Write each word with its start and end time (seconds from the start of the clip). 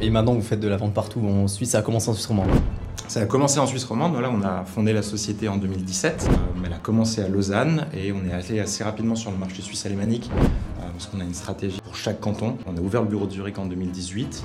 Et 0.00 0.08
maintenant, 0.08 0.34
vous 0.34 0.40
faites 0.40 0.60
de 0.60 0.68
la 0.68 0.76
vente 0.78 0.94
partout 0.94 1.20
en 1.20 1.46
Suisse. 1.46 1.70
Ça 1.70 1.78
a 1.78 1.82
commencé 1.82 2.08
en 2.08 2.14
Suisse 2.14 2.26
romande. 2.26 2.48
Ça 3.10 3.20
a 3.20 3.26
commencé 3.26 3.58
en 3.58 3.66
Suisse 3.66 3.84
romande. 3.84 4.12
Voilà, 4.12 4.30
on 4.30 4.40
a 4.42 4.64
fondé 4.64 4.92
la 4.92 5.02
société 5.02 5.48
en 5.48 5.56
2017. 5.56 6.28
Euh, 6.30 6.62
elle 6.64 6.72
a 6.72 6.78
commencé 6.78 7.20
à 7.20 7.28
Lausanne 7.28 7.86
et 7.92 8.12
on 8.12 8.24
est 8.24 8.32
allé 8.32 8.60
assez 8.60 8.84
rapidement 8.84 9.16
sur 9.16 9.30
le 9.30 9.36
marché 9.36 9.62
suisse 9.62 9.84
alémanique 9.84 10.30
euh, 10.32 10.82
parce 10.92 11.06
qu'on 11.06 11.20
a 11.20 11.24
une 11.24 11.34
stratégie 11.34 11.80
pour 11.82 11.96
chaque 11.96 12.20
canton. 12.20 12.56
On 12.66 12.76
a 12.76 12.80
ouvert 12.80 13.02
le 13.02 13.08
bureau 13.08 13.26
de 13.26 13.32
Zurich 13.32 13.58
en 13.58 13.66
2018. 13.66 14.44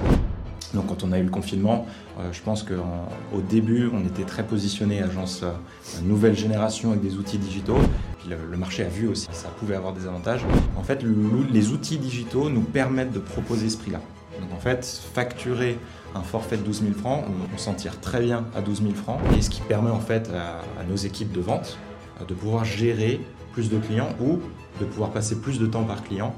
Donc 0.74 0.88
quand 0.88 1.04
on 1.04 1.12
a 1.12 1.20
eu 1.20 1.24
le 1.24 1.30
confinement, 1.30 1.86
euh, 2.20 2.34
je 2.34 2.42
pense 2.42 2.64
qu'au 2.64 3.42
début, 3.48 3.90
on 3.94 4.04
était 4.04 4.24
très 4.24 4.44
positionné 4.44 5.02
agence 5.04 5.46
nouvelle 6.04 6.36
génération 6.36 6.90
avec 6.90 7.04
des 7.04 7.18
outils 7.18 7.38
digitaux. 7.38 7.78
Puis 8.20 8.30
le, 8.30 8.58
marché 8.58 8.84
a 8.84 8.90
vu 8.90 9.08
aussi 9.08 9.28
que 9.28 9.36
ça 9.36 9.50
pouvait 9.60 9.76
avoir 9.76 9.94
des 9.94 10.08
avantages. 10.08 10.42
En 10.76 10.84
fait, 10.84 11.04
le, 11.04 11.16
les 11.52 11.70
outils 11.70 12.00
digitaux 12.00 12.50
nous 12.50 12.62
permettent 12.62 13.14
de 13.14 13.20
proposer 13.20 13.70
ce 13.70 13.78
prix-là. 13.78 14.02
Donc 14.40 14.52
en 14.54 14.60
fait, 14.60 14.86
facturer 15.14 15.78
un 16.14 16.22
forfait 16.22 16.58
de 16.58 16.64
12 16.64 16.82
000 16.82 16.94
francs, 16.94 17.26
on, 17.54 17.58
s'en 17.58 17.74
tire 17.74 18.00
très 18.00 18.22
bien 18.22 18.46
à 18.56 18.62
12 18.62 18.82
000 18.82 18.94
francs. 18.94 19.20
Et 19.38 19.42
ce 19.42 19.50
qui 19.50 19.62
permet 19.62 19.92
en 19.92 20.00
fait 20.00 20.30
à, 20.34 20.60
à 20.82 20.84
nos 20.84 20.96
équipes 20.96 21.32
de 21.32 21.42
vente 21.42 21.78
euh, 22.22 22.26
de 22.26 22.34
pouvoir 22.34 22.66
gérer 22.66 23.20
plus 23.54 23.70
de 23.70 23.78
clients 23.78 24.10
ou 24.22 24.40
de 24.80 24.86
pouvoir 24.86 25.12
passer 25.12 25.40
plus 25.40 25.60
de 25.60 25.66
temps 25.66 25.84
par 25.84 26.04
client 26.04 26.36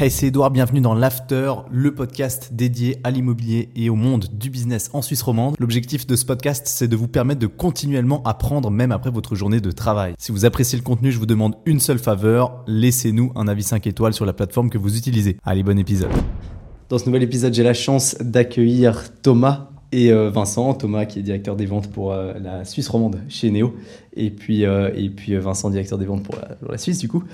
Hey, 0.00 0.12
c'est 0.12 0.28
Edouard, 0.28 0.52
bienvenue 0.52 0.80
dans 0.80 0.94
l'After, 0.94 1.52
le 1.72 1.92
podcast 1.92 2.50
dédié 2.52 3.00
à 3.02 3.10
l'immobilier 3.10 3.68
et 3.74 3.90
au 3.90 3.96
monde 3.96 4.26
du 4.32 4.48
business 4.48 4.90
en 4.92 5.02
Suisse 5.02 5.22
romande. 5.22 5.56
L'objectif 5.58 6.06
de 6.06 6.14
ce 6.14 6.24
podcast, 6.24 6.68
c'est 6.68 6.86
de 6.86 6.94
vous 6.94 7.08
permettre 7.08 7.40
de 7.40 7.48
continuellement 7.48 8.22
apprendre 8.22 8.70
même 8.70 8.92
après 8.92 9.10
votre 9.10 9.34
journée 9.34 9.60
de 9.60 9.72
travail. 9.72 10.14
Si 10.16 10.30
vous 10.30 10.44
appréciez 10.44 10.78
le 10.78 10.84
contenu, 10.84 11.10
je 11.10 11.18
vous 11.18 11.26
demande 11.26 11.56
une 11.66 11.80
seule 11.80 11.98
faveur, 11.98 12.62
laissez-nous 12.68 13.32
un 13.34 13.48
avis 13.48 13.64
5 13.64 13.88
étoiles 13.88 14.14
sur 14.14 14.24
la 14.24 14.32
plateforme 14.32 14.70
que 14.70 14.78
vous 14.78 14.96
utilisez. 14.96 15.36
Allez, 15.42 15.64
bon 15.64 15.76
épisode. 15.76 16.12
Dans 16.88 16.96
ce 16.96 17.04
nouvel 17.04 17.22
épisode, 17.22 17.52
j'ai 17.52 17.62
la 17.62 17.74
chance 17.74 18.16
d'accueillir 18.18 19.12
Thomas 19.20 19.68
et 19.92 20.10
euh, 20.10 20.30
Vincent, 20.30 20.72
Thomas 20.72 21.04
qui 21.04 21.18
est 21.18 21.22
directeur 21.22 21.54
des 21.54 21.66
ventes 21.66 21.90
pour 21.90 22.12
euh, 22.12 22.32
la 22.42 22.64
Suisse 22.64 22.88
romande 22.88 23.20
chez 23.28 23.50
Néo, 23.50 23.76
et 24.16 24.30
puis, 24.30 24.64
euh, 24.64 24.90
et 24.96 25.10
puis 25.10 25.36
Vincent, 25.36 25.68
directeur 25.68 25.98
des 25.98 26.06
ventes 26.06 26.22
pour 26.22 26.36
la, 26.36 26.46
pour 26.56 26.72
la 26.72 26.78
Suisse 26.78 26.98
du 26.98 27.06
coup, 27.06 27.24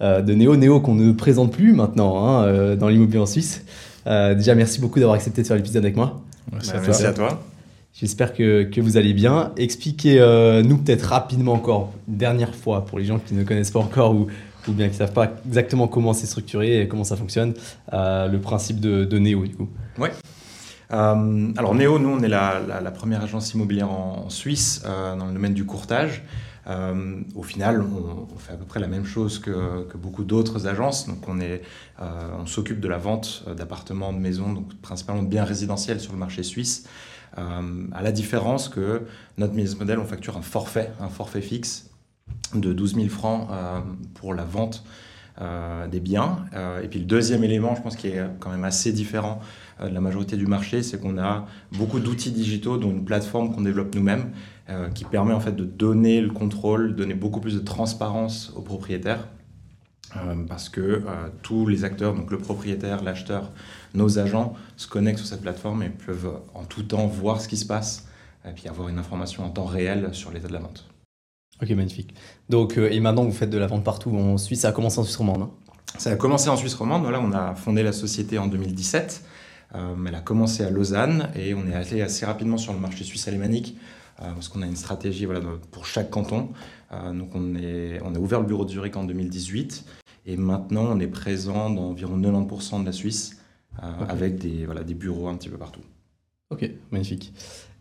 de 0.00 0.34
Néo, 0.34 0.56
Néo 0.56 0.80
qu'on 0.80 0.96
ne 0.96 1.12
présente 1.12 1.52
plus 1.52 1.72
maintenant 1.72 2.26
hein, 2.26 2.74
dans 2.74 2.88
l'immobilier 2.88 3.20
en 3.20 3.26
Suisse. 3.26 3.64
déjà, 4.04 4.56
merci 4.56 4.80
beaucoup 4.80 4.98
d'avoir 4.98 5.14
accepté 5.14 5.42
de 5.42 5.46
faire 5.46 5.56
l'épisode 5.56 5.84
avec 5.84 5.94
moi. 5.94 6.20
Merci, 6.50 6.72
bah, 6.72 6.78
à, 6.78 6.80
merci 6.82 7.02
toi. 7.02 7.10
à 7.10 7.12
toi. 7.12 7.42
J'espère 7.92 8.34
que, 8.34 8.64
que, 8.64 8.80
vous 8.80 8.96
allez 8.96 9.12
bien. 9.12 9.52
Expliquez-nous 9.56 10.78
peut-être 10.78 11.02
rapidement 11.02 11.52
encore, 11.52 11.92
une 12.08 12.16
dernière 12.16 12.54
fois, 12.56 12.84
pour 12.84 12.98
les 12.98 13.04
gens 13.04 13.20
qui 13.24 13.34
ne 13.34 13.44
connaissent 13.44 13.70
pas 13.70 13.78
encore 13.78 14.16
ou, 14.16 14.26
ou 14.68 14.72
bien 14.72 14.86
qui 14.86 14.94
ne 14.94 14.98
savent 14.98 15.12
pas 15.12 15.32
exactement 15.46 15.88
comment 15.88 16.12
c'est 16.12 16.26
structuré 16.26 16.80
et 16.80 16.88
comment 16.88 17.04
ça 17.04 17.16
fonctionne, 17.16 17.54
le 17.92 18.36
principe 18.38 18.80
de, 18.80 19.04
de 19.04 19.18
Néo 19.18 19.44
du 19.44 19.54
coup. 19.54 19.68
Ouais. 19.98 20.10
Euh, 20.92 21.52
alors 21.56 21.74
Néo, 21.74 21.98
nous, 21.98 22.10
on 22.10 22.20
est 22.20 22.28
la, 22.28 22.60
la, 22.60 22.90
première 22.90 23.22
agence 23.22 23.52
immobilière 23.54 23.90
en, 23.90 24.28
Suisse 24.30 24.82
euh, 24.84 25.16
dans 25.16 25.26
le 25.26 25.32
domaine 25.32 25.54
du 25.54 25.64
courtage. 25.64 26.22
Euh, 26.66 27.20
au 27.34 27.42
final, 27.42 27.82
on, 27.82 28.38
fait 28.38 28.52
à 28.52 28.56
peu 28.56 28.64
près 28.64 28.80
la 28.80 28.86
même 28.86 29.04
chose 29.04 29.38
que, 29.38 29.84
que 29.84 29.96
beaucoup 29.96 30.24
d'autres 30.24 30.66
agences. 30.66 31.06
Donc, 31.06 31.28
on, 31.28 31.40
est, 31.40 31.62
euh, 32.00 32.30
on 32.38 32.46
s'occupe 32.46 32.80
de 32.80 32.88
la 32.88 32.98
vente 32.98 33.44
d'appartements, 33.56 34.12
de 34.12 34.18
maisons, 34.18 34.52
donc 34.52 34.74
principalement 34.80 35.22
de 35.22 35.28
biens 35.28 35.44
résidentiels 35.44 36.00
sur 36.00 36.12
le 36.12 36.18
marché 36.18 36.42
suisse. 36.42 36.86
Euh, 37.36 37.86
à 37.92 38.02
la 38.02 38.12
différence 38.12 38.68
que 38.68 39.02
notre 39.38 39.52
business 39.52 39.78
model, 39.78 39.98
on 39.98 40.04
facture 40.04 40.36
un 40.36 40.42
forfait, 40.42 40.92
un 41.00 41.08
forfait 41.08 41.42
fixe 41.42 41.90
de 42.54 42.72
12 42.72 42.94
000 42.94 43.08
francs 43.08 43.48
euh, 43.50 43.80
pour 44.14 44.34
la 44.34 44.44
vente 44.44 44.84
des 45.90 45.98
biens. 45.98 46.44
et 46.80 46.86
puis 46.86 47.00
le 47.00 47.06
deuxième 47.06 47.42
élément, 47.42 47.74
je 47.74 47.82
pense, 47.82 47.96
qui 47.96 48.06
est 48.06 48.22
quand 48.38 48.50
même 48.50 48.62
assez 48.62 48.92
différent 48.92 49.40
de 49.82 49.88
la 49.88 50.00
majorité 50.00 50.36
du 50.36 50.46
marché, 50.46 50.84
c'est 50.84 51.00
qu'on 51.00 51.18
a 51.18 51.48
beaucoup 51.72 51.98
d'outils 51.98 52.30
digitaux, 52.30 52.76
dont 52.76 52.92
une 52.92 53.04
plateforme 53.04 53.52
qu'on 53.52 53.62
développe 53.62 53.96
nous-mêmes, 53.96 54.30
euh, 54.70 54.88
qui 54.88 55.04
permet 55.04 55.34
en 55.34 55.40
fait 55.40 55.54
de 55.54 55.64
donner 55.66 56.22
le 56.22 56.30
contrôle, 56.30 56.96
donner 56.96 57.12
beaucoup 57.12 57.40
plus 57.40 57.54
de 57.54 57.60
transparence 57.60 58.50
aux 58.56 58.62
propriétaires. 58.62 59.28
Euh, 60.16 60.34
parce 60.48 60.70
que 60.70 60.80
euh, 60.80 61.02
tous 61.42 61.66
les 61.66 61.84
acteurs, 61.84 62.14
donc 62.14 62.30
le 62.30 62.38
propriétaire, 62.38 63.02
l'acheteur, 63.02 63.52
nos 63.92 64.18
agents, 64.18 64.54
se 64.76 64.86
connectent 64.86 65.18
sur 65.18 65.26
cette 65.26 65.42
plateforme 65.42 65.82
et 65.82 65.90
peuvent 65.90 66.40
en 66.54 66.64
tout 66.64 66.82
temps 66.82 67.06
voir 67.06 67.42
ce 67.42 67.48
qui 67.48 67.58
se 67.58 67.66
passe 67.66 68.08
et 68.48 68.52
puis 68.52 68.68
avoir 68.68 68.88
une 68.88 68.98
information 68.98 69.44
en 69.44 69.50
temps 69.50 69.66
réel 69.66 70.10
sur 70.12 70.30
l'état 70.30 70.48
de 70.48 70.54
la 70.54 70.60
vente. 70.60 70.93
Ok, 71.62 71.70
magnifique. 71.70 72.14
Donc, 72.48 72.76
et 72.76 73.00
maintenant, 73.00 73.24
vous 73.24 73.32
faites 73.32 73.50
de 73.50 73.58
la 73.58 73.66
vente 73.66 73.84
partout 73.84 74.10
en 74.10 74.38
Suisse. 74.38 74.60
Ça 74.60 74.68
a 74.68 74.72
commencé 74.72 74.98
en 74.98 75.04
Suisse 75.04 75.16
romande 75.16 75.42
hein? 75.42 75.50
Ça 75.98 76.10
a 76.10 76.16
commencé 76.16 76.48
en 76.48 76.56
Suisse 76.56 76.74
romande. 76.74 77.02
Voilà, 77.02 77.20
on 77.20 77.32
a 77.32 77.54
fondé 77.54 77.82
la 77.82 77.92
société 77.92 78.38
en 78.38 78.46
2017. 78.46 79.24
Euh, 79.74 79.94
elle 80.06 80.14
a 80.14 80.20
commencé 80.20 80.64
à 80.64 80.70
Lausanne 80.70 81.30
et 81.34 81.54
on 81.54 81.66
est 81.66 81.74
allé 81.74 82.02
assez 82.02 82.26
rapidement 82.26 82.56
sur 82.56 82.72
le 82.72 82.78
marché 82.78 83.04
suisse 83.04 83.26
alémanique 83.26 83.76
euh, 84.22 84.32
parce 84.32 84.48
qu'on 84.48 84.62
a 84.62 84.66
une 84.66 84.76
stratégie 84.76 85.24
voilà, 85.24 85.40
pour 85.70 85.86
chaque 85.86 86.10
canton. 86.10 86.50
Euh, 86.92 87.12
donc 87.12 87.34
on, 87.34 87.54
est, 87.56 88.00
on 88.04 88.14
a 88.14 88.18
ouvert 88.18 88.40
le 88.40 88.46
bureau 88.46 88.64
de 88.64 88.70
Zurich 88.70 88.96
en 88.96 89.04
2018 89.04 89.84
et 90.26 90.36
maintenant 90.36 90.84
on 90.84 91.00
est 91.00 91.08
présent 91.08 91.70
dans 91.70 91.90
environ 91.90 92.18
90% 92.18 92.80
de 92.80 92.86
la 92.86 92.92
Suisse 92.92 93.38
okay. 93.78 93.88
avec 94.08 94.38
des, 94.38 94.64
voilà, 94.66 94.84
des 94.84 94.94
bureaux 94.94 95.28
un 95.28 95.36
petit 95.36 95.48
peu 95.48 95.58
partout. 95.58 95.82
Ok, 96.50 96.70
magnifique. 96.92 97.32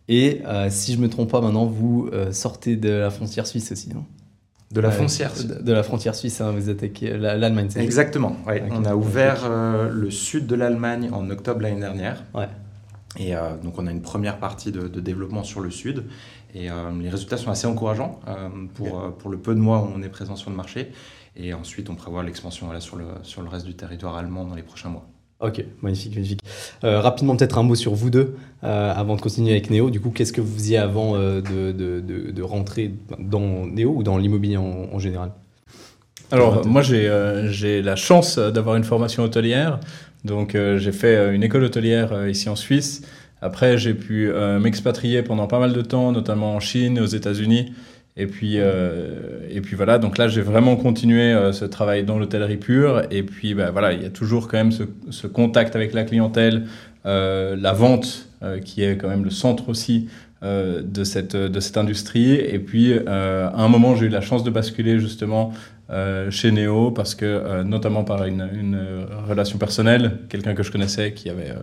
Et 0.08 0.42
euh, 0.46 0.68
si 0.70 0.94
je 0.94 0.98
ne 0.98 1.04
me 1.04 1.10
trompe 1.10 1.32
pas, 1.32 1.42
maintenant 1.42 1.66
vous 1.66 2.10
euh, 2.12 2.32
sortez 2.32 2.76
de 2.76 2.90
la 2.90 3.10
frontière 3.10 3.48
suisse 3.48 3.72
aussi, 3.72 3.90
non? 3.94 4.06
De 4.72 4.82
la 4.82 4.90
frontière 4.90 5.32
de, 5.36 5.62
de, 5.62 5.72
la 5.72 5.84
frontière 5.84 6.16
suisse, 6.16 6.42
hein, 6.42 6.52
vous 6.52 6.68
attaquez 6.70 7.16
l'Allemagne. 7.16 7.70
Exactement. 7.76 8.36
Ouais. 8.48 8.64
On 8.72 8.86
a 8.86 8.96
ouvert 8.96 9.44
euh, 9.46 9.88
le 9.92 10.10
sud 10.10 10.48
de 10.48 10.56
l'Allemagne 10.56 11.12
en 11.14 11.30
octobre 11.30 11.62
l'année 11.62 11.80
dernière. 11.80 12.24
Ouais. 12.34 12.48
Et 13.20 13.36
euh, 13.36 13.56
donc 13.58 13.78
on 13.78 13.86
a 13.86 13.92
une 13.92 14.02
première 14.02 14.40
partie 14.40 14.72
de, 14.72 14.88
de 14.88 15.00
développement 15.00 15.44
sur 15.44 15.62
le 15.62 15.70
sud. 15.70 16.06
Et 16.56 16.72
euh, 16.72 16.92
les 17.00 17.10
résultats 17.10 17.38
sont 17.38 17.52
assez 17.52 17.68
encourageants 17.68 18.20
euh, 18.28 18.50
pour, 18.74 18.96
okay. 18.96 19.16
pour 19.20 19.30
le 19.30 19.38
peu 19.38 19.54
de 19.54 19.60
mois 19.60 19.82
où 19.84 19.92
on 19.96 20.02
est 20.02 20.10
présent 20.10 20.36
sur 20.36 20.50
le 20.50 20.56
marché. 20.56 20.92
Et 21.36 21.54
ensuite, 21.54 21.90
on 21.92 21.96
prévoit 21.96 22.24
l'expansion 22.24 22.66
voilà, 22.66 22.82
sur, 22.82 22.96
le, 22.96 23.06
sur 23.22 23.42
le 23.42 23.50
reste 23.50 23.66
du 23.66 23.76
territoire 23.76 24.16
allemand 24.16 24.46
dans 24.46 24.56
les 24.56 24.64
prochains 24.64 24.90
mois. 24.90 25.08
Ok, 25.44 25.62
magnifique, 25.82 26.16
magnifique. 26.16 26.40
Euh, 26.86 27.02
rapidement, 27.02 27.36
peut-être 27.36 27.58
un 27.58 27.64
mot 27.64 27.76
sur 27.76 27.94
vous 27.94 28.10
deux 28.10 28.36
euh, 28.64 28.94
avant 28.96 29.18
de 29.18 29.22
continuer 29.22 29.52
avec 29.52 29.70
Néo. 29.70 29.90
Du 29.90 30.00
coup, 30.00 30.10
qu'est-ce 30.10 30.32
que 30.32 30.40
vous 30.40 30.54
faisiez 30.54 30.78
avant 30.78 31.18
euh, 31.18 31.42
de, 31.42 31.74
de, 31.74 32.00
de, 32.00 32.32
de, 32.32 32.42
rentrer 32.42 32.94
dans 33.20 33.66
Néo 33.66 33.92
ou 33.94 34.04
dans 34.04 34.18
l'immobilier 34.18 34.56
en, 34.56 34.88
en, 34.94 35.00
général? 35.00 35.32
Alors, 36.32 36.66
moi, 36.66 36.82
j'ai 36.82 37.82
la 37.82 37.96
chance 37.98 38.40
d'avoir 38.40 38.78
une 38.78 38.86
formation 38.86 39.24
hôtelière. 39.24 39.82
Donc, 40.24 40.56
j'ai 40.78 40.92
fait 40.94 41.36
une 41.36 41.44
école 41.44 41.66
hôtelière 41.66 42.28
ici 42.30 42.48
en 42.48 42.56
Suisse. 42.56 43.02
Après, 43.42 43.78
j'ai 43.78 43.94
pu 43.94 44.32
m'expatrier 44.60 45.22
pendant 45.22 45.48
pas 45.48 45.60
mal 45.60 45.74
de 45.74 45.82
temps, 45.82 46.14
notamment 46.14 46.56
en 46.56 46.60
Chine, 46.62 47.00
aux 47.00 47.06
États-Unis. 47.06 47.74
Et 48.16 48.28
puis, 48.28 48.56
euh, 48.58 49.40
et 49.50 49.62
puis 49.62 49.76
voilà, 49.76 49.98
donc 49.98 50.20
là 50.20 50.28
j'ai 50.28 50.42
vraiment 50.42 50.76
continué 50.76 51.34
euh, 51.34 51.52
ce 51.52 51.66
travail 51.66 52.04
dans 52.04 52.20
l'hôtellerie 52.20 52.58
pure. 52.58 53.04
Et 53.10 53.24
puis 53.24 53.56
bah, 53.56 53.72
voilà, 53.72 53.94
il 53.94 54.04
y 54.04 54.06
a 54.06 54.12
toujours 54.12 54.48
quand 54.48 54.58
même 54.58 54.72
ce, 54.72 54.84
ce 55.10 55.26
contact 55.26 55.76
avec 55.76 55.94
la 55.94 56.04
clientèle, 56.04 56.68
euh, 57.08 57.56
la 57.60 57.74
vente 57.74 58.30
euh, 58.44 58.60
qui 58.60 58.84
est 58.84 58.98
quand 58.98 59.10
même 59.10 59.24
le 59.24 59.32
centre 59.32 59.68
aussi 59.68 60.10
euh, 60.44 60.84
de, 60.84 61.04
cette, 61.04 61.36
de 61.36 61.60
cette 61.60 61.78
industrie. 61.78 62.34
Et 62.34 62.60
puis 62.60 62.94
euh, 62.94 63.50
à 63.50 63.64
un 63.64 63.68
moment 63.68 63.96
j'ai 63.96 64.06
eu 64.06 64.10
la 64.10 64.22
chance 64.22 64.44
de 64.44 64.52
basculer 64.52 65.00
justement 65.00 65.54
chez 66.32 66.52
Neo 66.52 66.90
parce 66.90 67.14
que 67.14 67.62
notamment 67.62 68.04
par 68.04 68.26
une, 68.26 68.50
une 68.52 69.06
relation 69.30 69.60
personnelle, 69.60 70.18
quelqu'un 70.28 70.56
que 70.56 70.64
je 70.64 70.72
connaissais 70.72 71.14
qui 71.14 71.30
avait 71.30 71.54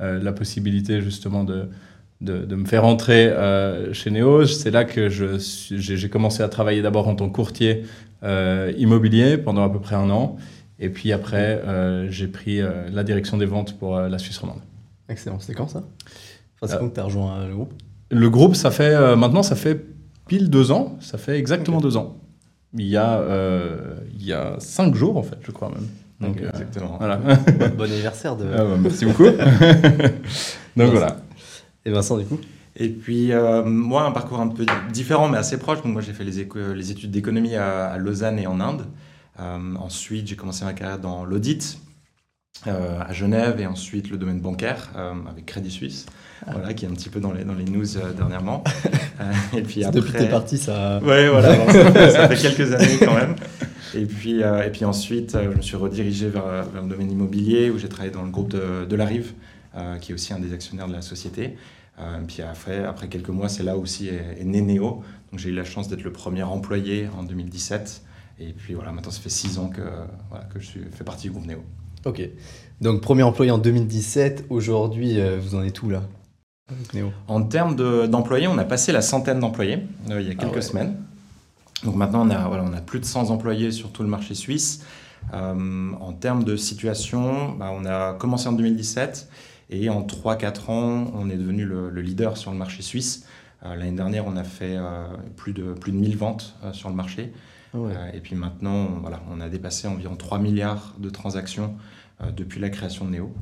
la 0.00 0.32
possibilité 0.32 1.00
justement 1.00 1.44
de 1.44 1.64
de, 2.20 2.44
de, 2.44 2.54
me 2.56 2.66
faire 2.66 2.84
entrer 2.84 3.28
euh, 3.28 3.92
chez 3.92 4.10
Neos. 4.10 4.46
C'est 4.46 4.70
là 4.70 4.84
que 4.84 5.08
j'ai 5.08 6.08
commencé 6.08 6.42
à 6.42 6.48
travailler 6.48 6.82
d'abord 6.82 7.08
en 7.08 7.14
tant 7.14 7.28
que 7.28 7.34
courtier 7.34 7.84
euh, 8.22 8.72
immobilier 8.76 9.38
pendant 9.38 9.64
à 9.64 9.70
peu 9.70 9.80
près 9.80 9.96
un 9.96 10.10
an. 10.10 10.36
Et 10.78 10.88
puis 10.88 11.12
après, 11.12 11.62
euh, 11.66 12.10
j'ai 12.10 12.26
pris 12.26 12.60
la 12.90 13.04
direction 13.04 13.36
des 13.36 13.46
ventes 13.46 13.78
pour 13.78 13.98
la 13.98 14.18
Suisse 14.18 14.38
romande. 14.38 14.60
Excellent. 15.08 15.38
C'était 15.40 15.54
quand 15.54 15.68
ça? 15.68 15.82
Enfin, 16.60 16.72
C'est 16.72 16.78
quand 16.78 16.88
que 16.88 16.94
tu 16.94 17.00
as 17.00 17.04
rejoint 17.04 17.46
le 17.46 17.54
groupe? 17.54 17.72
Le 18.10 18.30
groupe, 18.30 18.54
ça 18.54 18.70
fait 18.70 19.16
maintenant, 19.16 19.42
ça 19.42 19.56
fait 19.56 19.80
pile 20.26 20.50
deux 20.50 20.70
ans. 20.70 20.96
Ça 21.00 21.18
fait 21.18 21.38
exactement 21.38 21.78
okay. 21.78 21.86
deux 21.86 21.96
ans. 21.96 22.16
Il 22.74 22.86
y, 22.86 22.96
a, 22.96 23.24
il 24.14 24.24
y 24.24 24.32
a 24.32 24.54
cinq 24.58 24.94
jours, 24.94 25.16
en 25.16 25.22
fait, 25.22 25.38
je 25.42 25.50
crois 25.50 25.70
même. 25.70 25.88
Donc, 26.20 26.36
okay, 26.36 26.48
exactement. 26.48 26.96
Voilà. 26.98 27.16
bon 27.16 27.84
anniversaire 27.84 28.36
de. 28.36 28.44
Ah, 28.52 28.64
bah, 28.64 28.76
merci 28.78 29.06
beaucoup. 29.06 29.24
Donc 30.76 30.90
voilà. 30.90 31.16
Et 31.84 31.90
Vincent, 31.90 32.18
du 32.18 32.24
coup 32.24 32.38
et 32.76 32.88
puis, 32.88 33.32
euh, 33.32 33.64
moi, 33.64 34.04
un 34.04 34.12
parcours 34.12 34.40
un 34.40 34.48
peu 34.48 34.64
différent, 34.92 35.28
mais 35.28 35.38
assez 35.38 35.58
proche. 35.58 35.82
Donc, 35.82 35.92
moi, 35.92 36.02
j'ai 36.02 36.12
fait 36.12 36.24
les, 36.24 36.46
les 36.74 36.90
études 36.90 37.10
d'économie 37.10 37.56
à, 37.56 37.88
à, 37.88 37.98
Lausanne 37.98 38.38
et 38.38 38.46
en 38.46 38.60
Inde. 38.60 38.86
Euh, 39.40 39.74
ensuite, 39.76 40.28
j'ai 40.28 40.36
commencé 40.36 40.64
ma 40.64 40.72
carrière 40.72 40.98
dans 40.98 41.24
l'audit 41.24 41.78
euh, 42.66 43.00
à 43.00 43.12
Genève 43.12 43.60
et 43.60 43.66
ensuite 43.66 44.10
le 44.10 44.18
domaine 44.18 44.40
bancaire 44.40 44.90
avec 45.28 45.46
Crédit 45.46 45.70
Suisse, 45.70 46.06
ah. 46.46 46.52
voilà, 46.52 46.74
qui 46.74 46.84
est 46.84 46.88
un 46.88 46.92
petit 46.92 47.08
peu 47.08 47.20
dans 47.20 47.32
les, 47.32 47.44
dans 47.44 47.54
les 47.54 47.64
news 47.64 47.86
dernièrement. 48.16 48.62
et 49.56 49.62
puis 49.62 49.82
après... 49.82 50.00
Depuis 50.00 50.12
que 50.12 50.18
t'es 50.18 50.28
parti, 50.28 50.58
ça... 50.58 51.00
Ouais, 51.02 51.28
voilà, 51.28 51.54
ça, 51.54 51.92
fait, 51.92 52.10
ça 52.10 52.28
fait 52.28 52.36
quelques 52.54 52.72
années 52.72 52.98
quand 52.98 53.14
même. 53.14 53.34
et, 53.94 54.04
puis, 54.04 54.40
et 54.40 54.70
puis 54.70 54.84
ensuite, 54.84 55.36
je 55.42 55.48
me 55.48 55.62
suis 55.62 55.76
redirigé 55.76 56.28
vers, 56.28 56.64
vers 56.72 56.82
le 56.82 56.88
domaine 56.88 57.10
immobilier 57.10 57.70
où 57.70 57.78
j'ai 57.78 57.88
travaillé 57.88 58.12
dans 58.12 58.24
le 58.24 58.30
groupe 58.30 58.50
de, 58.50 58.84
de 58.84 58.96
la 58.96 59.06
Rive, 59.06 59.32
qui 60.00 60.12
est 60.12 60.14
aussi 60.14 60.32
un 60.32 60.40
des 60.40 60.52
actionnaires 60.52 60.88
de 60.88 60.92
la 60.92 61.02
société. 61.02 61.56
et 61.98 62.26
puis 62.26 62.42
après, 62.42 62.84
après 62.84 63.08
quelques 63.08 63.28
mois, 63.28 63.48
c'est 63.48 63.62
là 63.62 63.76
aussi 63.76 64.08
est, 64.08 64.40
est 64.40 64.44
né 64.44 64.60
Néo. 64.60 65.02
Donc 65.30 65.38
j'ai 65.38 65.50
eu 65.50 65.54
la 65.54 65.64
chance 65.64 65.88
d'être 65.88 66.02
le 66.02 66.12
premier 66.12 66.42
employé 66.42 67.08
en 67.16 67.22
2017. 67.22 68.02
Et 68.40 68.52
puis 68.52 68.74
voilà, 68.74 68.90
maintenant 68.90 69.12
ça 69.12 69.20
fait 69.20 69.28
six 69.28 69.58
ans 69.58 69.68
que, 69.68 69.82
voilà, 70.28 70.44
que 70.46 70.58
je 70.58 70.66
suis, 70.66 70.80
fais 70.90 71.04
partie 71.04 71.28
du 71.28 71.30
groupe 71.32 71.46
Néo. 71.46 71.62
Ok. 72.04 72.22
Donc 72.80 73.00
premier 73.00 73.22
employé 73.22 73.50
en 73.50 73.58
2017. 73.58 74.46
Aujourd'hui, 74.50 75.18
vous 75.40 75.54
en 75.54 75.62
êtes 75.62 75.82
où 75.82 75.90
là 75.90 76.02
en 77.28 77.42
termes 77.42 77.76
d'employés, 78.08 78.48
on 78.48 78.58
a 78.58 78.64
passé 78.64 78.92
la 78.92 79.02
centaine 79.02 79.40
d'employés 79.40 79.78
euh, 80.10 80.20
il 80.20 80.28
y 80.28 80.30
a 80.30 80.34
quelques 80.34 80.58
ah 80.58 80.62
semaines. 80.62 80.96
Donc 81.84 81.96
maintenant, 81.96 82.26
on 82.26 82.30
a, 82.30 82.46
voilà, 82.46 82.64
on 82.64 82.72
a 82.72 82.80
plus 82.80 83.00
de 83.00 83.04
100 83.04 83.30
employés 83.30 83.72
sur 83.72 83.90
tout 83.90 84.02
le 84.02 84.08
marché 84.08 84.34
suisse. 84.34 84.84
Euh, 85.34 85.92
en 86.00 86.12
termes 86.12 86.44
de 86.44 86.56
situation, 86.56 87.52
bah, 87.52 87.70
on 87.72 87.84
a 87.84 88.14
commencé 88.14 88.48
en 88.48 88.52
2017 88.52 89.28
et 89.70 89.88
en 89.88 90.02
3-4 90.02 90.70
ans, 90.70 91.10
on 91.14 91.30
est 91.30 91.36
devenu 91.36 91.64
le, 91.64 91.90
leader 92.00 92.36
sur 92.36 92.50
le 92.50 92.58
marché 92.58 92.82
suisse. 92.82 93.26
Euh, 93.64 93.74
l'année 93.74 93.96
dernière, 93.96 94.26
on 94.26 94.36
a 94.36 94.44
fait 94.44 94.78
plus, 95.36 95.52
de, 95.52 95.72
plus 95.72 95.92
de 95.92 95.96
1000 95.96 96.16
ventes 96.16 96.56
sur 96.72 96.88
le 96.88 96.94
marché. 96.94 97.32
Ah 97.72 97.78
et 98.12 98.20
puis 98.20 98.34
maintenant, 98.34 98.86
voilà, 99.00 99.22
on 99.30 99.40
a 99.40 99.48
dépassé 99.48 99.86
environ 99.86 100.16
3 100.16 100.40
milliards 100.40 100.94
de 100.98 101.08
transactions 101.08 101.76
depuis 102.36 102.60
la 102.60 102.68
création 102.68 103.04
de 103.04 103.10
Neo. 103.10 103.32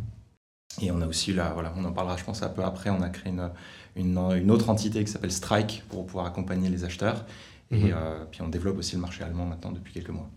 Et 0.80 0.90
on 0.90 1.00
a 1.00 1.06
aussi, 1.06 1.32
là, 1.32 1.50
voilà, 1.54 1.72
on 1.76 1.84
en 1.84 1.92
parlera 1.92 2.16
je 2.16 2.24
pense 2.24 2.42
un 2.42 2.48
peu 2.48 2.62
après, 2.62 2.90
on 2.90 3.00
a 3.00 3.08
créé 3.08 3.32
une, 3.32 3.50
une, 3.96 4.50
autre 4.50 4.70
entité 4.70 5.02
qui 5.04 5.10
s'appelle 5.10 5.32
Strike 5.32 5.84
pour 5.88 6.06
pouvoir 6.06 6.26
accompagner 6.26 6.68
les 6.68 6.84
acheteurs. 6.84 7.24
Et 7.70 7.84
mhm. 7.84 7.92
euh, 7.94 8.24
puis 8.30 8.42
on 8.42 8.48
développe 8.48 8.78
aussi 8.78 8.94
le 8.94 9.00
marché 9.00 9.24
allemand 9.24 9.44
maintenant 9.44 9.72
depuis 9.72 9.92
quelques 9.92 10.10
mois. 10.10 10.30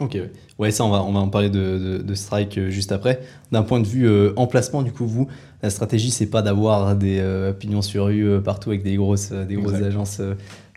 Ok, 0.00 0.16
ouais, 0.58 0.70
ça 0.70 0.84
on 0.84 0.90
va, 0.90 1.02
on 1.02 1.12
va 1.12 1.20
en 1.20 1.28
parler 1.28 1.50
de, 1.50 2.02
de, 2.04 2.14
Strike 2.14 2.56
euh, 2.56 2.70
juste 2.70 2.92
après. 2.92 3.20
D'un 3.50 3.62
point 3.62 3.80
de 3.80 3.86
vue 3.86 4.06
euh, 4.06 4.32
emplacement, 4.36 4.82
du 4.82 4.92
coup, 4.92 5.06
vous, 5.06 5.26
la 5.62 5.70
stratégie, 5.70 6.10
c'est 6.10 6.30
pas 6.30 6.42
d'avoir 6.42 6.94
des 6.94 7.22
pignons 7.58 7.82
sur 7.82 8.06
rue 8.06 8.40
partout 8.42 8.70
avec 8.70 8.84
des 8.84 8.94
grosses, 8.94 9.32
des 9.32 9.56
grosses 9.56 9.82
agences 9.82 10.20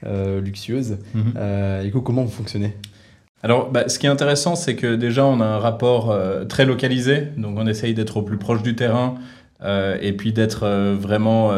luxueuses. 0.03 0.97
Mhm. 1.13 1.83
du 1.83 1.91
coup, 1.91 2.01
comment 2.01 2.23
vous 2.23 2.31
fonctionnez? 2.31 2.75
Alors, 3.44 3.71
bah, 3.71 3.89
ce 3.89 3.97
qui 3.97 4.06
est 4.06 4.09
intéressant, 4.09 4.56
c'est 4.56 4.75
que 4.75 4.95
déjà, 4.95 5.25
on 5.25 5.41
a 5.41 5.45
un 5.45 5.57
rapport 5.57 6.12
euh, 6.12 6.45
très 6.45 6.65
localisé. 6.65 7.27
Donc, 7.38 7.57
on 7.57 7.65
essaye 7.65 7.94
d'être 7.94 8.18
au 8.18 8.21
plus 8.21 8.38
proche 8.38 8.62
du 8.62 8.75
terrain 8.75 9.15
euh, 9.63 9.97
et 10.01 10.13
puis 10.13 10.31
d'être 10.31 10.63
euh, 10.63 10.95
vraiment 11.00 11.51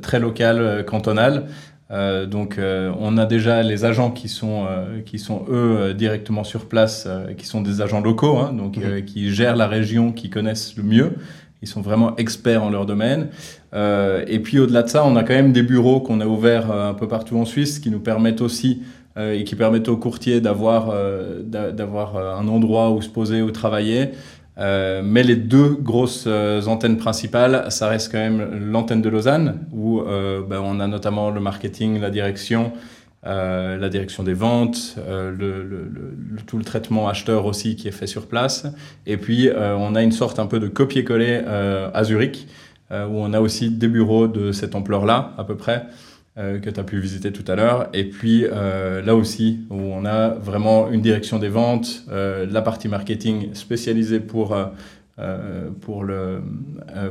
très 0.00 0.18
local, 0.18 0.84
cantonal. 0.86 1.46
Donc, 1.90 2.58
on 2.58 3.16
a 3.16 3.26
déjà 3.26 3.62
les 3.62 3.84
agents 3.84 4.10
qui 4.10 4.28
sont, 4.28 4.66
qui 5.04 5.20
sont 5.20 5.44
eux, 5.48 5.94
directement 5.94 6.42
sur 6.42 6.66
place, 6.66 7.06
qui 7.38 7.46
sont 7.46 7.60
des 7.60 7.80
agents 7.80 8.00
locaux, 8.00 8.38
hein, 8.38 8.52
donc, 8.52 8.76
mhm. 8.76 9.04
qui 9.04 9.30
gèrent 9.30 9.54
la 9.54 9.68
région, 9.68 10.12
qui 10.12 10.28
connaissent 10.28 10.76
le 10.76 10.82
mieux. 10.82 11.12
Ils 11.62 11.68
sont 11.68 11.82
vraiment 11.82 12.16
experts 12.16 12.64
en 12.64 12.70
leur 12.70 12.86
domaine. 12.86 13.28
et 13.72 14.40
puis, 14.42 14.58
au-delà 14.58 14.82
de 14.82 14.88
ça, 14.88 15.04
on 15.04 15.14
a 15.14 15.22
quand 15.22 15.34
même 15.34 15.52
des 15.52 15.62
bureaux 15.62 16.00
qu'on 16.00 16.20
a 16.20 16.26
ouverts 16.26 16.72
un 16.72 16.94
peu 16.94 17.06
partout 17.06 17.36
en 17.38 17.44
Suisse 17.44 17.78
qui 17.78 17.90
nous 17.90 18.00
permettent 18.00 18.40
aussi 18.40 18.82
euh, 19.18 19.32
et 19.32 19.44
qui 19.44 19.54
permettent 19.54 19.88
aux 19.88 19.96
courtiers 19.96 20.42
d'avoir 20.42 20.90
euh, 20.90 21.40
d'avoir 21.40 22.16
euh, 22.16 22.34
un 22.34 22.46
endroit 22.48 22.90
où 22.90 23.00
se 23.00 23.08
poser, 23.08 23.40
où 23.40 23.50
travailler. 23.50 24.10
Mais 24.58 25.22
les 25.22 25.36
deux 25.36 25.70
grosses 25.70 26.26
antennes 26.26 26.96
principales, 26.96 27.66
ça 27.70 27.88
reste 27.88 28.10
quand 28.10 28.18
même 28.18 28.70
l'antenne 28.70 29.02
de 29.02 29.08
Lausanne, 29.08 29.66
où 29.72 30.00
ben, 30.02 30.60
on 30.62 30.80
a 30.80 30.86
notamment 30.86 31.30
le 31.30 31.40
marketing, 31.40 32.00
la 32.00 32.10
direction, 32.10 32.72
la 33.24 33.88
direction 33.88 34.22
des 34.22 34.34
ventes, 34.34 34.96
le, 35.06 35.62
le, 35.62 35.92
tout 36.46 36.58
le 36.58 36.64
traitement 36.64 37.08
acheteur 37.08 37.44
aussi 37.44 37.76
qui 37.76 37.88
est 37.88 37.92
fait 37.92 38.06
sur 38.06 38.26
place. 38.26 38.66
Et 39.06 39.16
puis, 39.16 39.50
on 39.54 39.94
a 39.94 40.02
une 40.02 40.12
sorte 40.12 40.38
un 40.38 40.46
peu 40.46 40.58
de 40.58 40.68
copier-coller 40.68 41.42
à 41.92 42.04
Zurich, 42.04 42.48
où 42.90 42.94
on 42.94 43.32
a 43.34 43.40
aussi 43.40 43.70
des 43.70 43.88
bureaux 43.88 44.26
de 44.26 44.52
cette 44.52 44.74
ampleur-là, 44.74 45.34
à 45.36 45.44
peu 45.44 45.56
près. 45.56 45.86
Euh, 46.38 46.58
que 46.58 46.68
tu 46.68 46.78
as 46.78 46.84
pu 46.84 47.00
visiter 47.00 47.32
tout 47.32 47.50
à 47.50 47.54
l'heure. 47.54 47.88
Et 47.94 48.04
puis 48.04 48.44
euh, 48.44 49.00
là 49.00 49.16
aussi, 49.16 49.60
où 49.70 49.76
on 49.76 50.04
a 50.04 50.28
vraiment 50.28 50.90
une 50.90 51.00
direction 51.00 51.38
des 51.38 51.48
ventes, 51.48 52.04
euh, 52.10 52.46
la 52.50 52.60
partie 52.60 52.88
marketing 52.88 53.54
spécialisée 53.54 54.20
pour, 54.20 54.54
pour, 55.80 56.04
le, 56.04 56.42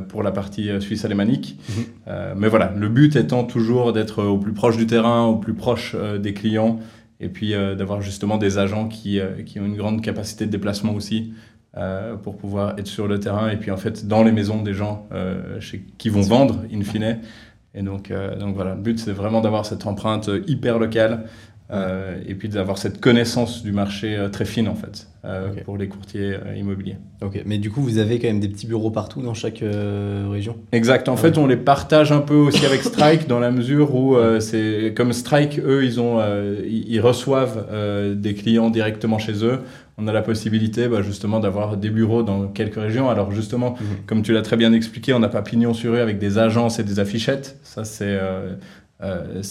pour 0.08 0.22
la 0.22 0.30
partie 0.30 0.70
suisse 0.80 1.04
alémanique. 1.04 1.58
Mhm. 1.68 2.14
mais 2.36 2.48
voilà, 2.48 2.72
le 2.76 2.88
but 2.88 3.16
étant 3.16 3.42
toujours 3.42 3.92
d'être 3.92 4.22
au 4.22 4.38
plus 4.38 4.52
proche 4.52 4.76
du 4.76 4.86
terrain, 4.86 5.24
au 5.24 5.34
plus 5.34 5.54
proche 5.54 5.96
des 6.20 6.32
clients, 6.32 6.78
et 7.18 7.28
puis 7.28 7.52
d'avoir 7.76 8.02
justement 8.02 8.38
des 8.38 8.58
agents 8.58 8.86
qui, 8.86 9.18
qui 9.44 9.58
ont 9.58 9.66
une 9.66 9.76
grande 9.76 10.02
capacité 10.02 10.46
de 10.46 10.52
déplacement 10.52 10.94
aussi. 10.94 11.32
pour 12.22 12.36
pouvoir 12.36 12.78
être 12.78 12.86
sur 12.86 13.08
le 13.08 13.18
terrain 13.18 13.50
et 13.50 13.56
puis 13.56 13.72
en 13.72 13.76
fait 13.76 14.06
dans 14.06 14.22
les 14.22 14.32
maisons 14.32 14.62
des 14.62 14.72
gens 14.72 15.08
chez, 15.58 15.84
qui 15.98 16.10
vont 16.10 16.22
vendre 16.22 16.62
in 16.72 16.82
fine 16.82 17.18
et 17.76 17.82
donc, 17.82 18.10
euh, 18.10 18.36
donc 18.36 18.56
voilà, 18.56 18.74
le 18.74 18.80
but 18.80 18.98
c'est 18.98 19.12
vraiment 19.12 19.42
d'avoir 19.42 19.66
cette 19.66 19.86
empreinte 19.86 20.30
hyper 20.46 20.78
locale 20.78 21.24
euh, 21.70 22.16
et 22.26 22.34
puis 22.34 22.48
d'avoir 22.48 22.78
cette 22.78 23.00
connaissance 23.00 23.62
du 23.62 23.72
marché 23.72 24.16
euh, 24.16 24.28
très 24.28 24.44
fine 24.44 24.68
en 24.68 24.76
fait 24.76 25.08
pour 25.64 25.76
les 25.76 25.88
courtiers 25.88 26.36
immobiliers. 26.56 26.98
Ok, 27.20 27.42
mais 27.46 27.58
du 27.58 27.68
coup 27.68 27.82
vous 27.82 27.98
avez 27.98 28.20
quand 28.20 28.28
même 28.28 28.38
des 28.38 28.46
petits 28.46 28.68
bureaux 28.68 28.92
partout 28.92 29.22
dans 29.22 29.34
chaque 29.34 29.64
région? 30.30 30.56
Exact, 30.70 31.08
en 31.08 31.16
fait 31.16 31.36
on 31.36 31.48
les 31.48 31.56
partage 31.56 32.12
un 32.12 32.20
peu 32.20 32.36
aussi 32.36 32.64
avec 32.64 32.82
Strike 32.82 33.26
dans 33.26 33.40
la 33.40 33.50
mesure 33.50 33.92
où 33.96 34.16
c'est 34.38 34.94
comme 34.96 35.12
Strike, 35.12 35.58
eux 35.58 35.84
ils, 35.84 35.98
ont, 35.98 36.20
ils 36.64 37.00
reçoivent 37.00 37.66
des 38.14 38.34
clients 38.34 38.70
directement 38.70 39.18
chez 39.18 39.44
eux 39.44 39.58
on 39.98 40.06
a 40.06 40.12
la 40.12 40.22
possibilité 40.22 40.88
bah, 40.88 41.02
justement 41.02 41.40
d'avoir 41.40 41.76
des 41.76 41.90
bureaux 41.90 42.22
dans 42.22 42.48
quelques 42.48 42.76
régions. 42.76 43.08
Alors 43.08 43.32
justement, 43.32 43.72
mhm. 43.72 43.86
comme 44.06 44.22
tu 44.22 44.32
l'as 44.32 44.42
très 44.42 44.56
bien 44.56 44.72
expliqué, 44.72 45.14
on 45.14 45.18
n'a 45.18 45.28
pas 45.28 45.42
pignon 45.42 45.74
sur 45.74 45.94
eux 45.94 46.00
avec 46.00 46.18
des 46.18 46.38
agences 46.38 46.78
et 46.78 46.84
des 46.84 46.98
affichettes. 46.98 47.58
Ça, 47.62 47.84
c'est, 47.84 48.04
euh, 48.04 48.56
euh, 49.02 49.42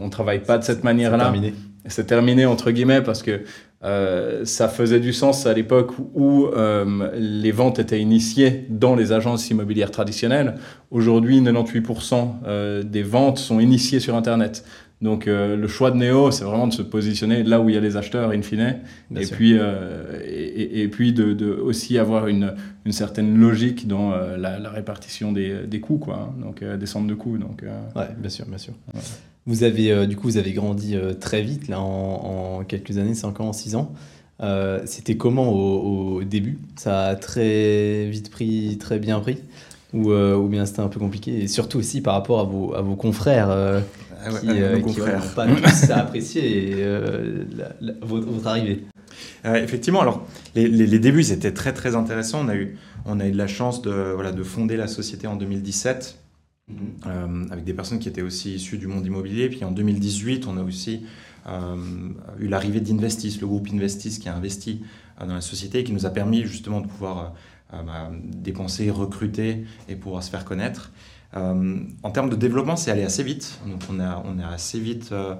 on 0.00 0.10
travaille 0.10 0.40
pas 0.40 0.58
de 0.58 0.64
cette 0.64 0.84
manière-là. 0.84 1.18
C'est 1.18 1.24
terminé. 1.24 1.54
C'est 1.88 2.06
terminé 2.06 2.46
entre 2.46 2.72
guillemets 2.72 3.00
parce 3.00 3.22
que 3.22 3.42
euh, 3.84 4.44
ça 4.44 4.68
faisait 4.68 4.98
du 4.98 5.12
sens 5.12 5.46
à 5.46 5.52
l'époque 5.52 5.92
où 6.14 6.46
euh, 6.46 7.10
les 7.14 7.52
ventes 7.52 7.78
étaient 7.78 8.00
initiées 8.00 8.66
dans 8.70 8.96
les 8.96 9.12
agences 9.12 9.50
immobilières 9.50 9.92
traditionnelles. 9.92 10.56
Aujourd'hui, 10.90 11.40
98% 11.40 12.82
des 12.82 13.02
ventes 13.02 13.38
sont 13.38 13.60
initiées 13.60 14.00
sur 14.00 14.16
Internet. 14.16 14.64
Donc 15.02 15.26
euh, 15.26 15.56
le 15.56 15.68
choix 15.68 15.90
de 15.90 15.96
Neo, 15.96 16.30
c'est 16.30 16.44
vraiment 16.44 16.66
de 16.66 16.72
se 16.72 16.80
positionner 16.80 17.42
là 17.42 17.60
où 17.60 17.68
il 17.68 17.74
y 17.74 17.78
a 17.78 17.82
les 17.82 17.98
acheteurs 17.98 18.30
in 18.30 18.40
fine, 18.40 18.78
et 19.14 19.26
puis, 19.26 19.56
euh, 19.58 20.18
et, 20.24 20.88
puis 20.88 21.12
de, 21.12 21.50
aussi 21.52 21.98
avoir 21.98 22.28
une, 22.28 22.54
une 22.86 22.92
certaine 22.92 23.36
logique 23.36 23.86
dans 23.86 24.12
euh, 24.12 24.38
la, 24.38 24.70
répartition 24.70 25.32
des, 25.32 25.66
des 25.66 25.80
coûts, 25.80 25.98
quoi, 25.98 26.30
hein. 26.30 26.40
donc 26.40 26.64
des 26.64 26.86
centres 26.86 27.06
de 27.06 27.14
coûts. 27.14 27.36
Donc, 27.36 27.62
ouais, 27.62 28.08
bien 28.16 28.30
sûr, 28.30 28.46
bien 28.46 28.58
sûr. 28.58 28.72
Vous 29.44 29.62
avez 29.62 30.06
du 30.08 30.16
coup 30.16 30.26
vous 30.26 30.38
avez 30.38 30.52
grandi 30.52 30.96
très 31.20 31.40
vite 31.42 31.68
là 31.68 31.80
en, 31.80 32.64
quelques 32.66 32.96
années, 32.98 33.14
5 33.14 33.40
ans, 33.40 33.52
6 33.52 33.76
ans. 33.76 33.92
C'était 34.86 35.16
comment 35.16 35.52
au, 35.52 36.24
début? 36.24 36.58
Ça 36.76 37.08
a 37.08 37.16
très 37.16 38.06
vite 38.06 38.30
pris, 38.30 38.78
très 38.80 38.98
bien 38.98 39.20
pris? 39.20 39.38
Ou, 39.92 40.12
ou 40.12 40.48
bien 40.48 40.66
c'était 40.66 40.80
un 40.80 40.88
peu 40.88 40.98
compliqué? 40.98 41.42
Et 41.42 41.48
surtout 41.48 41.78
aussi 41.78 42.00
par 42.00 42.14
rapport 42.14 42.40
à 42.40 42.44
vos, 42.44 42.74
à 42.74 42.80
vos 42.80 42.96
confrères 42.96 43.50
ah 44.26 44.40
qui, 44.40 44.48
euh, 44.50 44.78
n'ont 44.78 45.34
pas 45.34 45.46
tous 45.54 45.90
apprécié 45.90 46.74
euh, 46.78 47.44
votre, 48.02 48.46
arrivée. 48.46 48.82
Euh, 49.44 49.62
effectivement, 49.62 50.00
alors 50.00 50.26
les, 50.54 50.66
les, 50.68 50.98
débuts 50.98 51.30
étaient 51.30 51.52
très 51.52 51.72
très 51.72 51.94
intéressants. 51.94 52.44
On 52.44 52.48
a 52.48 52.56
eu, 52.56 52.76
on 53.04 53.20
a 53.20 53.26
eu 53.26 53.30
de 53.30 53.36
la 53.36 53.46
chance 53.46 53.82
de, 53.82 54.12
voilà, 54.14 54.32
de 54.32 54.42
fonder 54.42 54.76
la 54.76 54.88
société 54.88 55.26
en 55.26 55.36
2017 55.36 56.18
mhm. 56.68 57.48
avec 57.50 57.64
des 57.64 57.72
personnes 57.72 58.00
qui 58.00 58.08
étaient 58.08 58.22
aussi 58.22 58.56
issues 58.56 58.78
du 58.78 58.88
monde 58.88 59.06
immobilier. 59.06 59.48
Puis 59.48 59.64
en 59.64 59.70
2018, 59.70 60.46
on 60.48 60.56
a 60.56 60.62
aussi 60.62 61.04
eu 62.40 62.48
l'arrivée 62.48 62.80
d'Investis, 62.80 63.40
le 63.40 63.46
groupe 63.46 63.68
Investis 63.72 64.18
qui 64.18 64.28
a 64.28 64.34
investi 64.34 64.82
dans 65.20 65.34
la 65.34 65.40
société 65.40 65.78
et 65.78 65.84
qui 65.84 65.92
nous 65.92 66.04
a 66.04 66.10
permis 66.10 66.42
justement 66.42 66.80
de 66.80 66.88
pouvoir 66.88 67.34
bah, 67.70 68.10
dépenser, 68.24 68.90
recruter 68.90 69.64
et 69.88 69.94
pouvoir 69.94 70.24
se 70.24 70.30
faire 70.30 70.44
connaître. 70.44 70.90
Euh, 71.36 71.78
en 72.02 72.10
termes 72.10 72.30
de 72.30 72.36
développement, 72.36 72.76
c'est 72.76 72.90
allé 72.90 73.04
assez 73.04 73.22
vite. 73.22 73.60
Donc 73.66 73.82
on 73.90 74.00
a, 74.00 74.22
on 74.24 74.38
a 74.38 74.48
assez 74.48 74.80
vite 74.80 75.10
euh, 75.12 75.34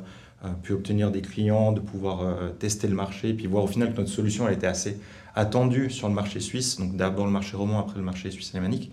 euh, 0.45 0.49
pu 0.63 0.73
obtenir 0.73 1.11
des 1.11 1.23
clients, 1.23 1.73
de 1.73 1.81
pouvoir 1.81 2.21
tester 2.59 2.89
le 2.89 2.95
marché, 2.95 3.33
puis 3.33 3.47
voir 3.47 3.65
au 3.65 3.67
final 3.67 3.93
que 3.93 3.99
notre 3.99 4.11
solution 4.11 4.49
était 4.49 4.67
assez 4.67 4.99
attendue 5.35 5.91
sur 5.91 6.09
le 6.09 6.15
marché 6.15 6.41
suisse, 6.41 6.79
donc 6.79 6.97
d'abord 6.97 7.27
le 7.27 7.33
marché 7.33 7.57
roman, 7.57 7.81
après 7.81 7.99
le 7.99 8.05
marché 8.05 8.31
suisse 8.31 8.55
alémanique. 8.55 8.91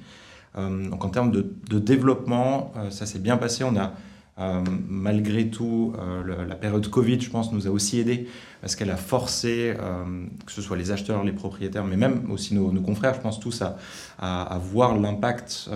donc 0.56 1.04
en 1.06 1.10
termes 1.10 1.32
de, 1.32 1.54
de 1.70 1.80
développement, 1.80 2.74
ça 2.90 3.06
s'est 3.06 3.20
bien 3.20 3.38
passé. 3.38 3.64
On 3.64 3.78
a 3.78 3.94
euh, 4.40 4.64
malgré 4.88 5.50
tout, 5.50 5.94
euh, 6.00 6.46
la 6.48 6.56
période 6.56 6.88
Covid, 6.88 7.22
je 7.22 7.30
pense, 7.30 7.52
nous 7.52 7.68
a 7.68 7.70
aussi 7.70 8.00
aidé 8.00 8.28
parce 8.62 8.76
qu'elle 8.76 8.90
a 8.90 8.98
forcé, 8.98 9.76
euh, 9.78 10.26
que 10.46 10.52
ce 10.52 10.62
soit 10.62 10.76
les 10.76 10.90
acheteurs, 10.90 11.24
les 11.24 11.34
propriétaires, 11.34 11.84
mais 11.84 11.98
même 11.98 12.32
aussi 12.32 12.56
nos, 12.56 12.72
confrères, 12.82 13.14
je 13.14 13.20
pense 13.20 13.40
tous, 13.40 13.62
à, 13.62 14.60
voir 14.72 14.98
l'impact 14.98 15.70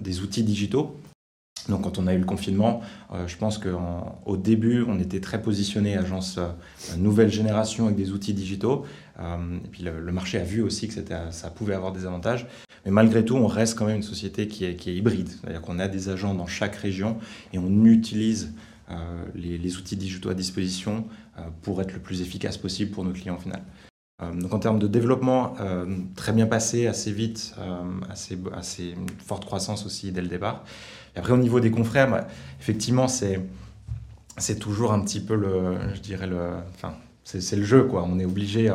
des 0.00 0.20
outils 0.20 0.42
digitaux. 0.42 0.96
Donc 1.68 1.82
quand 1.82 1.98
on 1.98 2.06
a 2.06 2.14
eu 2.14 2.18
le 2.18 2.24
confinement, 2.24 2.82
euh, 3.12 3.26
je 3.26 3.36
pense 3.36 3.58
qu'au 3.58 4.36
début, 4.36 4.84
on 4.86 4.98
était 4.98 5.20
très 5.20 5.40
positionné 5.40 5.96
agence 5.96 6.38
euh, 6.38 6.48
nouvelle 6.96 7.30
génération 7.30 7.86
avec 7.86 7.96
des 7.96 8.10
outils 8.10 8.34
digitaux. 8.34 8.84
Euh, 9.20 9.58
et 9.64 9.68
puis 9.68 9.84
le, 9.84 10.12
marché 10.12 10.38
a 10.38 10.44
vu 10.44 10.62
aussi 10.62 10.88
que 10.88 10.94
ça 11.30 11.50
pouvait 11.50 11.74
avoir 11.74 11.92
des 11.92 12.06
avantages. 12.06 12.46
Mais 12.84 12.90
malgré 12.90 13.24
tout, 13.24 13.36
on 13.36 13.46
reste 13.46 13.78
quand 13.78 13.86
même 13.86 13.96
une 13.96 14.02
société 14.02 14.48
qui 14.48 14.64
est, 14.64 14.86
hybride. 14.86 15.28
C'est-à-dire 15.28 15.62
qu'on 15.62 15.78
a 15.78 15.88
des 15.88 16.08
agents 16.08 16.34
dans 16.34 16.46
chaque 16.46 16.74
région 16.74 17.18
et 17.52 17.58
on 17.58 17.84
utilise 17.84 18.52
les, 19.34 19.76
outils 19.76 19.96
digitaux 19.96 20.28
à 20.28 20.34
disposition 20.34 21.06
pour 21.62 21.80
être 21.80 21.92
le 21.94 22.00
plus 22.00 22.20
efficace 22.20 22.58
possible 22.58 22.90
pour 22.90 23.04
nos 23.04 23.12
clients 23.12 23.36
au. 23.36 23.62
Donc 24.34 24.52
en 24.54 24.58
termes 24.58 24.78
de 24.78 24.86
développement, 24.86 25.54
très 26.16 26.32
bien 26.32 26.46
passé, 26.46 26.86
assez 26.86 27.12
vite, 27.12 27.54
assez, 28.10 28.38
assez 28.56 28.94
forte 29.24 29.44
croissance 29.44 29.86
aussi 29.86 30.12
dès 30.12 30.22
le 30.22 30.28
départ. 30.28 30.64
Et 31.14 31.18
après, 31.18 31.32
au 31.32 31.38
niveau 31.38 31.60
des 31.60 31.70
confrères, 31.70 32.10
bah, 32.10 32.26
effectivement, 32.60 33.08
c'est, 33.08 33.40
c'est 34.38 34.58
toujours 34.58 34.92
un 34.92 35.00
petit 35.00 35.20
peu 35.20 35.34
le, 35.34 35.76
je 35.94 36.00
dirais 36.00 36.26
le, 36.26 36.50
enfin, 36.74 36.94
c'est, 37.24 37.56
le 37.56 37.64
jeu, 37.64 37.84
quoi. 37.84 38.06
On 38.08 38.18
est 38.18 38.24
obligé, 38.24 38.70
euh, 38.70 38.74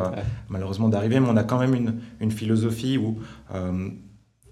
malheureusement, 0.50 0.90
d'arriver, 0.90 1.20
mais 1.20 1.30
on 1.30 1.38
a 1.38 1.44
quand 1.44 1.60
même 1.60 1.74
une, 1.74 2.00
une 2.20 2.32
philosophie 2.32 2.98
où 2.98 3.20
euh, 3.54 3.90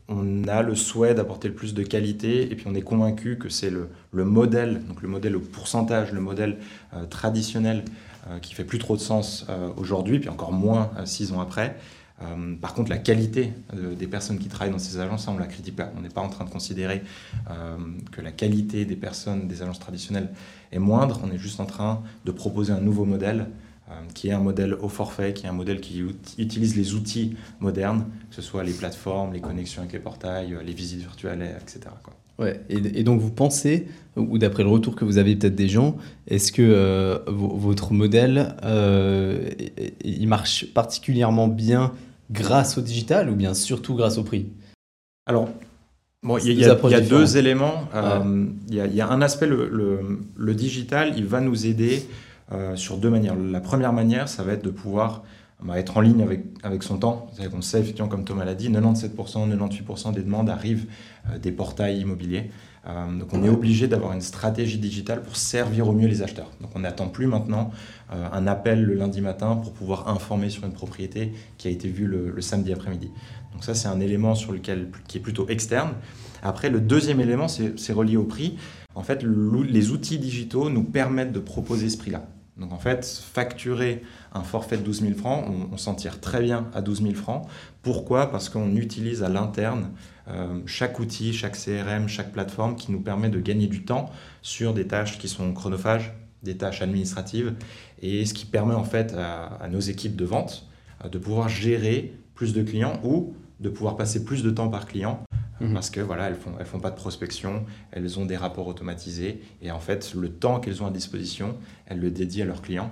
on 0.07 0.47
a 0.47 0.61
le 0.61 0.75
souhait 0.75 1.13
d'apporter 1.13 1.47
le 1.47 1.53
plus 1.53 1.73
de 1.73 1.83
qualité, 1.83 2.51
et 2.51 2.55
puis 2.55 2.65
on 2.67 2.75
est 2.75 2.81
convaincu 2.81 3.37
que 3.37 3.49
c'est 3.49 3.69
le, 3.69 3.89
le 4.11 4.25
modèle, 4.25 4.83
donc 4.87 5.01
le 5.01 5.07
modèle 5.07 5.35
au 5.35 5.39
pourcentage, 5.39 6.11
le 6.11 6.21
modèle 6.21 6.57
euh, 6.93 7.05
traditionnel, 7.05 7.83
qui 8.41 8.55
fait 8.55 8.63
plus 8.63 8.79
trop 8.79 8.95
de 8.95 9.01
sens 9.01 9.45
aujourd'hui, 9.77 10.17
puis 10.17 10.29
encore 10.29 10.51
moins 10.51 10.89
six 11.05 11.31
ans 11.31 11.41
après. 11.41 11.77
Euh, 12.21 12.55
par 12.55 12.73
contre, 12.73 12.89
la 12.89 12.97
qualité 12.97 13.51
euh, 13.73 13.93
des 13.93 14.07
personnes 14.07 14.39
qui 14.39 14.47
travaillent 14.47 14.71
dans 14.71 14.79
ces 14.79 14.99
agences, 14.99 15.25
ça, 15.25 15.31
on 15.31 15.37
la 15.37 15.47
critique 15.47 15.75
pas. 15.75 15.91
On 15.97 16.01
n'est 16.01 16.09
pas 16.09 16.21
en 16.21 16.29
train 16.29 16.45
de 16.45 16.49
considérer 16.49 17.03
euh, 17.49 17.77
que 18.11 18.21
la 18.21 18.31
qualité 18.31 18.85
des 18.85 18.95
personnes 18.95 19.47
des 19.47 19.61
agences 19.61 19.79
traditionnelles 19.79 20.29
est 20.71 20.79
moindre. 20.79 21.19
On 21.23 21.31
est 21.31 21.37
juste 21.37 21.59
en 21.59 21.65
train 21.65 22.03
de 22.23 22.31
proposer 22.31 22.71
un 22.71 22.79
nouveau 22.79 23.05
modèle 23.05 23.47
qui 24.13 24.29
est 24.29 24.31
un 24.31 24.39
modèle 24.39 24.73
au 24.73 24.89
forfait, 24.89 25.33
qui 25.33 25.45
est 25.45 25.49
un 25.49 25.53
modèle 25.53 25.79
qui 25.79 26.03
utilise 26.37 26.75
les 26.75 26.93
outils 26.93 27.35
modernes, 27.59 28.05
que 28.29 28.35
ce 28.35 28.41
soit 28.41 28.63
les 28.63 28.73
plateformes, 28.73 29.33
les 29.33 29.41
connexions 29.41 29.81
avec 29.81 29.93
les 29.93 29.99
portails, 29.99 30.57
les 30.65 30.73
visites 30.73 31.01
virtuelles, 31.01 31.55
etc. 31.61 31.91
Ouais, 32.37 32.59
et, 32.67 33.03
donc 33.03 33.21
vous 33.21 33.31
pensez, 33.31 33.87
ou 34.17 34.37
d'après 34.37 34.63
le 34.63 34.69
retour 34.69 34.95
que 34.95 35.05
vous 35.05 35.17
avez 35.17 35.35
peut-être 35.37 35.55
des 35.55 35.69
gens, 35.69 35.95
est-ce 36.27 36.51
que 36.51 36.61
euh, 36.61 37.19
votre 37.27 37.93
modèle, 37.93 38.55
euh, 38.63 39.49
il 40.03 40.27
marche 40.27 40.65
particulièrement 40.73 41.47
bien 41.47 41.93
grâce 42.31 42.77
au 42.77 42.81
digital 42.81 43.29
ou 43.29 43.35
bien 43.35 43.53
surtout 43.53 43.95
grâce 43.95 44.17
au 44.17 44.23
prix? 44.23 44.47
Alors, 45.27 45.47
bon, 46.23 46.37
il 46.39 46.59
y, 46.59 46.65
a, 46.65 46.75
deux 47.01 47.37
éléments. 47.37 47.87
Euh, 47.95 48.45
il 48.67 48.75
y, 48.75 49.01
a 49.01 49.09
un 49.09 49.21
aspect, 49.21 49.47
le, 49.47 49.69
le, 50.35 50.55
digital, 50.55 51.13
il 51.15 51.25
va 51.25 51.39
nous 51.39 51.65
aider 51.65 52.05
sur 52.75 52.97
deux 52.97 53.09
manières. 53.09 53.35
La 53.35 53.59
première 53.59 53.91
manière, 53.91 54.29
ça 54.29 54.43
va 54.43 54.53
être 54.53 54.63
de 54.63 54.69
pouvoir 54.69 55.23
bah, 55.63 55.79
être 55.79 55.97
en 55.97 56.01
ligne 56.01 56.21
avec, 56.21 56.43
avec 56.63 56.83
son 56.83 56.97
temps. 56.97 57.27
On 57.53 57.61
sait 57.61 57.79
effectivement, 57.79 58.09
comme 58.09 58.25
Thomas 58.25 58.45
l'a 58.45 58.55
dit, 58.55 58.69
97%, 58.69 59.49
98% 59.49 60.13
des 60.13 60.21
demandes 60.21 60.49
arrivent 60.49 60.85
euh, 61.31 61.37
des 61.39 61.51
portails 61.51 61.99
immobiliers. 61.99 62.51
Euh, 62.87 63.17
donc 63.17 63.33
on 63.33 63.43
est 63.43 63.49
obligé 63.49 63.87
d'avoir 63.87 64.11
une 64.11 64.21
stratégie 64.21 64.77
digitale 64.77 65.23
pour 65.23 65.37
servir 65.37 65.87
au 65.87 65.93
mieux 65.93 66.07
les 66.07 66.21
acheteurs. 66.21 66.51
Donc 66.61 66.71
on 66.75 66.79
n'attend 66.79 67.07
plus 67.07 67.25
maintenant 67.25 67.71
euh, 68.13 68.27
un 68.31 68.47
appel 68.47 68.83
le 68.83 68.93
lundi 68.95 69.21
matin 69.21 69.55
pour 69.55 69.73
pouvoir 69.73 70.09
informer 70.09 70.49
sur 70.49 70.65
une 70.65 70.73
propriété 70.73 71.33
qui 71.57 71.67
a 71.67 71.71
été 71.71 71.87
vue 71.87 72.05
le, 72.05 72.39
samedi 72.41 72.73
après-midi. 72.73 73.09
Donc 73.53 73.63
ça 73.63 73.73
c'est 73.73 73.87
un 73.87 74.01
élément 74.01 74.35
sur 74.35 74.51
lequel, 74.51 74.89
qui 75.07 75.17
est 75.17 75.21
plutôt 75.21 75.47
externe. 75.47 75.93
Après 76.43 76.69
le 76.69 76.81
deuxième 76.81 77.21
élément 77.21 77.47
c'est 77.47 77.93
relié 77.93 78.17
au 78.17 78.25
prix. 78.25 78.57
En 78.93 79.01
fait 79.01 79.23
les 79.23 79.89
outils 79.89 80.19
digitaux 80.19 80.69
nous 80.69 80.83
permettent 80.83 81.31
de 81.31 81.39
proposer 81.39 81.89
ce 81.89 81.97
prix-là. 81.97 82.27
Donc 82.57 82.71
en 82.71 82.77
fait, 82.77 83.05
facturer 83.05 84.01
un 84.33 84.43
forfait 84.43 84.77
de 84.77 84.83
12 84.83 85.01
000 85.01 85.13
francs, 85.15 85.45
on, 85.71 85.77
s'en 85.77 85.93
tire 85.93 86.21
très 86.21 86.41
bien 86.41 86.69
à 86.73 86.81
12 86.81 87.01
000 87.01 87.13
francs. 87.13 87.47
Pourquoi? 87.81 88.31
Parce 88.31 88.47
qu'on 88.47 88.75
utilise 88.77 89.23
à 89.23 89.29
l'interne 89.29 89.91
euh, 90.29 90.61
chaque 90.65 90.99
outil, 90.99 91.33
chaque 91.33 91.57
CRM, 91.57 92.07
chaque 92.07 92.31
plateforme 92.31 92.75
qui 92.75 92.91
nous 92.91 93.01
permet 93.01 93.29
de 93.29 93.39
gagner 93.39 93.67
du 93.67 93.83
temps 93.83 94.09
sur 94.41 94.73
des 94.73 94.87
tâches 94.87 95.17
qui 95.19 95.27
sont 95.27 95.53
chronophages, 95.53 96.13
des 96.43 96.55
tâches 96.55 96.81
administratives, 96.81 97.53
et 98.01 98.25
ce 98.25 98.33
qui 98.33 98.45
permet 98.45 98.75
en 98.75 98.85
fait 98.85 99.13
à, 99.17 99.67
nos 99.69 99.81
équipes 99.81 100.15
de 100.15 100.25
vente 100.25 100.65
euh, 101.03 101.09
de 101.09 101.17
pouvoir 101.17 101.49
gérer 101.49 102.13
plus 102.35 102.53
de 102.53 102.63
clients 102.63 103.01
ou 103.03 103.35
de 103.59 103.69
pouvoir 103.69 103.97
passer 103.97 104.23
plus 104.23 104.43
de 104.43 104.51
temps 104.51 104.69
par 104.69 104.85
client 104.85 105.23
Mhm. 105.61 105.73
Parce 105.73 105.89
que 105.89 106.01
voilà, 106.01 106.27
elles 106.27 106.35
font, 106.35 106.51
elles 106.59 106.65
font 106.65 106.79
pas 106.79 106.91
de 106.91 106.95
prospection, 106.95 107.65
elles 107.91 108.19
ont 108.19 108.25
des 108.25 108.37
rapports 108.37 108.67
automatisés 108.67 109.41
et 109.61 109.71
en 109.71 109.79
fait, 109.79 110.13
le 110.15 110.29
temps 110.29 110.59
qu'elles 110.59 110.83
ont 110.83 110.87
à 110.87 110.91
disposition, 110.91 111.55
elles 111.85 111.99
le 111.99 112.11
dédient 112.11 112.45
à 112.45 112.47
leurs 112.47 112.61
clients. 112.61 112.91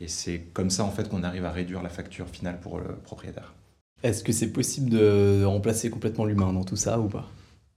Et 0.00 0.08
c'est 0.08 0.40
comme 0.52 0.70
ça 0.70 0.84
en 0.84 0.90
fait 0.90 1.08
qu'on 1.08 1.22
arrive 1.22 1.44
à 1.44 1.50
réduire 1.50 1.82
la 1.82 1.88
facture 1.88 2.28
finale 2.28 2.60
pour 2.60 2.78
le 2.78 2.96
propriétaire. 2.96 3.54
Est-ce 4.02 4.22
que 4.22 4.32
c'est 4.32 4.52
possible 4.52 4.90
de 4.90 5.44
remplacer 5.44 5.88
complètement 5.88 6.24
l'humain 6.24 6.52
dans 6.52 6.64
tout 6.64 6.76
ça 6.76 6.98
ou 6.98 7.08
pas? 7.08 7.28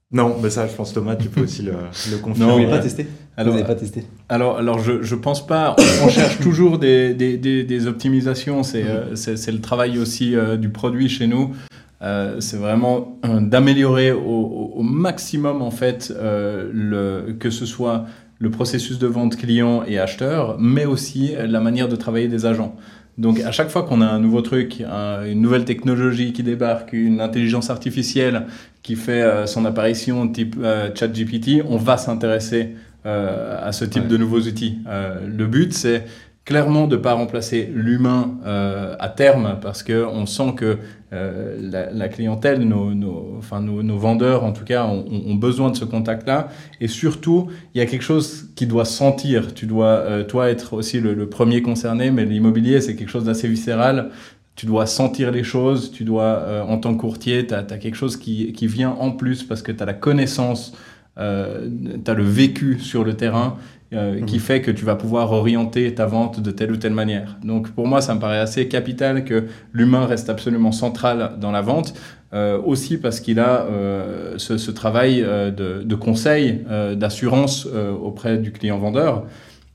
Non, 0.09 0.37
mais 0.41 0.49
ça, 0.49 0.67
je 0.67 0.73
pense, 0.73 0.93
Thomas, 0.93 1.17
tu 1.17 1.27
peux 1.27 1.41
aussi 1.41 1.63
le, 1.63 1.73
le 2.11 2.17
confirmer. 2.17 2.51
Non, 2.53 2.63
vous 2.63 2.69
pas 2.69 2.79
testé? 2.79 3.07
Alors, 3.35 3.51
Vous 3.51 3.59
n'avez 3.59 3.67
pas 3.67 3.77
testé? 3.77 4.05
Alors, 4.29 4.57
alors 4.57 4.79
je 4.79 4.93
ne 4.93 5.19
pense 5.19 5.45
pas. 5.45 5.75
On, 6.03 6.07
cherche 6.07 6.39
toujours 6.39 6.79
des, 6.79 7.13
des, 7.13 7.37
des, 7.37 7.87
optimisations. 7.87 8.63
C'est 8.63 8.83
mhm. 8.83 8.89
euh, 8.89 9.15
c'est 9.15 9.51
le 9.51 9.59
travail 9.59 9.99
aussi 9.99 10.35
euh, 10.35 10.55
du 10.55 10.69
produit 10.69 11.09
chez 11.09 11.27
nous. 11.27 11.53
Euh, 12.01 12.39
c'est 12.39 12.57
vraiment 12.57 13.19
d'améliorer 13.23 14.11
au, 14.11 14.81
maximum 14.83 15.61
en 15.61 15.71
fait 15.71 16.13
euh, 16.15 16.69
le, 16.71 17.33
que 17.33 17.49
ce 17.49 17.65
soit 17.65 18.05
le 18.39 18.51
processus 18.51 18.99
de 18.99 19.07
vente 19.07 19.35
client 19.35 19.83
et 19.87 19.97
acheteur, 19.97 20.57
mais 20.59 20.85
aussi 20.85 21.33
la 21.35 21.59
manière 21.59 21.87
de 21.87 21.95
travailler 21.95 22.27
des 22.27 22.45
agents. 22.45 22.75
Donc 23.17 23.39
à 23.39 23.51
chaque 23.51 23.69
fois 23.69 23.81
qu'on 23.81 24.01
a 24.01 24.05
un 24.05 24.19
nouveau 24.19 24.41
truc, 24.41 24.79
une 24.79 25.41
nouvelle 25.41 25.65
technologie 25.65 26.33
qui 26.33 26.43
débarque, 26.43 26.93
une 26.93 27.19
intelligence 27.19 27.71
artificielle 27.71 28.45
qui 28.83 28.95
fait 28.95 29.23
euh, 29.23 29.47
son 29.47 29.65
apparition 29.65 30.27
type 30.27 30.55
ChatGPT, 30.93 31.63
on 31.67 31.77
va 31.77 31.97
s'intéresser 31.97 32.75
à 33.05 33.71
ce 33.71 33.85
type 33.85 34.09
de 34.09 34.17
nouveaux 34.17 34.41
outils. 34.41 34.79
le 34.85 35.45
but 35.45 35.71
c'est 35.71 36.03
clairement 36.47 36.87
de 36.87 36.95
ne 36.95 37.01
pas 37.01 37.11
remplacer 37.11 37.69
l'humain 37.75 38.37
euh, 38.45 38.95
à 38.99 39.09
terme, 39.09 39.59
parce 39.61 39.83
qu'on 39.83 40.25
sent 40.25 40.53
que 40.55 40.77
euh, 41.11 41.89
la, 41.91 42.07
clientèle, 42.07 42.61
nos, 42.61 42.93
nos, 42.93 43.35
enfin, 43.37 43.59
nos, 43.59 43.83
nos, 43.83 43.97
vendeurs 43.97 44.45
en 44.45 44.53
tout 44.53 44.63
cas, 44.63 44.85
ont, 44.85 45.05
ont 45.09 45.35
besoin 45.35 45.69
de 45.71 45.75
ce 45.75 45.83
contact-là. 45.83 46.47
Et 46.79 46.87
surtout, 46.87 47.49
il 47.75 47.79
y 47.79 47.81
a 47.81 47.85
quelque 47.85 48.01
chose 48.01 48.49
qui 48.55 48.65
doit 48.65 48.85
sentir. 48.85 49.53
Tu 49.53 49.65
dois, 49.65 49.87
euh, 49.87 50.23
toi, 50.23 50.49
être 50.49 50.71
aussi 50.71 51.01
le, 51.01 51.13
le, 51.13 51.27
premier 51.27 51.61
concerné, 51.61 52.11
mais 52.11 52.23
l'immobilier, 52.23 52.79
c'est 52.79 52.95
quelque 52.95 53.11
chose 53.11 53.25
d'assez 53.25 53.49
viscéral. 53.49 54.09
Tu 54.55 54.65
dois 54.65 54.85
sentir 54.85 55.31
les 55.31 55.43
choses, 55.43 55.91
tu 55.91 56.05
dois, 56.05 56.63
en 56.65 56.77
tant 56.77 56.95
que 56.95 57.01
courtier, 57.01 57.45
tu 57.45 57.53
as, 57.53 57.63
quelque 57.63 57.95
chose 57.95 58.15
qui, 58.15 58.53
qui 58.53 58.67
vient 58.67 58.91
en 58.91 59.11
plus 59.11 59.43
parce 59.43 59.61
que 59.61 59.73
tu 59.73 59.83
as 59.83 59.85
la 59.85 59.93
connaissance, 59.93 60.71
tu 61.15 61.21
as 61.21 62.13
le 62.15 62.23
vécu 62.23 62.79
sur 62.79 63.03
le 63.03 63.13
terrain 63.13 63.57
euh, 63.93 64.21
qui 64.21 64.35
mhm. 64.35 64.41
fait 64.41 64.61
que 64.61 64.71
tu 64.71 64.83
vas 64.83 64.95
pouvoir 64.95 65.31
orienter 65.31 65.93
ta 65.95 66.05
vente 66.05 66.41
de 66.41 66.51
telle 66.51 66.71
ou 66.71 66.77
telle 66.77 66.93
manière. 66.93 67.37
Donc 67.43 67.71
pour 67.71 67.87
moi, 67.87 68.01
ça 68.01 68.15
me 68.15 68.19
paraît 68.19 68.39
assez 68.39 68.67
capital 68.67 69.23
que 69.23 69.45
l'humain 69.71 70.05
reste 70.05 70.29
absolument 70.29 70.73
central 70.73 71.35
dans 71.39 71.51
la 71.51 71.61
vente, 71.61 71.93
euh, 72.33 72.59
aussi 72.61 72.97
parce 72.97 73.21
qu'il 73.21 73.39
a 73.39 73.61
euh, 73.61 74.33
ce, 74.37 74.57
ce, 74.57 74.69
travail 74.71 75.23
euh, 75.23 75.49
de, 75.49 75.83
de, 75.83 75.95
conseil, 75.95 76.65
euh, 76.69 76.93
d'assurance 76.95 77.65
auprès 77.65 78.37
du 78.37 78.51
client 78.51 78.77
vendeur. 78.77 79.25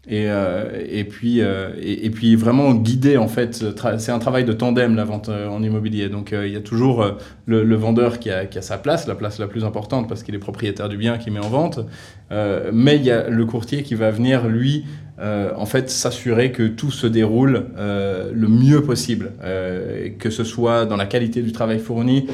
Et, 0.08 0.24
euh, 0.26 0.84
et, 0.90 1.04
puis, 1.04 1.40
euh, 1.40 1.70
et, 1.80 2.10
puis 2.10 2.34
vraiment 2.34 2.74
guider 2.74 3.16
en 3.16 3.28
fait. 3.28 3.64
C'est 3.98 4.10
un 4.10 4.18
travail 4.18 4.44
de 4.44 4.52
tandem 4.52 4.96
la 4.96 5.04
vente 5.04 5.28
euh, 5.28 5.46
en 5.46 5.62
immobilier. 5.62 6.08
Donc 6.08 6.32
il 6.32 6.52
y 6.52 6.56
a 6.56 6.60
toujours 6.60 7.06
le, 7.46 7.62
le 7.62 7.76
vendeur 7.76 8.18
qui 8.18 8.28
a, 8.28 8.46
qui 8.46 8.58
a, 8.58 8.62
sa 8.62 8.78
place, 8.78 9.06
la 9.06 9.14
place 9.14 9.38
la 9.38 9.46
plus 9.46 9.64
importante 9.64 10.08
parce 10.08 10.24
qu'il 10.24 10.34
est 10.34 10.40
propriétaire 10.40 10.88
du 10.88 10.96
bien 10.96 11.18
qu'il 11.18 11.32
met 11.32 11.40
en 11.40 11.48
vente. 11.48 11.80
mais 12.72 12.96
il 12.96 13.04
y 13.04 13.12
a 13.12 13.28
le 13.28 13.44
courtier 13.44 13.82
qui 13.82 13.94
va 13.94 14.10
venir 14.10 14.48
lui 14.48 14.84
en 15.20 15.66
fait 15.66 15.88
s'assurer 15.88 16.50
que 16.50 16.66
tout 16.66 16.90
se 16.90 17.06
déroule 17.06 17.66
le 17.76 18.48
mieux 18.48 18.82
possible, 18.82 19.32
que 20.18 20.30
ce 20.30 20.42
soit 20.42 20.84
dans 20.84 20.96
la 20.96 21.06
qualité 21.06 21.42
du 21.42 21.52
travail 21.52 21.78
fourni 21.78 22.26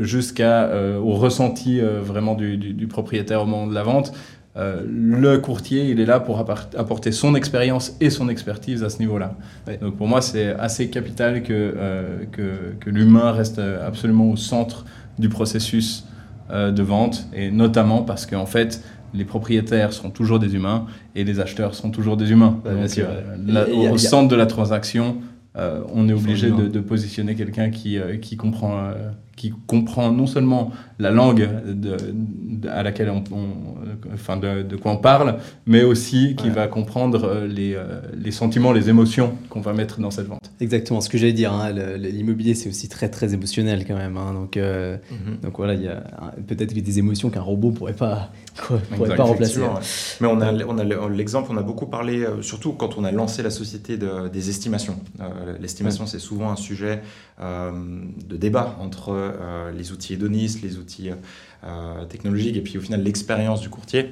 jusqu'à 0.00 0.70
au 1.02 1.12
ressenti 1.14 1.80
vraiment 1.80 2.34
du, 2.34 2.56
du, 2.56 2.72
du 2.72 2.86
propriétaire 2.86 3.42
au 3.42 3.46
moment 3.46 3.66
de 3.66 3.74
la 3.74 3.82
vente. 3.82 4.14
Euh, 4.56 4.82
le 4.88 5.38
courtier, 5.38 5.90
il 5.90 6.00
est 6.00 6.06
là 6.06 6.18
pour 6.18 6.38
apporter 6.40 7.12
son 7.12 7.34
expérience 7.34 7.96
et 8.00 8.10
son 8.10 8.28
expertise 8.28 8.82
à 8.82 8.90
ce 8.90 8.98
niveau-là. 8.98 9.34
Donc 9.80 9.96
pour 9.96 10.08
moi, 10.08 10.20
c'est 10.20 10.50
assez 10.54 10.90
capital 10.90 11.42
que, 11.42 11.52
euh, 11.52 12.24
que, 12.32 12.74
que 12.80 12.90
l'humain 12.90 13.30
reste 13.30 13.60
absolument 13.60 14.30
au 14.30 14.36
centre 14.36 14.84
du 15.18 15.28
processus 15.28 16.04
euh, 16.50 16.70
de 16.70 16.82
vente, 16.82 17.26
et 17.34 17.50
notamment 17.50 18.02
parce 18.02 18.24
qu'en 18.24 18.46
fait, 18.46 18.82
les 19.12 19.26
propriétaires 19.26 19.92
sont 19.92 20.08
toujours 20.08 20.38
des 20.38 20.54
humains 20.54 20.86
et 21.14 21.22
les 21.22 21.40
acheteurs 21.40 21.74
sont 21.74 21.90
toujours 21.90 22.16
des 22.16 22.30
humains. 22.30 22.58
au, 22.64 23.98
centre 23.98 24.28
de 24.28 24.36
la 24.36 24.46
transaction, 24.46 25.18
on 25.54 26.08
est 26.08 26.12
obligé 26.12 26.50
de, 26.50 26.68
de, 26.68 26.80
positionner 26.80 27.34
quelqu'un 27.34 27.70
qui, 27.70 27.98
qui 28.20 28.36
comprend 28.36 28.92
qui 29.38 29.54
comprend 29.66 30.10
non 30.10 30.26
seulement 30.26 30.72
la 30.98 31.10
langue 31.10 31.48
de, 31.64 31.96
à 32.68 32.82
laquelle 32.82 33.08
on, 33.08 33.22
enfin 34.12 34.36
de, 34.36 34.62
de, 34.62 34.76
quoi 34.76 34.92
on 34.92 34.96
parle, 34.96 35.38
mais 35.64 35.84
aussi 35.84 36.34
qui 36.36 36.50
va 36.50 36.66
comprendre 36.66 37.24
euh, 37.24 37.46
les, 37.46 37.74
euh, 37.74 38.00
les, 38.14 38.32
sentiments, 38.32 38.72
les 38.72 38.90
émotions 38.90 39.34
qu'on 39.48 39.60
va 39.60 39.72
mettre 39.72 40.00
dans 40.00 40.10
cette 40.10 40.26
vente. 40.26 40.50
Exactement, 40.60 41.00
ce 41.00 41.08
que 41.08 41.16
j'allais 41.16 41.32
dire. 41.32 41.52
Hein, 41.52 41.70
l'immobilier, 41.70 42.54
c'est 42.54 42.68
aussi 42.68 42.88
très 42.88 43.08
très 43.08 43.32
émotionnel 43.32 43.86
quand 43.86 43.94
même. 43.94 44.16
Hein, 44.16 44.34
donc, 44.34 44.56
euh, 44.56 44.96
mhm. 45.10 45.38
donc 45.42 45.56
voilà, 45.56 45.74
il 45.74 45.82
y 45.82 45.88
a 45.88 46.02
peut-être 46.48 46.74
des 46.74 46.98
émotions 46.98 47.30
qu'un 47.30 47.40
robot 47.40 47.70
pourrait 47.70 47.92
pas 47.92 48.32
pourrait 48.96 49.14
pas 49.14 49.22
remplacer. 49.22 49.60
Mais 50.20 50.26
on 50.26 50.40
a, 50.40 50.52
on 50.64 50.78
a 50.78 51.08
l'exemple, 51.08 51.50
on 51.52 51.56
a 51.56 51.62
beaucoup 51.62 51.86
parlé, 51.86 52.26
surtout 52.40 52.72
quand 52.72 52.98
on 52.98 53.04
a 53.04 53.12
lancé 53.12 53.44
la 53.44 53.50
société 53.50 53.96
de, 53.96 54.26
des 54.28 54.50
estimations. 54.50 54.96
L'estimation, 55.60 56.06
c'est 56.06 56.18
souvent 56.18 56.50
un 56.50 56.56
sujet 56.56 57.02
de 57.38 58.36
débat 58.36 58.76
entre 58.80 59.32
les 59.74 59.92
outils 59.92 60.14
hédonistes, 60.14 60.62
les 60.62 60.78
outils 60.78 61.10
euh, 61.64 62.04
technologique 62.04 62.56
et 62.56 62.60
puis 62.60 62.78
au 62.78 62.80
final 62.80 63.02
l'expérience 63.02 63.60
du 63.60 63.68
courtier. 63.68 64.10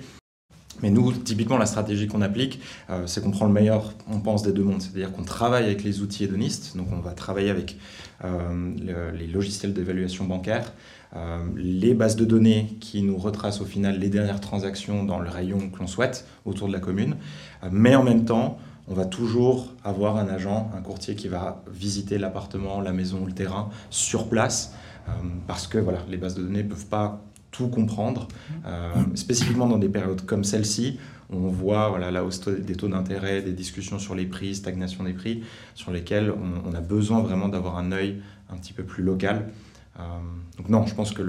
Mais 0.83 0.91
nous, 0.91 1.13
typiquement, 1.13 1.59
la 1.59 1.67
stratégie 1.67 2.09
qu'on 2.09 2.23
applique, 2.23 2.61
euh, 2.91 3.07
c'est 3.07 3.23
qu'on 3.23 3.31
prend 3.31 3.47
le 3.47 3.53
meilleur, 3.53 3.93
on 4.11 4.19
pense, 4.19 4.43
des 4.43 4.53
deux 4.53 4.65
mondes. 4.65 4.83
C'est-à-dire 4.83 5.13
qu'on 5.13 5.23
travaille 5.23 5.65
avec 5.65 5.85
les 5.85 6.01
outils 6.01 6.25
hédonistes, 6.25 6.77
donc 6.77 6.89
on 6.93 6.99
va 6.99 7.13
travailler 7.13 7.51
avec 7.51 7.79
euh, 8.25 9.13
les 9.15 9.29
logiciels 9.29 9.73
d'évaluation 9.75 10.25
bancaire, 10.25 10.73
les 11.57 11.95
bases 11.95 12.17
de 12.17 12.27
données 12.27 12.77
qui 12.81 13.01
nous 13.01 13.17
retracent 13.17 13.63
au 13.63 13.65
final 13.65 13.99
les 13.99 14.11
dernières 14.11 14.41
transactions 14.41 15.03
dans 15.05 15.19
le 15.19 15.31
rayon 15.31 15.71
que 15.71 15.79
l'on 15.79 15.87
souhaite 15.87 16.27
autour 16.45 16.69
de 16.69 16.75
la 16.75 16.81
commune. 16.81 17.17
mais 17.71 17.95
en 17.95 18.03
même 18.03 18.27
temps, 18.27 18.59
on 18.89 18.95
va 18.95 19.05
toujours 19.05 19.73
avoir 19.85 20.17
un 20.17 20.29
agent, 20.29 20.71
un 20.77 20.81
courtier 20.81 21.15
qui 21.15 21.29
va 21.29 21.63
visiter 21.71 22.19
l'appartement, 22.19 22.81
la 22.81 22.93
maison 22.93 23.23
ou 23.23 23.27
le 23.27 23.33
terrain 23.33 23.69
sur 23.91 24.29
place, 24.29 24.75
parce 25.47 25.67
que 25.67 25.79
voilà, 25.79 26.01
les 26.09 26.17
bases 26.17 26.35
de 26.35 26.43
données 26.43 26.65
ne 26.65 26.69
peuvent 26.69 26.87
pas 26.87 27.23
tout 27.57 27.69
comprendre. 27.69 28.29
Euh, 28.67 28.93
spécifiquement 29.15 29.67
dans 29.67 29.79
des 29.79 29.89
périodes 29.89 30.23
comme 30.27 30.45
celle-ci, 30.45 30.99
on 31.31 31.49
voit 31.49 31.89
voilà, 31.89 32.11
la 32.11 32.23
hausse 32.23 32.47
des 32.47 32.77
taux 32.77 32.89
d'intérêt, 32.89 33.43
des 33.43 33.53
discussions 33.53 33.99
sur 33.99 34.15
les 34.15 34.27
prix, 34.27 34.55
stagnation 34.55 35.05
des 35.05 35.15
prix, 35.15 35.43
sur 35.75 35.91
lesquels 35.91 36.31
on, 36.31 36.75
a 36.75 36.81
besoin 36.81 37.21
vraiment 37.21 37.49
d'avoir 37.49 37.79
un 37.79 37.93
œil 37.93 38.21
un 38.51 38.57
petit 38.57 38.73
peu 38.73 38.85
plus 38.85 39.03
local. 39.03 39.49
Euh, 39.99 40.03
donc 40.59 40.69
non, 40.69 40.87
je 40.87 40.95
pense 40.95 41.13
que 41.13 41.23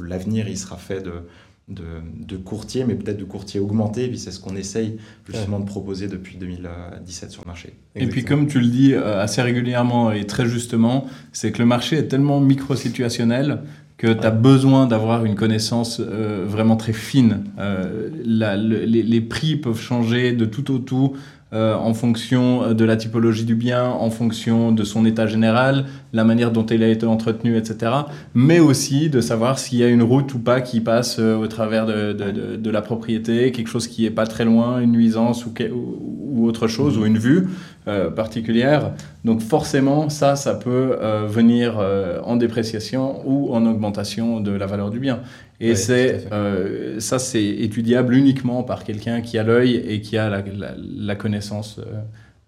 l'avenir, 0.00 0.48
il 0.48 0.58
sera 0.58 0.76
fait 0.76 1.00
de, 1.00 1.22
de, 1.70 1.84
de 2.26 2.36
courtier, 2.36 2.84
mais 2.84 2.94
peut-être 2.94 3.18
de 3.18 3.24
courtier 3.24 3.60
augmenté, 3.60 4.08
puis 4.08 4.18
c'est 4.18 4.32
ce 4.32 4.40
qu'on 4.40 4.56
essaye 4.56 4.98
justement 5.26 5.60
de 5.60 5.64
proposer 5.64 6.08
depuis 6.08 6.36
2017 6.36 7.30
sur 7.30 7.42
le 7.42 7.46
marché. 7.46 7.74
Et 7.94 8.06
puis 8.06 8.24
comme 8.24 8.46
tu 8.46 8.60
le 8.60 8.66
dis 8.66 8.92
euh, 8.92 9.22
assez 9.22 9.40
régulièrement 9.40 10.12
et 10.12 10.26
très 10.26 10.46
justement, 10.46 11.06
c'est 11.32 11.52
que 11.52 11.58
le 11.58 11.66
marché 11.66 11.96
est 11.96 12.08
tellement 12.08 12.40
micro-situationnel 12.40 13.62
que 13.96 14.12
tu 14.12 14.26
as 14.26 14.30
besoin 14.30 14.86
d'avoir 14.86 15.26
une 15.26 15.34
connaissance 15.34 16.00
euh, 16.00 16.44
vraiment 16.48 16.76
très 16.76 16.94
fine. 16.94 17.44
Euh, 17.58 18.08
les, 18.24 19.02
les, 19.02 19.20
prix 19.20 19.56
peuvent 19.56 19.80
changer 19.80 20.32
de 20.32 20.46
tout 20.46 20.72
au 20.72 20.78
tout 20.78 21.12
euh, 21.52 21.74
en 21.74 21.94
fonction 21.94 22.74
de 22.74 22.84
la 22.84 22.96
typologie 22.96 23.44
du 23.44 23.56
bien, 23.56 23.84
en 23.84 24.10
fonction 24.10 24.70
de 24.70 24.84
son 24.84 25.04
état 25.04 25.26
général, 25.26 25.86
la 26.12 26.22
manière 26.22 26.52
dont 26.52 26.64
il 26.64 26.82
a 26.84 26.88
été 26.88 27.06
entretenu, 27.06 27.56
etc. 27.56 27.92
Mais 28.34 28.60
aussi 28.60 29.10
de 29.10 29.20
savoir 29.20 29.58
s'il 29.58 29.78
y 29.78 29.82
a 29.82 29.88
une 29.88 30.02
route 30.02 30.32
ou 30.32 30.38
pas 30.38 30.60
qui 30.60 30.80
passe 30.80 31.16
euh, 31.18 31.36
au 31.36 31.48
travers 31.48 31.86
de, 31.86 32.70
la 32.70 32.82
propriété, 32.82 33.50
quelque 33.50 33.66
chose 33.66 33.88
qui 33.88 34.06
est 34.06 34.10
pas 34.10 34.26
très 34.26 34.44
loin, 34.44 34.80
une 34.80 34.92
nuisance 34.92 35.44
ou, 35.44 36.46
autre 36.46 36.68
chose, 36.68 36.96
ou 36.96 37.04
une 37.04 37.18
vue 37.18 37.48
euh, 37.88 38.10
particulière. 38.10 38.92
Donc 39.24 39.40
forcément, 39.40 40.08
ça, 40.08 40.36
ça 40.36 40.54
peut 40.54 40.96
venir 41.26 41.78
en 42.24 42.36
dépréciation 42.36 43.20
ou 43.26 43.52
en 43.52 43.66
augmentation 43.66 44.40
de 44.40 44.52
la 44.52 44.66
valeur 44.66 44.90
du 44.90 45.00
bien. 45.00 45.20
Et 45.60 45.74
c'est 45.74 46.32
euh, 46.32 46.98
ça, 47.00 47.18
c'est 47.18 47.44
étudiable 47.44 48.14
uniquement 48.14 48.62
par 48.62 48.82
quelqu'un 48.82 49.20
qui 49.20 49.36
a 49.38 49.42
l'œil 49.42 49.76
et 49.76 50.00
qui 50.00 50.16
a 50.16 50.30
la, 50.30 51.16
connaissance 51.16 51.80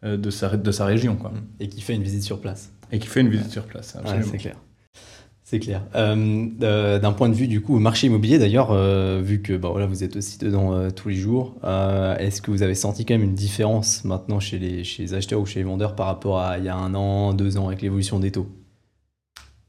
euh, 0.02 0.16
de, 0.16 0.30
sa, 0.30 0.56
de 0.56 0.70
sa 0.72 0.86
région. 0.86 1.16
Quoi. 1.16 1.32
Et 1.60 1.68
qui 1.68 1.82
fait 1.82 1.94
une 1.94 2.02
visite 2.02 2.22
sur 2.22 2.40
place. 2.40 2.72
Et 2.90 2.98
qui 2.98 3.06
fait 3.06 3.20
une 3.20 3.28
visite 3.28 3.50
sur 3.50 3.64
place, 3.64 3.96
absolument. 3.96 4.26
c'est 4.30 4.38
clair. 4.38 4.56
C'est 5.44 5.58
clair. 5.58 5.84
Euh, 5.94 6.98
d'un 6.98 7.12
point 7.12 7.28
de 7.28 7.34
vue 7.34 7.46
du 7.46 7.60
coup 7.60 7.78
marché 7.78 8.06
immobilier 8.06 8.38
d'ailleurs, 8.38 8.74
vu 9.20 9.42
que 9.42 9.54
bah, 9.54 9.68
voilà, 9.70 9.84
vous 9.84 10.02
êtes 10.02 10.16
aussi 10.16 10.38
dedans 10.38 10.90
tous 10.90 11.10
les 11.10 11.14
jours, 11.14 11.56
est-ce 12.18 12.40
que 12.40 12.50
vous 12.50 12.62
avez 12.62 12.74
senti 12.74 13.04
quand 13.04 13.14
même 13.14 13.24
une 13.24 13.34
différence 13.34 14.04
maintenant 14.04 14.40
chez 14.40 14.58
les, 14.58 14.84
chez 14.84 15.02
les 15.02 15.12
acheteurs 15.12 15.40
ou 15.40 15.44
chez 15.44 15.60
les 15.60 15.64
vendeurs 15.64 15.94
par 15.94 16.06
rapport 16.06 16.40
à 16.40 16.56
il 16.56 16.64
y 16.64 16.70
a 16.70 16.76
un 16.76 16.94
an, 16.94 17.34
deux 17.34 17.58
ans 17.58 17.68
avec 17.68 17.82
l'évolution 17.82 18.18
des 18.18 18.30
taux? 18.30 18.48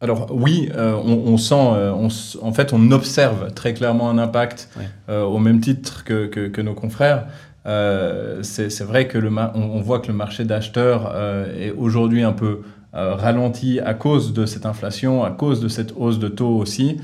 Alors 0.04 0.28
oui, 0.32 0.70
euh, 0.76 0.96
on, 0.96 1.38
sent, 1.38 1.56
euh, 1.56 1.94
en 1.94 2.52
fait, 2.52 2.74
on 2.74 2.92
observe 2.92 3.54
très 3.54 3.74
clairement 3.74 4.10
un 4.10 4.18
impact 4.18 4.68
euh, 5.08 5.24
au 5.24 5.40
même 5.40 5.62
titre 5.62 6.04
que, 6.04 6.62
nos 6.62 6.74
confrères. 6.74 7.28
c'est 7.64 8.84
vrai 8.84 9.08
que 9.08 9.18
le 9.18 9.32
on, 9.56 9.80
voit 9.80 10.00
que 10.00 10.08
le 10.08 10.14
marché 10.14 10.44
d'acheteurs 10.44 11.16
est 11.58 11.72
aujourd'hui 11.72 12.22
un 12.22 12.34
peu 12.34 12.64
ralenti 12.92 13.80
à 13.80 13.94
cause 13.94 14.34
de 14.34 14.46
cette 14.46 14.66
inflation, 14.66 15.24
à 15.24 15.32
cause 15.32 15.62
de 15.62 15.70
cette 15.70 15.94
hausse 15.96 16.20
de 16.20 16.28
taux 16.28 16.58
aussi. 16.58 16.98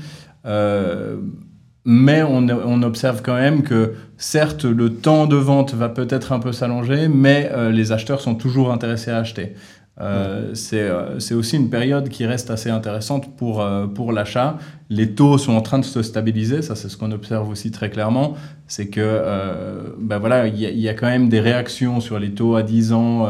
mais 0.44 2.22
on, 2.22 2.48
on, 2.48 2.82
observe 2.82 3.22
quand 3.22 3.36
même 3.36 3.62
que 3.62 3.94
certes 4.18 4.66
le 4.66 4.92
temps 4.92 5.26
de 5.26 5.36
vente 5.36 5.72
va 5.72 5.88
peut-être 5.88 6.32
un 6.32 6.38
peu 6.38 6.52
s'allonger, 6.52 7.08
mais 7.08 7.50
les 7.72 7.92
acheteurs 7.92 8.20
sont 8.20 8.34
toujours 8.34 8.70
intéressés 8.70 9.10
à 9.10 9.16
acheter. 9.16 9.54
Euh, 10.00 10.54
euh, 10.72 11.18
c'est 11.18 11.34
aussi 11.34 11.56
une 11.56 11.68
période 11.68 12.08
qui 12.08 12.24
reste 12.24 12.50
assez 12.50 12.70
intéressante 12.70 13.36
pour, 13.36 13.60
euh, 13.60 13.86
pour 13.86 14.12
l'achat. 14.12 14.56
Les 14.88 15.14
taux 15.14 15.36
sont 15.38 15.52
en 15.52 15.60
train 15.60 15.78
de 15.78 15.84
se 15.84 16.02
stabiliser, 16.02 16.62
ça 16.62 16.74
c'est 16.74 16.88
ce 16.88 16.96
qu'on 16.96 17.12
observe 17.12 17.48
aussi 17.48 17.70
très 17.70 17.90
clairement. 17.90 18.34
C'est 18.66 18.88
que 18.88 19.22
ben 19.98 20.18
voilà, 20.18 20.46
il 20.48 20.58
y, 20.58 20.88
a 20.88 20.94
quand 20.94 21.06
même 21.06 21.28
des 21.28 21.40
réactions 21.40 22.00
sur 22.00 22.18
les 22.18 22.32
taux 22.32 22.56
à 22.56 22.62
10 22.62 22.92
ans, 22.92 23.28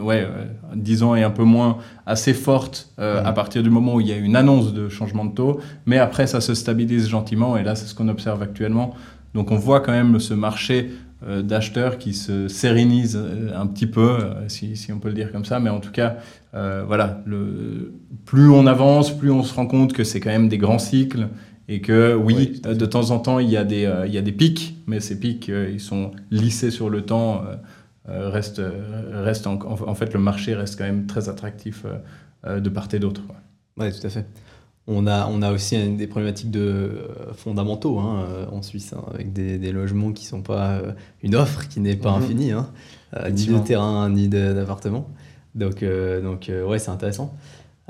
ouais, 0.00 0.28
10 0.74 1.02
ans 1.02 1.14
et 1.14 1.22
un 1.22 1.30
peu 1.30 1.44
moins, 1.44 1.78
assez 2.04 2.34
fortes 2.34 2.92
à 2.98 3.32
partir 3.32 3.62
du 3.62 3.70
moment 3.70 3.94
où 3.94 4.00
il 4.00 4.08
y 4.08 4.12
a 4.12 4.16
une 4.16 4.36
annonce 4.36 4.74
de 4.74 4.90
changement 4.90 5.24
de 5.24 5.34
taux. 5.34 5.60
Mais 5.86 5.98
après, 5.98 6.26
ça 6.26 6.42
se 6.42 6.54
stabilise 6.54 7.08
gentiment 7.08 7.56
et 7.56 7.62
là, 7.62 7.74
c'est 7.74 7.86
ce 7.86 7.94
qu'on 7.94 8.08
observe 8.08 8.42
actuellement. 8.42 8.94
Donc 9.34 9.50
on 9.50 9.56
voit 9.56 9.80
quand 9.80 9.92
même 9.92 10.20
ce 10.20 10.34
marché 10.34 10.90
d'acheteurs 11.42 11.98
qui 11.98 12.14
se 12.14 12.48
sérénisent 12.48 13.16
euh, 13.16 13.50
un 13.54 13.66
petit 13.66 13.86
peu, 13.86 14.18
euh, 14.20 14.48
si, 14.48 14.76
si, 14.76 14.92
on 14.92 14.98
peut 14.98 15.08
le 15.08 15.14
dire 15.14 15.32
comme 15.32 15.44
ça. 15.44 15.60
Mais 15.60 15.70
en 15.70 15.80
tout 15.80 15.92
cas, 15.92 16.16
voilà, 16.52 17.22
le, 17.24 17.94
plus 18.26 18.50
on 18.50 18.66
avance, 18.66 19.16
plus 19.16 19.30
on 19.30 19.42
se 19.42 19.54
rend 19.54 19.66
compte 19.66 19.92
que 19.92 20.04
c'est 20.04 20.20
quand 20.20 20.30
même 20.30 20.48
des 20.48 20.58
grands 20.58 20.78
cycles 20.78 21.28
et 21.68 21.80
que 21.80 22.14
oui, 22.14 22.60
de 22.62 22.86
temps 22.86 23.10
en 23.10 23.18
temps, 23.18 23.38
il 23.38 23.48
y 23.48 23.56
a 23.56 23.64
des, 23.64 23.90
il 24.06 24.12
y 24.12 24.18
a 24.18 24.22
des 24.22 24.32
pics, 24.32 24.76
mais 24.86 25.00
ces 25.00 25.18
pics, 25.18 25.48
ils 25.48 25.80
sont 25.80 26.10
lissés 26.30 26.70
sur 26.70 26.90
le 26.90 27.02
temps. 27.02 27.42
reste, 28.06 28.60
reste 29.12 29.46
en, 29.46 29.58
en, 29.62 29.94
fait, 29.94 30.12
le 30.12 30.20
marché 30.20 30.54
reste 30.54 30.76
quand 30.76 30.84
même 30.84 31.06
très 31.06 31.30
attractif 31.30 31.86
de 32.46 32.68
part 32.68 32.88
et 32.92 32.98
d'autre. 32.98 33.22
Oui, 33.78 33.90
tout 33.90 34.06
à 34.06 34.10
fait. 34.10 34.26
On 34.88 35.06
a, 35.06 35.28
on 35.28 35.42
a 35.42 35.52
aussi 35.52 35.78
des 35.90 36.06
problématiques 36.08 36.50
de 36.50 36.60
euh, 36.60 37.32
fondamentaux 37.34 38.00
hein, 38.00 38.26
euh, 38.28 38.46
en 38.50 38.62
Suisse, 38.62 38.92
hein, 38.92 39.04
avec 39.14 39.32
des, 39.32 39.70
logements 39.70 40.12
qui 40.12 40.24
ne 40.24 40.28
sont 40.28 40.42
pas 40.42 40.72
euh, 40.72 40.92
une 41.22 41.36
offre 41.36 41.68
qui 41.68 41.78
n'est 41.78 41.94
pas 41.94 42.16
mhm. 42.16 42.22
infinie, 42.24 42.50
hein, 42.50 42.68
ni 43.30 43.46
de 43.46 43.58
terrain 43.58 44.10
ni 44.10 44.28
d'appartement. 44.28 45.08
Donc, 45.54 45.84
donc 45.84 46.50
ouais, 46.66 46.78
c'est 46.78 46.90
intéressant. 46.90 47.36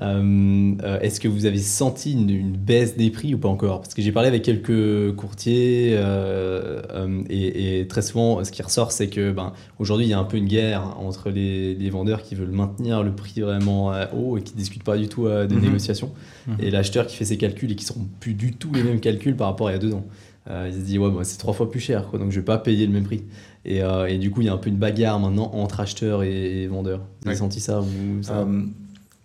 Euh, 0.00 0.74
euh, 0.82 1.00
est-ce 1.00 1.20
que 1.20 1.28
vous 1.28 1.44
avez 1.44 1.58
senti 1.58 2.12
une, 2.12 2.56
baisse 2.56 2.96
des 2.96 3.10
prix 3.10 3.34
ou 3.34 3.38
pas 3.38 3.48
encore? 3.48 3.82
Parce 3.82 3.92
que 3.92 4.00
j'ai 4.00 4.12
parlé 4.12 4.28
avec 4.28 4.42
quelques 4.42 5.14
courtiers 5.16 5.94
euh, 5.96 7.22
et, 7.28 7.86
très 7.88 8.02
souvent, 8.02 8.42
ce 8.42 8.50
qui 8.50 8.62
ressort, 8.62 8.92
c'est 8.92 9.08
que 9.08 9.32
ben, 9.32 9.52
aujourd'hui, 9.78 10.06
il 10.06 10.08
y 10.08 10.14
a 10.14 10.18
un 10.18 10.24
peu 10.24 10.38
une 10.38 10.48
guerre 10.48 10.96
entre 10.98 11.30
les, 11.30 11.90
vendeurs 11.90 12.22
qui 12.22 12.34
veulent 12.34 12.52
maintenir 12.52 13.02
le 13.02 13.14
prix 13.14 13.42
vraiment 13.42 13.92
haut 14.14 14.38
et 14.38 14.42
qui 14.42 14.54
ne 14.54 14.58
discutent 14.58 14.84
pas 14.84 14.96
du 14.96 15.08
tout 15.08 15.28
des 15.28 15.54
mhm. 15.54 15.60
négociations, 15.60 16.12
mhm. 16.46 16.56
et 16.60 16.70
l'acheteur 16.70 17.06
qui 17.06 17.16
fait 17.16 17.26
ses 17.26 17.36
calculs 17.36 17.70
et 17.70 17.76
qui 17.76 17.84
ne 17.84 17.88
seront 17.88 18.06
plus 18.18 18.32
du 18.32 18.54
tout 18.54 18.72
les 18.72 18.82
mêmes 18.82 19.00
calculs 19.00 19.36
par 19.36 19.48
rapport 19.48 19.68
à 19.68 19.72
il 19.72 19.74
y 19.74 19.76
a 19.76 19.78
deux 19.78 19.92
ans. 19.92 20.06
il 20.48 20.72
se 20.72 20.78
dit, 20.78 20.98
ouais, 20.98 21.10
c'est 21.24 21.36
trois 21.36 21.52
fois 21.52 21.70
plus 21.70 21.80
cher, 21.80 22.08
quoi, 22.08 22.18
donc 22.18 22.30
je 22.30 22.36
ne 22.36 22.40
vais 22.40 22.46
pas 22.46 22.56
payer 22.56 22.86
le 22.86 22.92
même 22.92 23.04
prix. 23.04 23.24
Et, 23.66 23.82
du 24.18 24.30
coup, 24.30 24.40
il 24.40 24.46
y 24.46 24.48
a 24.48 24.54
un 24.54 24.58
peu 24.58 24.70
une 24.70 24.78
bagarre 24.78 25.20
maintenant 25.20 25.50
entre 25.52 25.80
acheteurs 25.80 26.22
et, 26.22 26.66
vendeurs. 26.66 27.02
Vous 27.20 27.28
avez 27.28 27.36
senti 27.36 27.60
ça, 27.60 27.80
vous, 27.80 28.22
ça? 28.22 28.46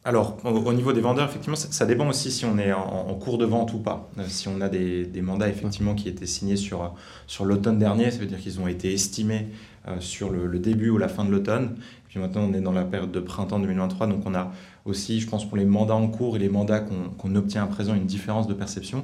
Alors, 0.08 0.38
au, 0.46 0.72
niveau 0.72 0.94
des 0.94 1.02
vendeurs, 1.02 1.28
effectivement, 1.28 1.58
ça, 1.58 1.86
dépend 1.86 2.08
aussi 2.08 2.32
si 2.32 2.46
on 2.46 2.58
est 2.58 2.72
en, 2.72 3.14
cours 3.16 3.38
de 3.38 3.44
vente 3.44 3.74
ou 3.74 3.80
pas. 3.80 4.10
Euh, 4.18 4.24
si 4.30 4.48
on 4.48 4.62
a 4.62 4.70
des, 4.70 5.22
mandats, 5.22 5.50
effectivement, 5.50 5.96
qui 5.96 6.08
étaient 6.08 6.26
signés 6.26 6.56
sur, 6.56 6.96
sur 7.28 7.44
l'automne 7.44 7.78
dernier, 7.78 8.10
ça 8.10 8.20
veut 8.20 8.26
dire 8.26 8.40
qu'ils 8.40 8.62
ont 8.62 8.70
été 8.70 8.94
estimés 8.94 9.48
euh, 9.86 10.00
sur 10.00 10.30
le, 10.30 10.60
début 10.60 10.90
ou 10.92 10.98
la 10.98 11.10
fin 11.10 11.26
de 11.26 11.30
l'automne. 11.30 11.76
Puis 12.08 12.22
maintenant, 12.22 12.48
on 12.50 12.54
est 12.54 12.62
dans 12.62 12.72
la 12.72 12.86
période 12.86 13.12
de 13.12 13.20
printemps 13.20 13.60
2023, 13.60 14.08
donc 14.08 14.22
on 14.26 14.34
a 14.34 14.54
aussi, 14.86 15.20
je 15.20 15.28
pense, 15.28 15.46
pour 15.46 15.58
les 15.58 15.66
mandats 15.66 15.96
en 15.96 16.08
cours 16.08 16.38
et 16.38 16.40
les 16.40 16.48
mandats 16.48 16.80
qu'on 16.80 17.36
obtient 17.36 17.66
à 17.66 17.68
présent, 17.68 17.94
une 17.94 18.06
différence 18.06 18.48
de 18.48 18.54
perception. 18.54 19.04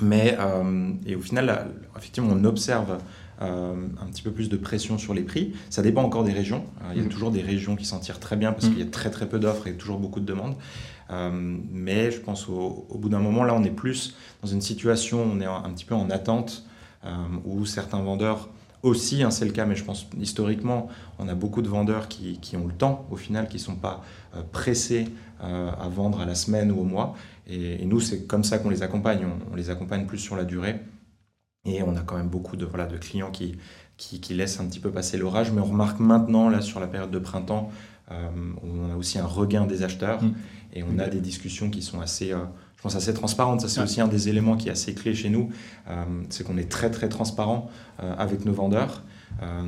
Mais, 0.00 0.34
euh, 0.40 0.92
et 1.04 1.14
au 1.14 1.20
final, 1.20 1.68
effectivement, 1.94 2.30
on 2.32 2.44
observe 2.44 2.96
euh, 3.42 3.74
un 4.00 4.06
petit 4.06 4.22
peu 4.22 4.30
plus 4.30 4.48
de 4.48 4.56
pression 4.56 4.98
sur 4.98 5.14
les 5.14 5.22
prix. 5.22 5.54
Ça 5.70 5.82
dépend 5.82 6.02
encore 6.02 6.24
des 6.24 6.32
régions. 6.32 6.64
Euh, 6.82 6.92
il 6.92 6.98
y 6.98 7.00
a 7.00 7.06
mm. 7.06 7.08
toujours 7.08 7.30
des 7.30 7.42
régions 7.42 7.76
qui 7.76 7.84
s'en 7.84 7.98
tirent 7.98 8.20
très 8.20 8.36
bien 8.36 8.52
parce 8.52 8.66
mm. 8.66 8.70
qu'il 8.70 8.78
y 8.78 8.82
a 8.82 8.90
très 8.90 9.10
très 9.10 9.28
peu 9.28 9.38
d'offres 9.38 9.66
et 9.66 9.74
toujours 9.74 9.98
beaucoup 9.98 10.20
de 10.20 10.26
demandes. 10.26 10.56
mais 11.72 12.10
je 12.10 12.20
pense 12.20 12.48
au, 12.48 12.86
bout 12.94 13.08
d'un 13.08 13.18
moment, 13.18 13.44
là, 13.44 13.54
on 13.54 13.64
est 13.64 13.70
plus 13.70 14.14
dans 14.42 14.48
une 14.48 14.60
situation, 14.60 15.22
on 15.22 15.40
est 15.40 15.46
un, 15.46 15.70
petit 15.70 15.84
peu 15.84 15.94
en 15.94 16.08
attente, 16.10 16.64
où 17.44 17.66
certains 17.66 18.00
vendeurs 18.00 18.48
aussi, 18.82 19.22
hein, 19.22 19.30
c'est 19.30 19.44
le 19.44 19.50
cas, 19.50 19.66
mais 19.66 19.74
je 19.74 19.84
pense 19.84 20.06
historiquement, 20.18 20.88
on 21.18 21.28
a 21.28 21.34
beaucoup 21.34 21.62
de 21.62 21.68
vendeurs 21.68 22.08
qui, 22.08 22.56
ont 22.56 22.66
le 22.66 22.72
temps, 22.72 23.06
au 23.10 23.16
final, 23.16 23.48
qui 23.48 23.56
ne 23.56 23.62
sont 23.62 23.74
pas 23.74 24.04
pressés 24.52 25.08
à 25.40 25.88
vendre 25.88 26.20
à 26.20 26.26
la 26.26 26.36
semaine 26.36 26.70
ou 26.70 26.80
au 26.80 26.84
mois. 26.84 27.16
Et, 27.50 27.84
nous, 27.84 28.00
c'est 28.00 28.26
comme 28.26 28.44
ça 28.44 28.58
qu'on 28.58 28.70
les 28.70 28.82
accompagne. 28.82 29.26
On, 29.50 29.56
les 29.56 29.70
accompagne 29.70 30.06
plus 30.06 30.18
sur 30.18 30.36
la 30.36 30.44
durée. 30.44 30.80
Et 31.64 31.82
on 31.82 31.94
a 31.96 32.00
quand 32.00 32.16
même 32.16 32.28
beaucoup 32.28 32.56
de, 32.56 32.64
voilà, 32.64 32.86
de 32.86 32.96
clients 32.96 33.30
qui, 33.30 33.56
qui, 33.96 34.34
laissent 34.34 34.60
un 34.60 34.66
petit 34.66 34.80
peu 34.80 34.90
passer 34.90 35.18
l'orage. 35.18 35.52
Mais 35.52 35.60
on 35.60 35.66
remarque 35.66 36.00
maintenant, 36.00 36.48
là, 36.48 36.60
sur 36.60 36.80
la 36.80 36.86
période 36.86 37.10
de 37.10 37.18
printemps, 37.18 37.70
euh, 38.10 38.28
on 38.62 38.90
a 38.90 38.96
aussi 38.96 39.18
un 39.18 39.26
regain 39.26 39.66
des 39.66 39.82
acheteurs. 39.82 40.22
Mm. 40.22 40.34
Et 40.72 40.82
on 40.82 40.98
a 40.98 41.08
des 41.08 41.20
discussions 41.20 41.68
qui 41.68 41.82
sont 41.82 42.00
assez, 42.00 42.32
euh, 42.32 42.38
je 42.76 42.82
pense, 42.82 42.96
assez 42.96 43.12
transparentes. 43.12 43.60
Ça, 43.60 43.68
c'est 43.68 43.82
aussi 43.82 44.00
un 44.00 44.08
des 44.08 44.28
éléments 44.28 44.56
qui 44.56 44.68
est 44.68 44.72
assez 44.72 44.94
clé 44.94 45.14
chez 45.14 45.28
nous. 45.28 45.50
Euh, 45.88 46.04
c'est 46.30 46.44
qu'on 46.44 46.56
est 46.56 46.70
très, 46.70 46.90
très 46.90 47.08
transparent 47.08 47.70
avec 47.98 48.46
nos 48.46 48.52
vendeurs. 48.52 49.02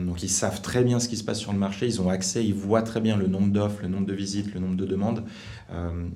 Donc 0.06 0.22
ils 0.22 0.28
savent 0.28 0.60
très 0.60 0.82
bien 0.84 1.00
ce 1.00 1.08
qui 1.08 1.16
se 1.16 1.24
passe 1.24 1.38
sur 1.38 1.52
le 1.52 1.58
marché, 1.58 1.86
ils 1.86 2.00
ont 2.00 2.10
accès, 2.10 2.44
ils 2.44 2.54
voient 2.54 2.82
très 2.82 3.00
bien 3.00 3.16
le 3.16 3.26
nombre 3.26 3.52
d'offres, 3.52 3.80
le 3.82 3.88
nombre 3.88 4.06
de 4.06 4.12
visites, 4.12 4.52
le 4.52 4.60
nombre 4.60 4.76
de 4.76 4.84
demandes. 4.84 5.24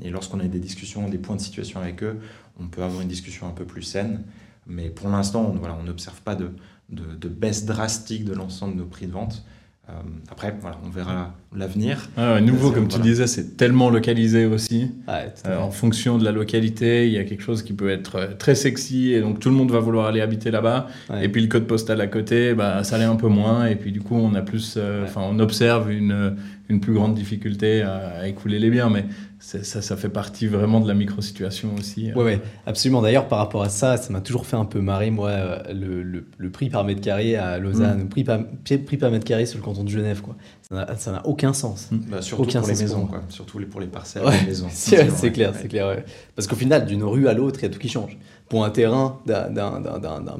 Et 0.02 0.10
lorsqu'on 0.10 0.40
a 0.40 0.44
des 0.44 0.58
discussions, 0.58 1.08
des 1.08 1.18
points 1.18 1.36
de 1.36 1.40
situation 1.40 1.80
avec 1.80 2.02
eux, 2.02 2.18
on 2.58 2.66
peut 2.66 2.82
avoir 2.82 3.02
une 3.02 3.08
discussion 3.08 3.46
un 3.46 3.52
peu 3.52 3.64
plus 3.64 3.82
saine. 3.82 4.24
Mais 4.66 4.88
pour 4.90 5.08
l'instant, 5.08 5.54
on 5.54 5.82
n'observe 5.84 6.20
pas 6.22 6.34
de, 6.34 6.50
de, 6.90 7.28
baisse 7.28 7.64
drastique 7.64 8.24
de 8.24 8.34
l'ensemble 8.34 8.74
de 8.74 8.80
nos 8.80 8.86
prix 8.86 9.06
de 9.06 9.12
vente. 9.12 9.44
Euh, 9.88 9.92
après, 10.32 10.52
voilà, 10.60 10.78
on 10.84 10.90
verra 10.90 11.32
l'avenir. 11.54 12.08
Ah 12.16 12.40
nouveau, 12.40 12.72
comme 12.72 12.88
tu 12.88 12.98
disais, 12.98 13.28
c'est 13.28 13.56
tellement 13.56 13.88
localisé 13.88 14.44
aussi. 14.44 14.90
Euh, 15.08 15.58
en 15.60 15.70
fonction 15.70 16.18
de 16.18 16.24
la 16.24 16.32
localité, 16.32 17.06
il 17.06 17.12
y 17.12 17.18
a 17.18 17.24
quelque 17.24 17.42
chose 17.42 17.62
qui 17.62 17.72
peut 17.72 17.88
être 17.88 18.16
euh, 18.16 18.34
très 18.36 18.56
sexy 18.56 19.12
et 19.12 19.20
donc 19.20 19.38
tout 19.38 19.48
le 19.48 19.54
monde 19.54 19.70
va 19.70 19.78
vouloir 19.78 20.06
aller 20.06 20.20
habiter 20.20 20.50
là-bas. 20.50 20.88
Et 21.22 21.28
puis 21.28 21.40
le 21.40 21.46
code 21.46 21.68
postal 21.68 22.00
à 22.00 22.08
côté, 22.08 22.52
bah, 22.54 22.82
ça 22.82 22.98
l'est 22.98 23.04
un 23.04 23.14
peu 23.14 23.28
moins. 23.28 23.66
Et 23.66 23.76
puis 23.76 23.92
du 23.92 24.00
coup, 24.00 24.16
on 24.16 24.34
a 24.34 24.42
plus, 24.42 24.76
enfin, 25.04 25.22
on 25.22 25.38
observe 25.38 25.92
une, 25.92 26.34
une 26.68 26.80
plus 26.80 26.94
grande 26.94 27.14
difficulté 27.14 27.82
à, 27.82 28.26
écouler 28.26 28.58
les 28.58 28.70
biens. 28.70 28.90
Mais 28.90 29.04
ça, 29.38 29.62
ça, 29.62 29.96
fait 29.96 30.08
partie 30.08 30.46
vraiment 30.46 30.80
de 30.80 30.88
la 30.88 30.94
micro-situation 30.94 31.74
aussi. 31.78 32.10
Oui, 32.16 32.24
ouais, 32.24 32.40
absolument. 32.66 33.02
D'ailleurs, 33.02 33.28
par 33.28 33.38
rapport 33.38 33.62
à 33.62 33.68
ça, 33.68 33.96
ça 33.96 34.12
m'a 34.12 34.20
toujours 34.20 34.46
fait 34.46 34.56
un 34.56 34.64
peu 34.64 34.80
marrer, 34.80 35.10
moi, 35.10 35.62
le, 35.72 36.02
le, 36.02 36.50
prix 36.50 36.70
par 36.70 36.84
mètre 36.84 37.00
carré 37.00 37.36
à 37.36 37.58
Lausanne, 37.58 37.98
le 37.98 38.04
mm. 38.04 38.08
prix 38.08 38.24
par, 38.24 38.40
prix 38.64 38.96
par 38.96 39.10
mètre 39.10 39.24
carré 39.24 39.46
sur 39.46 39.58
le 39.58 39.64
canton 39.64 39.84
de 39.84 39.88
Genève. 39.88 40.22
Quoi. 40.22 40.36
Ça 40.96 41.12
n'a 41.12 41.26
aucun 41.26 41.52
sens. 41.52 41.88
Mm. 41.90 41.98
Bah, 42.08 42.22
surtout 42.22 42.50
pour 42.50 42.66
les 42.66 42.74
maisons, 42.74 43.06
quoi. 43.06 43.22
surtout 43.28 43.60
pour 43.66 43.80
les 43.80 43.86
parcelles 43.86 44.24
les 44.40 44.46
maisons. 44.46 44.68
C'est 44.70 45.30
clair, 45.32 45.54
c'est 45.54 45.68
clair. 45.68 46.02
Parce 46.34 46.48
qu'au 46.48 46.56
final, 46.56 46.86
d'une 46.86 47.04
rue 47.04 47.28
à 47.28 47.34
l'autre, 47.34 47.60
il 47.60 47.62
y 47.64 47.66
a 47.66 47.68
tout 47.68 47.78
qui 47.78 47.88
change. 47.88 48.16
Pour 48.48 48.64
un 48.64 48.70
terrain, 48.70 49.20
d'un 49.26 49.50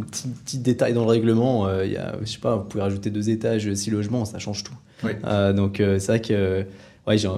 petit, 0.09 0.29
petit, 0.29 0.59
détail 0.59 0.95
dans 0.95 1.03
le 1.03 1.11
règlement, 1.11 1.67
euh, 1.67 1.85
il 1.85 1.93
y 1.93 1.97
a, 1.97 2.15
je 2.21 2.27
sais 2.27 2.39
pas, 2.39 2.57
vous 2.57 2.65
pouvez 2.65 2.83
rajouter 2.83 3.11
deux 3.11 3.31
étages, 3.31 3.73
six 3.75 3.91
logements, 3.91 4.25
ça 4.25 4.39
change 4.39 4.63
tout. 4.63 4.75
Euh, 5.05 5.53
donc 5.53 5.81
euh, 5.81 5.99
c'est 5.99 6.13
vrai 6.13 6.21
que 6.21 6.67
ouais, 7.07 7.19
j'ai 7.19 7.29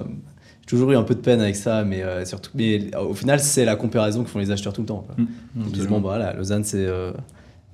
toujours 0.67 0.91
eu 0.91 0.95
un 0.95 1.03
peu 1.03 1.15
de 1.15 1.19
peine 1.19 1.41
avec 1.41 1.55
ça, 1.55 1.83
mais 1.83 2.03
surtout, 2.25 2.51
mais 2.53 2.95
au 2.95 3.13
final, 3.13 3.39
c'est 3.39 3.65
la 3.65 3.75
comparaison 3.75 4.23
que 4.23 4.29
font 4.29 4.39
les 4.39 4.51
acheteurs 4.51 4.73
tout 4.73 4.81
le 4.81 4.87
temps. 4.87 5.05
Mm. 5.17 5.25
Ils 5.57 5.71
disent 5.71 5.87
bon, 5.87 5.99
bah, 5.99 6.09
voilà, 6.09 6.33
Lausanne, 6.33 6.63
c'est 6.63 6.87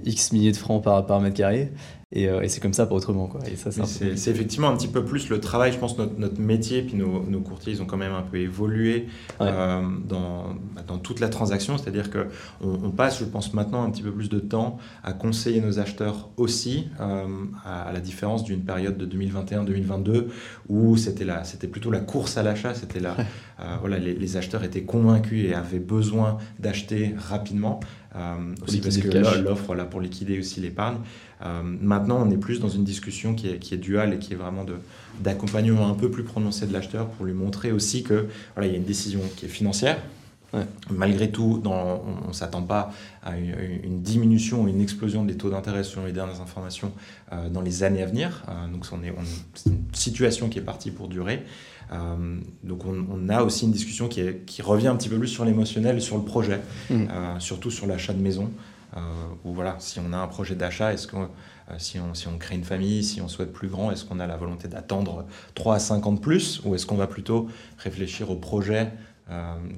X 0.03 0.31
milliers 0.31 0.51
de 0.51 0.57
francs 0.57 0.83
par, 0.83 1.05
par 1.05 1.21
mètre 1.21 1.35
carré. 1.35 1.71
Euh, 2.15 2.41
et, 2.41 2.49
c'est 2.49 2.61
comme 2.61 2.73
ça, 2.73 2.85
pas 2.85 2.95
autrement. 2.95 3.27
Quoi. 3.27 3.41
Et 3.47 3.55
ça, 3.55 3.71
c'est, 3.71 4.31
effectivement 4.31 4.69
un 4.69 4.75
petit 4.75 4.87
peu 4.87 5.03
plus 5.03 5.29
le 5.29 5.39
travail, 5.39 5.71
je 5.71 5.77
pense, 5.77 5.97
notre, 5.97 6.17
notre 6.17 6.39
métier, 6.39 6.81
puis 6.81 6.95
nos, 6.95 7.23
nos, 7.23 7.41
courtiers, 7.41 7.73
ils 7.73 7.81
ont 7.81 7.85
quand 7.85 7.97
même 7.97 8.13
un 8.13 8.21
peu 8.21 8.37
évolué 8.37 9.07
euh, 9.41 9.81
dans, 10.07 10.55
bah, 10.75 10.81
dans, 10.87 10.97
toute 10.97 11.19
la 11.19 11.29
transaction. 11.29 11.77
C'est-à-dire 11.77 12.09
qu'on 12.09 12.27
on 12.61 12.91
passe, 12.91 13.19
je 13.19 13.25
pense, 13.25 13.53
maintenant 13.53 13.83
un 13.83 13.91
petit 13.91 14.03
peu 14.03 14.11
plus 14.11 14.29
de 14.29 14.39
temps 14.39 14.77
à 15.03 15.13
conseiller 15.13 15.61
nos 15.61 15.79
acheteurs 15.79 16.29
aussi, 16.37 16.87
euh, 17.01 17.25
à, 17.65 17.91
la 17.91 17.99
différence 17.99 18.43
d'une 18.43 18.63
période 18.63 18.97
de 18.97 19.05
2021-2022 19.05 20.27
où 20.69 20.97
c'était, 20.97 21.25
la, 21.25 21.43
c'était 21.43 21.67
plutôt 21.67 21.91
la 21.91 21.99
course 21.99 22.37
à 22.37 22.43
l'achat. 22.43 22.73
C'était 22.73 22.99
la, 22.99 23.15
voilà, 23.81 23.97
les, 23.97 24.13
les, 24.13 24.37
acheteurs 24.37 24.63
étaient 24.63 24.83
convaincus 24.83 25.45
et 25.45 25.53
avaient 25.53 25.79
besoin 25.79 26.37
d'acheter 26.59 27.13
rapidement. 27.17 27.79
Aussi 28.61 28.79
parce 28.79 28.97
que 28.97 29.07
l'offre 29.41 29.75
là, 29.75 29.85
pour 29.85 30.01
liquider 30.01 30.39
aussi 30.39 30.59
l'épargne. 30.61 30.97
Euh, 31.43 31.61
maintenant, 31.63 32.25
on 32.25 32.31
est 32.31 32.37
plus 32.37 32.59
dans 32.59 32.69
une 32.69 32.83
discussion 32.83 33.33
qui 33.33 33.49
est, 33.49 33.59
qui 33.59 33.73
est 33.73 33.77
duale 33.77 34.13
et 34.13 34.19
qui 34.19 34.33
est 34.33 34.37
vraiment 34.37 34.65
d'accompagnement 35.19 35.89
un 35.89 35.93
peu 35.93 36.09
plus 36.09 36.23
prononcé 36.23 36.65
de 36.65 36.73
l'acheteur 36.73 37.07
pour 37.07 37.25
lui 37.25 37.33
montrer 37.33 37.71
aussi 37.71 38.03
que 38.03 38.27
voilà, 38.55 38.67
il 38.67 38.71
y 38.71 38.75
a 38.75 38.77
une 38.77 38.85
décision 38.85 39.19
qui 39.35 39.45
est 39.45 39.49
financière. 39.49 39.97
Malgré 40.89 41.31
tout, 41.31 41.59
dans, 41.63 42.01
on 42.25 42.27
ne 42.29 42.33
s'attend 42.33 42.61
pas 42.61 42.91
à 43.23 43.37
une, 43.37 44.01
diminution 44.01 44.63
ou 44.63 44.67
une 44.67 44.81
explosion 44.81 45.23
des 45.23 45.35
taux 45.35 45.49
d'intérêt 45.49 45.83
selon 45.83 46.05
les 46.05 46.11
dernières 46.11 46.41
informations 46.41 46.91
euh, 47.33 47.49
dans 47.49 47.61
les 47.61 47.83
années 47.83 48.03
à 48.03 48.05
venir. 48.05 48.43
Euh, 48.49 48.67
donc, 48.71 48.85
c'est 49.53 49.69
une 49.69 49.83
situation 49.93 50.49
qui 50.49 50.59
est 50.59 50.63
partie 50.63 50.91
pour 50.91 51.07
durer. 51.07 51.43
donc 52.63 52.83
on, 52.85 53.29
a 53.29 53.43
aussi 53.43 53.65
une 53.65 53.71
discussion 53.71 54.07
qui, 54.07 54.21
est, 54.21 54.45
qui, 54.45 54.61
revient 54.61 54.87
un 54.87 54.95
petit 54.95 55.09
peu 55.09 55.17
plus 55.17 55.27
sur 55.27 55.45
l'émotionnel, 55.45 56.01
sur 56.01 56.17
le 56.17 56.23
projet, 56.23 56.61
mmh. 56.89 57.05
surtout 57.39 57.71
sur 57.71 57.87
l'achat 57.87 58.13
de 58.13 58.21
maison. 58.21 58.51
Euh, 58.95 58.99
ou 59.43 59.53
voilà, 59.53 59.75
si 59.79 59.99
on 59.99 60.13
a 60.13 60.17
un 60.17 60.27
projet 60.27 60.55
d'achat, 60.55 60.93
est-ce 60.93 61.07
que 61.07 61.17
euh, 61.17 61.73
si, 61.77 61.99
on, 61.99 62.13
si 62.13 62.27
on 62.27 62.37
crée 62.37 62.55
une 62.55 62.63
famille, 62.63 63.03
si 63.03 63.21
on 63.21 63.27
souhaite 63.27 63.51
plus 63.51 63.67
grand, 63.67 63.91
est-ce 63.91 64.05
qu'on 64.05 64.19
a 64.19 64.27
la 64.27 64.37
volonté 64.37 64.67
d'attendre 64.67 65.25
3 65.55 65.75
à 65.75 65.79
5 65.79 66.05
ans 66.05 66.13
de 66.13 66.19
plus 66.19 66.61
ou 66.63 66.75
est-ce 66.75 66.85
qu'on 66.85 66.95
va 66.95 67.07
plutôt 67.07 67.49
réfléchir 67.77 68.31
au 68.31 68.35
projet 68.35 68.81
euh, 68.81 69.14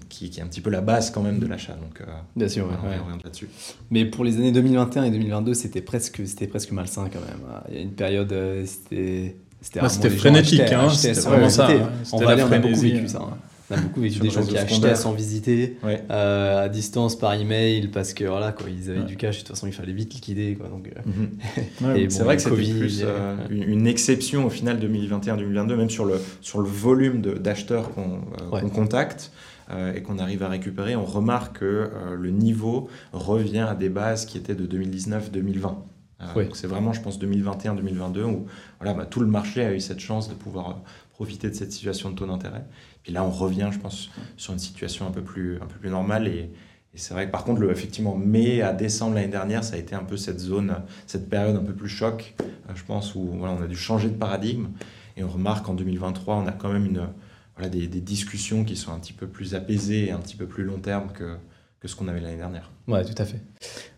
qui, 0.10 0.30
qui, 0.30 0.40
est 0.40 0.44
un 0.44 0.48
petit 0.48 0.62
peu 0.62 0.70
la 0.70 0.82
base 0.82 1.10
quand 1.10 1.22
même 1.22 1.40
de 1.40 1.48
l'achat. 1.48 1.74
Donc, 1.74 2.02
Bien 2.36 2.50
sûr, 2.50 2.68
on 2.84 3.18
là-dessus. 3.24 3.50
Mais 3.92 4.06
pour 4.06 4.24
les 4.24 4.38
années 4.38 4.52
2021 4.52 5.04
et 5.04 5.12
2022, 5.12 5.54
c'était 5.54 5.82
presque, 5.82 6.22
c'était 6.26 6.48
presque 6.48 6.72
malsain 6.72 7.10
quand 7.12 7.20
même. 7.20 7.40
Il 7.70 7.76
y 7.76 7.78
a 7.78 7.82
une 7.82 7.94
période, 7.94 8.34
c'était. 8.66 9.36
C'était 9.60 10.10
frénétique, 10.10 10.62
hein, 10.72 10.90
c'était 10.90 11.20
vraiment 11.20 11.50
ça. 11.50 11.70
On 12.14 12.20
va 12.20 12.36
on 12.36 12.52
a 12.52 12.60
beaucoup 12.60 12.80
vécu 12.80 13.08
ça. 13.08 13.20
Hein. 13.20 13.38
On 13.70 13.76
a 13.76 13.82
beaucoup 13.82 14.02
vécu 14.02 14.20
des 14.20 14.30
gens 14.30 14.46
qui 14.46 14.58
achetaient 14.58 14.96
sans 14.96 15.14
visiter, 15.14 15.78
euh, 15.84 16.66
à 16.66 16.70
distance 16.70 17.18
par 17.18 17.34
email, 17.34 17.88
parce 17.88 18.14
que 18.14 18.24
voilà, 18.24 18.52
quoi, 18.52 18.68
ils 18.70 18.90
avaient 18.90 19.04
du 19.04 19.18
cash, 19.18 19.36
de 19.36 19.40
toute 19.42 19.50
façon 19.50 19.68
il 19.68 19.74
fallait 19.74 19.94
vite 19.94 20.14
liquider. 20.14 20.56
Quoi, 20.56 20.70
donc, 20.70 20.90
euh, 20.90 21.96
mhm. 21.96 22.10
c'est 22.10 22.24
vrai 22.24 22.38
que 22.38 22.42
c'était 22.42 22.56
plus 22.56 23.02
euh, 23.04 23.36
une, 23.50 23.88
exception 23.88 24.46
au 24.46 24.50
final 24.50 24.80
2021-2022, 24.80 25.76
même 25.76 25.90
sur 25.90 26.06
le, 26.06 26.22
sur 26.42 26.60
le 26.60 26.68
volume 26.68 27.22
d'acheteurs 27.22 27.92
qu'on 27.94 28.70
contacte. 28.70 29.32
et 29.96 30.02
qu'on 30.02 30.18
arrive 30.18 30.44
à 30.44 30.48
récupérer, 30.48 30.96
on 30.96 31.04
remarque 31.04 31.60
que 31.60 31.92
le 32.18 32.30
niveau 32.30 32.88
revient 33.12 33.68
à 33.70 33.76
des 33.76 33.90
bases 33.90 34.26
qui 34.26 34.38
étaient 34.38 34.56
de 34.56 34.66
2019-2020. 34.66 35.76
C'est 36.54 36.68
vraiment, 36.68 36.94
je 36.94 37.02
pense, 37.02 37.20
2021-2022 37.20 38.24
où 38.24 38.46
voilà, 38.80 38.94
bah, 38.94 39.06
tout 39.06 39.20
le 39.20 39.28
marché 39.28 39.64
a 39.64 39.74
eu 39.74 39.80
cette 39.80 40.00
chance 40.00 40.30
de 40.30 40.34
pouvoir 40.34 40.82
profiter 41.12 41.50
de 41.50 41.56
cette 41.56 41.72
situation 41.72 42.12
de 42.12 42.16
taux 42.16 42.28
d'intérêt. 42.28 42.64
Et 43.08 43.12
là, 43.12 43.24
on 43.24 43.30
revient, 43.30 43.70
je 43.72 43.80
pense, 43.80 44.10
sur 44.36 44.54
une 44.54 44.60
situation 44.60 45.08
un 45.08 45.12
peu 45.12 45.22
plus, 45.22 45.58
un 45.58 45.66
peu 45.66 45.80
plus 45.80 45.90
normale. 45.90 46.28
Et, 46.28 46.50
c'est 46.96 47.14
vrai 47.14 47.28
que 47.28 47.32
par 47.32 47.44
contre, 47.44 47.62
effectivement, 47.70 48.16
mai 48.16 48.64
à 48.64 48.74
décembre 48.74 49.14
l'année 49.14 49.28
dernière, 49.28 49.64
ça 49.64 49.76
a 49.76 49.78
été 49.78 49.94
un 49.94 50.04
peu 50.04 50.18
cette 50.18 50.40
zone, 50.40 50.78
cette 51.06 51.30
période 51.30 51.56
un 51.56 51.64
peu 51.64 51.74
plus 51.74 51.90
choc, 51.90 52.34
euh, 52.40 52.74
je 52.74 52.84
pense, 52.84 53.14
où 53.14 53.24
voilà, 53.38 53.54
on 53.54 53.62
a 53.62 53.68
dû 53.68 53.76
changer 53.76 54.10
de 54.10 54.16
paradigme. 54.16 54.70
Et 55.16 55.24
on 55.24 55.30
remarque 55.30 55.68
qu'en 55.68 55.76
2023, 55.76 56.36
on 56.36 56.48
a 56.48 56.52
quand 56.52 56.74
même 56.74 56.88
une, 56.88 57.08
voilà, 57.56 57.70
des, 57.70 57.88
discussions 57.88 58.64
qui 58.64 58.76
sont 58.76 58.92
un 58.92 58.98
petit 58.98 59.14
peu 59.14 59.28
plus 59.28 59.54
apaisées 59.54 60.08
et 60.08 60.12
un 60.12 60.18
petit 60.18 60.36
peu 60.36 60.48
plus 60.48 60.64
long 60.64 60.80
terme 60.80 61.12
que, 61.14 61.36
que 61.80 61.88
ce 61.88 61.96
qu'on 61.96 62.08
avait 62.08 62.20
l'année 62.20 62.38
dernière. 62.38 62.72
Ouais, 62.88 63.06
tout 63.06 63.22
à 63.22 63.26
fait. 63.26 63.42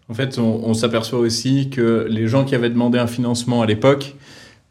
En 0.09 0.13
fait, 0.13 0.37
on 0.37 0.73
s'aperçoit 0.73 1.19
aussi 1.19 1.69
que 1.69 2.05
les 2.09 2.27
gens 2.27 2.43
qui 2.43 2.53
avaient 2.53 2.69
demandé 2.69 2.97
un 2.97 3.07
financement 3.07 3.61
à 3.61 3.65
l'époque, 3.65 4.15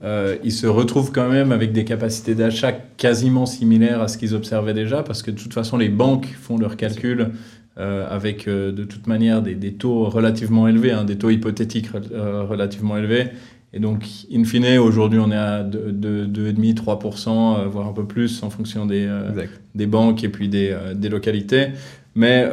euh, 0.05 0.37
ils 0.45 0.53
se 0.53 0.67
retrouvent 0.67 1.11
quand 1.11 1.29
même 1.29 1.51
avec 1.51 1.73
des 1.73 1.85
capacités 1.85 2.37
d'achat 2.37 2.73
quasiment 2.73 3.47
similaires 3.47 4.01
à 4.01 4.09
ce 4.09 4.17
qu'ils 4.17 4.35
observaient 4.35 4.75
déjà, 4.75 5.03
parce 5.03 5.23
que 5.23 5.31
de 5.31 5.37
toute 5.37 5.55
façon, 5.55 5.77
les 5.77 5.89
banques 5.89 6.29
font 6.41 6.57
leurs 6.57 6.77
calculs 6.77 7.31
euh, 7.79 8.07
avec 8.09 8.47
euh, 8.47 8.71
de 8.71 8.85
toute 8.85 9.09
manière 9.09 9.43
des, 9.43 9.73
taux 9.73 10.05
relativement 10.05 10.69
élevés, 10.69 10.93
hein, 10.93 11.05
des 11.05 11.19
taux 11.19 11.31
hypothétiques 11.31 11.89
relativement 11.91 12.97
élevés. 12.97 13.27
Et 13.75 13.81
donc, 13.81 14.07
in 14.33 14.45
fine, 14.45 14.79
aujourd'hui, 14.79 15.19
on 15.19 15.31
est 15.31 15.37
à 15.37 15.63
2,5-3%, 15.63 17.67
voire 17.67 17.87
un 17.87 17.93
peu 17.93 18.07
plus 18.07 18.43
en 18.43 18.49
fonction 18.49 18.87
des, 18.87 19.07
des 19.75 19.87
banques 19.87 20.25
et 20.25 20.31
puis 20.31 20.49
des, 20.49 20.75
des 20.95 21.11
localités. 21.11 21.67
Mais 22.15 22.49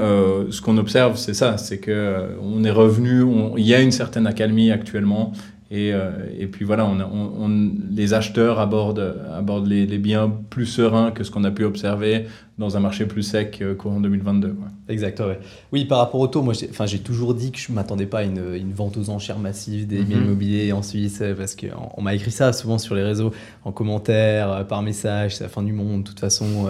ce 0.49 0.61
qu'on 0.61 0.77
observe, 0.77 1.15
c'est 1.15 1.33
ça, 1.33 1.57
c'est 1.57 1.79
qu'on 1.79 2.65
est 2.65 2.71
revenu, 2.71 3.23
il 3.55 3.65
y 3.65 3.73
a 3.73 3.79
une 3.79 3.93
certaine 3.93 4.27
accalmie 4.27 4.71
actuellement. 4.71 5.31
Et, 5.71 5.93
euh, 5.93 6.11
et, 6.37 6.45
puis 6.45 6.63
voilà, 6.63 6.85
on, 6.85 6.99
on, 7.01 7.71
les 7.89 8.13
acheteurs 8.13 8.59
abordent, 8.59 9.15
abordent 9.33 9.67
les, 9.67 9.97
biens 9.97 10.31
plus 10.49 10.67
sereins 10.67 11.11
que 11.11 11.23
ce 11.23 11.31
qu'on 11.31 11.43
a 11.43 11.51
pu 11.51 11.63
observer 11.63 12.27
dans 12.57 12.77
un 12.77 12.79
marché 12.79 13.05
plus 13.05 13.23
sec 13.23 13.61
qu'en 13.77 13.99
2022. 13.99 14.53
Quoi. 14.53 14.67
Exact, 14.87 15.19
ouais. 15.19 15.39
Oui, 15.73 15.83
par 15.83 15.97
rapport 15.97 16.21
au 16.21 16.27
taux, 16.27 16.41
moi 16.41 16.53
j'ai 16.53 16.99
toujours 16.99 17.33
dit 17.33 17.51
que 17.51 17.59
je 17.59 17.69
ne 17.69 17.75
m'attendais 17.75 18.05
pas 18.05 18.19
à 18.19 18.23
une, 18.23 18.53
une, 18.55 18.71
vente 18.71 18.95
aux 18.95 19.09
enchères 19.09 19.39
massive 19.39 19.87
des 19.87 20.03
biens 20.03 20.17
mhm. 20.17 20.25
immobiliers 20.25 20.71
en 20.71 20.81
Suisse, 20.81 21.21
parce 21.37 21.55
qu'on 21.55 21.89
on, 21.97 22.01
m'a 22.01 22.15
écrit 22.15 22.31
ça 22.31 22.53
souvent 22.53 22.77
sur 22.77 22.95
les 22.95 23.03
réseaux, 23.03 23.31
en 23.65 23.73
commentaire, 23.73 24.65
par 24.67 24.81
message, 24.81 25.35
c'est 25.35 25.43
la 25.43 25.49
fin 25.49 25.63
du 25.63 25.73
monde, 25.73 26.03
de 26.03 26.07
toute 26.07 26.19
façon, 26.19 26.69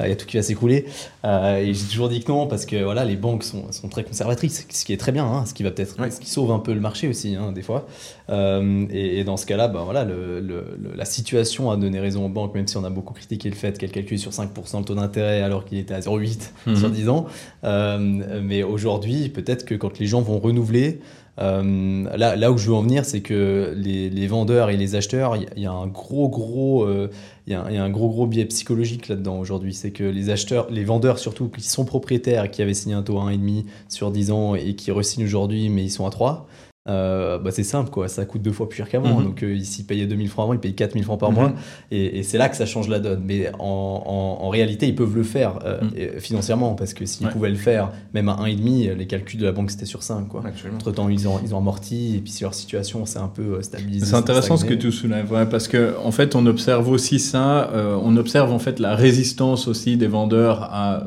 il 0.00 0.08
y 0.08 0.12
a 0.12 0.16
tout 0.16 0.26
qui 0.26 0.36
va 0.36 0.42
s'écrouler. 0.42 0.86
et 1.24 1.74
j'ai 1.74 1.86
toujours 1.86 2.08
dit 2.08 2.22
que 2.22 2.30
non, 2.30 2.46
parce 2.46 2.64
que 2.64 2.84
voilà, 2.84 3.04
les 3.04 3.16
banques 3.16 3.42
sont, 3.42 3.72
sont 3.72 3.88
très 3.88 4.04
conservatrices, 4.04 4.66
ce 4.70 4.84
qui 4.84 4.92
est 4.92 4.98
très 4.98 5.10
bien, 5.10 5.24
hein, 5.24 5.46
ce 5.46 5.54
qui 5.54 5.64
va 5.64 5.72
peut-être, 5.72 5.96
ce 6.12 6.20
qui 6.20 6.30
sauve 6.30 6.52
un 6.52 6.60
peu 6.60 6.72
le 6.72 6.80
marché 6.80 7.08
aussi, 7.08 7.34
hein, 7.34 7.50
des 7.50 7.62
fois. 7.62 7.88
Et, 8.30 9.18
et, 9.18 9.24
dans 9.24 9.36
ce 9.36 9.46
cas-là, 9.46 9.66
ben, 9.66 9.82
voilà, 9.82 10.04
le, 10.04 10.40
le, 10.40 10.76
la 10.94 11.04
situation 11.04 11.72
a 11.72 11.76
donné 11.76 11.98
raison 11.98 12.24
aux 12.24 12.28
banques, 12.28 12.54
même 12.54 12.68
si 12.68 12.76
on 12.76 12.84
a 12.84 12.90
beaucoup 12.90 13.14
critiqué 13.14 13.48
le 13.48 13.56
fait 13.56 13.76
qu'elles 13.78 13.90
calculent 13.90 14.18
sur 14.18 14.30
5% 14.30 14.78
le 14.78 14.84
taux 14.84 14.94
d'intérêt 14.94 15.23
alors 15.24 15.64
qu'il 15.64 15.78
était 15.78 15.94
à 15.94 16.00
0,8 16.00 16.50
mhm. 16.66 16.76
sur 16.76 16.90
10 16.90 17.08
ans. 17.08 17.26
Euh, 17.64 17.98
mais 18.42 18.62
aujourd'hui, 18.62 19.28
peut-être 19.28 19.64
que 19.64 19.74
quand 19.74 19.98
les 19.98 20.06
gens 20.06 20.22
vont 20.22 20.38
renouveler, 20.38 21.00
euh, 21.40 22.04
là, 22.16 22.36
là 22.36 22.52
où 22.52 22.58
je 22.58 22.68
veux 22.68 22.74
en 22.74 22.82
venir, 22.82 23.04
c'est 23.04 23.20
que 23.20 23.74
les, 23.76 24.08
les, 24.08 24.26
vendeurs 24.26 24.70
et 24.70 24.76
les 24.76 24.94
acheteurs, 24.94 25.36
il 25.36 25.62
y, 25.62 25.66
a 25.66 25.72
un 25.72 25.88
gros, 25.88 26.28
gros, 26.28 26.84
euh, 26.84 27.10
il 27.46 27.52
y, 27.52 27.56
a 27.56 27.62
un 27.62 27.90
gros, 27.90 28.08
gros 28.08 28.26
biais 28.26 28.44
psychologique 28.44 29.08
là-dedans 29.08 29.38
aujourd'hui. 29.40 29.74
C'est 29.74 29.90
que 29.90 30.04
les 30.04 30.30
acheteurs, 30.30 30.70
les 30.70 30.84
vendeurs 30.84 31.18
surtout, 31.18 31.48
qui 31.48 31.68
sont 31.68 31.84
propriétaires, 31.84 32.50
qui 32.50 32.62
avaient 32.62 32.74
signé 32.74 32.94
un 32.94 33.02
taux 33.02 33.18
à 33.18 33.32
1,5 33.32 33.64
sur 33.88 34.12
10 34.12 34.30
ans 34.30 34.54
et 34.54 34.74
qui 34.74 34.92
re-signent 34.92 35.24
aujourd'hui, 35.24 35.68
mais 35.70 35.82
ils 35.82 35.90
sont 35.90 36.06
à 36.06 36.10
3, 36.10 36.46
euh, 36.86 37.38
bah 37.38 37.50
c'est 37.50 37.62
simple, 37.62 37.88
quoi. 37.88 38.08
ça 38.08 38.26
coûte 38.26 38.42
deux 38.42 38.52
fois 38.52 38.68
plus 38.68 38.76
cher 38.76 38.88
qu'avant. 38.90 39.18
Mhm. 39.18 39.24
Donc, 39.24 39.42
euh, 39.42 39.54
ici, 39.54 39.84
payaient 39.84 40.06
2000 40.06 40.28
francs 40.28 40.44
avant, 40.44 40.52
ils 40.52 40.60
payent 40.60 40.74
4000 40.74 41.04
francs 41.04 41.18
par 41.18 41.30
mhm. 41.30 41.36
mois. 41.36 41.52
Et, 41.90 42.22
c'est 42.22 42.36
là 42.36 42.50
que 42.50 42.56
ça 42.56 42.66
change 42.66 42.88
la 42.88 42.98
donne. 42.98 43.22
Mais 43.24 43.50
en, 43.58 44.38
en, 44.40 44.48
réalité, 44.50 44.86
ils 44.86 44.94
peuvent 44.94 45.16
le 45.16 45.22
faire 45.22 45.60
euh, 45.64 45.80
mhm. 45.80 46.20
financièrement, 46.20 46.74
parce 46.74 46.92
que 46.92 47.06
s'ils 47.06 47.28
pouvaient 47.28 47.48
le 47.48 47.56
faire, 47.56 47.90
même 48.12 48.28
à 48.28 48.36
1,5, 48.36 48.96
les 48.96 49.06
calculs 49.06 49.40
de 49.40 49.46
la 49.46 49.52
banque, 49.52 49.70
c'était 49.70 49.86
sur 49.86 50.02
5. 50.02 50.28
Quoi. 50.28 50.42
Entre 50.74 50.92
temps, 50.92 51.08
ils 51.08 51.26
ont, 51.26 51.40
ils 51.42 51.54
ont 51.54 51.58
amorti, 51.58 52.16
et 52.16 52.20
puis 52.20 52.30
si 52.30 52.42
leur 52.42 52.52
situation 52.52 53.06
s'est 53.06 53.18
un 53.18 53.28
peu 53.28 53.62
stabilisée. 53.62 54.04
C'est 54.04 54.14
intéressant 54.14 54.58
ce 54.58 54.66
que 54.66 54.74
tu 54.74 54.92
soulèves, 54.92 55.48
parce 55.50 55.68
qu'en 55.68 56.04
en 56.04 56.12
fait, 56.12 56.36
on 56.36 56.44
observe 56.44 56.90
aussi 56.90 57.18
ça. 57.18 57.70
on 58.02 58.16
observe 58.18 58.52
en 58.52 58.58
fait 58.58 58.78
la 58.78 58.94
résistance 58.94 59.68
aussi 59.68 59.96
des 59.96 60.06
vendeurs 60.06 60.62
à, 60.62 61.02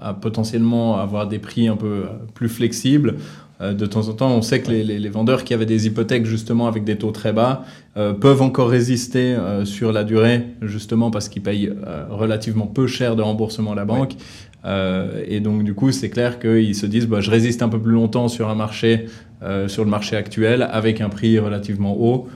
à 0.00 0.14
potentiellement 0.14 0.98
avoir 0.98 1.28
des 1.28 1.38
prix 1.38 1.68
un 1.68 1.76
peu 1.76 2.04
plus 2.32 2.48
flexibles. 2.48 3.16
Euh, 3.60 3.74
de 3.74 3.86
temps 3.86 4.08
en 4.08 4.12
temps, 4.12 4.30
on 4.30 4.42
sait 4.42 4.60
que 4.60 4.70
les, 4.70 5.08
vendeurs 5.08 5.44
qui 5.44 5.54
avaient 5.54 5.66
des 5.66 5.86
hypothèques 5.86 6.26
justement 6.26 6.68
avec 6.68 6.84
des 6.84 6.96
taux 6.96 7.10
très 7.10 7.32
bas 7.32 7.64
euh, 7.96 8.12
peuvent 8.12 8.42
encore 8.42 8.68
résister 8.68 9.34
euh, 9.34 9.64
sur 9.64 9.92
la 9.92 10.04
durée, 10.04 10.44
justement 10.62 11.10
parce 11.10 11.28
qu'ils 11.28 11.42
payent 11.42 11.72
relativement 12.10 12.66
peu 12.66 12.86
cher 12.86 13.16
de 13.16 13.22
remboursement 13.22 13.72
à 13.72 13.74
la 13.74 13.84
banque. 13.84 14.14
et 15.26 15.40
donc 15.40 15.64
du 15.64 15.74
coup, 15.74 15.92
c'est 15.92 16.10
clair 16.10 16.38
qu'ils 16.38 16.74
se 16.74 16.86
disent, 16.86 17.06
bah, 17.06 17.20
je 17.20 17.30
résiste 17.30 17.62
un 17.62 17.68
peu 17.68 17.80
plus 17.80 17.92
longtemps 17.92 18.28
sur 18.28 18.48
un 18.48 18.54
marché, 18.54 19.06
sur 19.66 19.84
le 19.84 19.90
marché 19.90 20.16
actuel, 20.16 20.68
avec 20.70 21.00
un 21.00 21.08
prix 21.08 21.38
relativement 21.38 21.96
haut. 21.98 22.28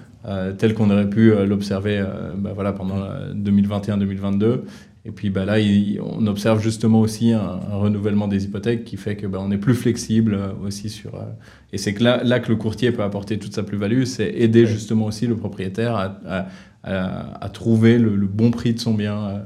tel 0.58 0.74
qu'on 0.74 0.90
aurait 0.90 1.10
pu 1.10 1.32
l'observer 1.44 2.04
bah, 2.36 2.52
voilà, 2.54 2.72
pendant 2.72 2.96
2021-2022. 3.34 4.60
Et 5.04 5.10
puis 5.10 5.30
bah, 5.30 5.44
là, 5.44 5.56
on 6.00 6.26
observe 6.26 6.60
justement 6.60 7.00
aussi 7.00 7.32
un, 7.32 7.58
renouvellement 7.72 8.28
des 8.28 8.44
hypothèques 8.44 8.84
qui 8.84 8.96
fait 8.96 9.16
que 9.16 9.26
bah, 9.26 9.38
on 9.40 9.50
est 9.50 9.58
plus 9.58 9.74
flexible 9.74 10.34
euh, 10.34 10.52
aussi 10.64 10.90
sur. 10.90 11.16
Euh, 11.16 11.24
et 11.72 11.78
c'est 11.78 11.92
que 11.92 12.04
là, 12.04 12.22
là 12.22 12.38
que 12.38 12.48
le 12.48 12.56
courtier 12.56 12.92
peut 12.92 13.02
apporter 13.02 13.38
toute 13.38 13.54
sa 13.54 13.64
plus-value, 13.64 14.04
c'est 14.04 14.30
aider 14.30 14.66
justement 14.66 15.06
aussi 15.06 15.26
le 15.26 15.36
propriétaire 15.36 15.96
à, 15.96 16.46
à, 16.84 17.48
trouver 17.48 17.98
le, 17.98 18.10
bon 18.26 18.50
prix 18.50 18.74
de 18.74 18.78
son 18.78 18.94
bien 18.94 19.42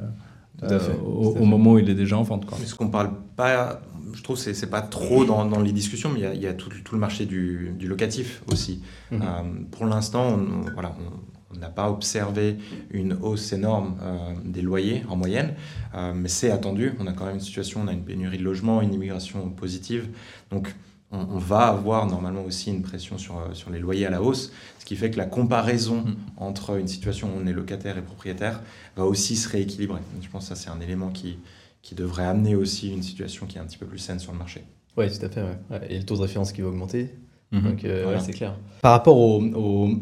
euh, 0.62 0.78
au, 1.04 1.44
moment 1.44 1.72
où 1.72 1.78
il 1.78 1.88
est 1.88 1.94
déjà 1.94 2.18
en 2.18 2.22
vente. 2.22 2.44
Quoi. 2.44 2.58
Ce 2.64 2.74
qu'on 2.74 2.88
parle 2.88 3.12
pas, 3.36 3.80
je 4.12 4.22
trouve 4.22 4.42
que 4.42 4.52
c'est 4.52 4.70
pas 4.70 4.82
trop 4.82 5.24
dans, 5.24 5.44
dans, 5.46 5.60
les 5.60 5.72
discussions, 5.72 6.10
mais 6.12 6.20
il 6.34 6.42
y 6.42 6.46
a, 6.46 6.54
tout, 6.54 6.70
tout, 6.84 6.94
le 6.94 7.00
marché 7.00 7.24
du, 7.24 7.72
du 7.78 7.88
locatif 7.88 8.42
aussi. 8.50 8.82
Mm-hmm. 9.12 9.66
pour 9.70 9.86
l'instant, 9.86 10.38
voilà, 10.74 10.94
on 10.98 11.35
n'a 11.58 11.68
pas 11.68 11.90
observé 11.90 12.56
une 12.90 13.14
hausse 13.14 13.52
énorme 13.52 13.96
euh, 14.02 14.34
des 14.44 14.62
loyers 14.62 15.04
en 15.08 15.16
moyenne, 15.16 15.54
euh, 15.94 16.12
mais 16.14 16.28
c'est 16.28 16.50
attendu. 16.50 16.92
On 17.00 17.06
a 17.06 17.12
quand 17.12 17.26
même 17.26 17.36
une 17.36 17.40
situation, 17.40 17.80
on 17.84 17.88
a 17.88 17.92
une 17.92 18.04
pénurie 18.04 18.38
de 18.38 18.44
logements, 18.44 18.82
une 18.82 18.94
immigration 18.94 19.48
positive. 19.50 20.08
Donc 20.50 20.74
on, 21.12 21.38
va 21.38 21.68
avoir 21.68 22.06
normalement 22.06 22.42
aussi 22.42 22.70
une 22.70 22.82
pression 22.82 23.16
sur, 23.16 23.38
euh, 23.38 23.54
sur 23.54 23.70
les 23.70 23.78
loyers 23.78 24.06
à 24.06 24.10
la 24.10 24.22
hausse, 24.22 24.52
ce 24.78 24.84
qui 24.84 24.96
fait 24.96 25.10
que 25.10 25.16
la 25.16 25.26
comparaison 25.26 26.02
mm. 26.02 26.16
entre 26.36 26.78
une 26.78 26.88
situation 26.88 27.28
où 27.28 27.40
on 27.40 27.46
est 27.46 27.52
locataire 27.52 27.96
et 27.96 28.02
propriétaire 28.02 28.60
va 28.96 29.04
aussi 29.04 29.36
se 29.36 29.48
rééquilibrer. 29.48 30.00
je 30.20 30.28
pense 30.28 30.48
que 30.48 30.54
ça 30.54 30.62
c'est 30.62 30.70
un 30.70 30.80
élément 30.80 31.10
qui, 31.10 31.38
qui 31.82 31.94
devrait 31.94 32.26
amener 32.26 32.56
aussi 32.56 32.90
une 32.90 33.02
situation 33.02 33.46
qui 33.46 33.58
est 33.58 33.60
un 33.60 33.64
petit 33.64 33.78
peu 33.78 33.86
plus 33.86 33.98
saine 33.98 34.18
sur 34.18 34.32
le 34.32 34.38
marché. 34.38 34.64
Oui, 34.96 35.06
tout 35.10 35.26
à 35.26 35.28
fait. 35.28 35.42
Et 35.90 35.98
le 35.98 36.04
taux 36.04 36.16
de 36.16 36.22
référence 36.22 36.52
qui 36.52 36.62
va 36.62 36.68
augmenter, 36.68 37.14
Mhm. 37.52 37.62
Donc, 37.62 37.84
euh, 37.84 38.18
c'est 38.20 38.32
clair. 38.32 38.54
Par 38.82 38.92
rapport 38.92 39.16
au, 39.16 39.40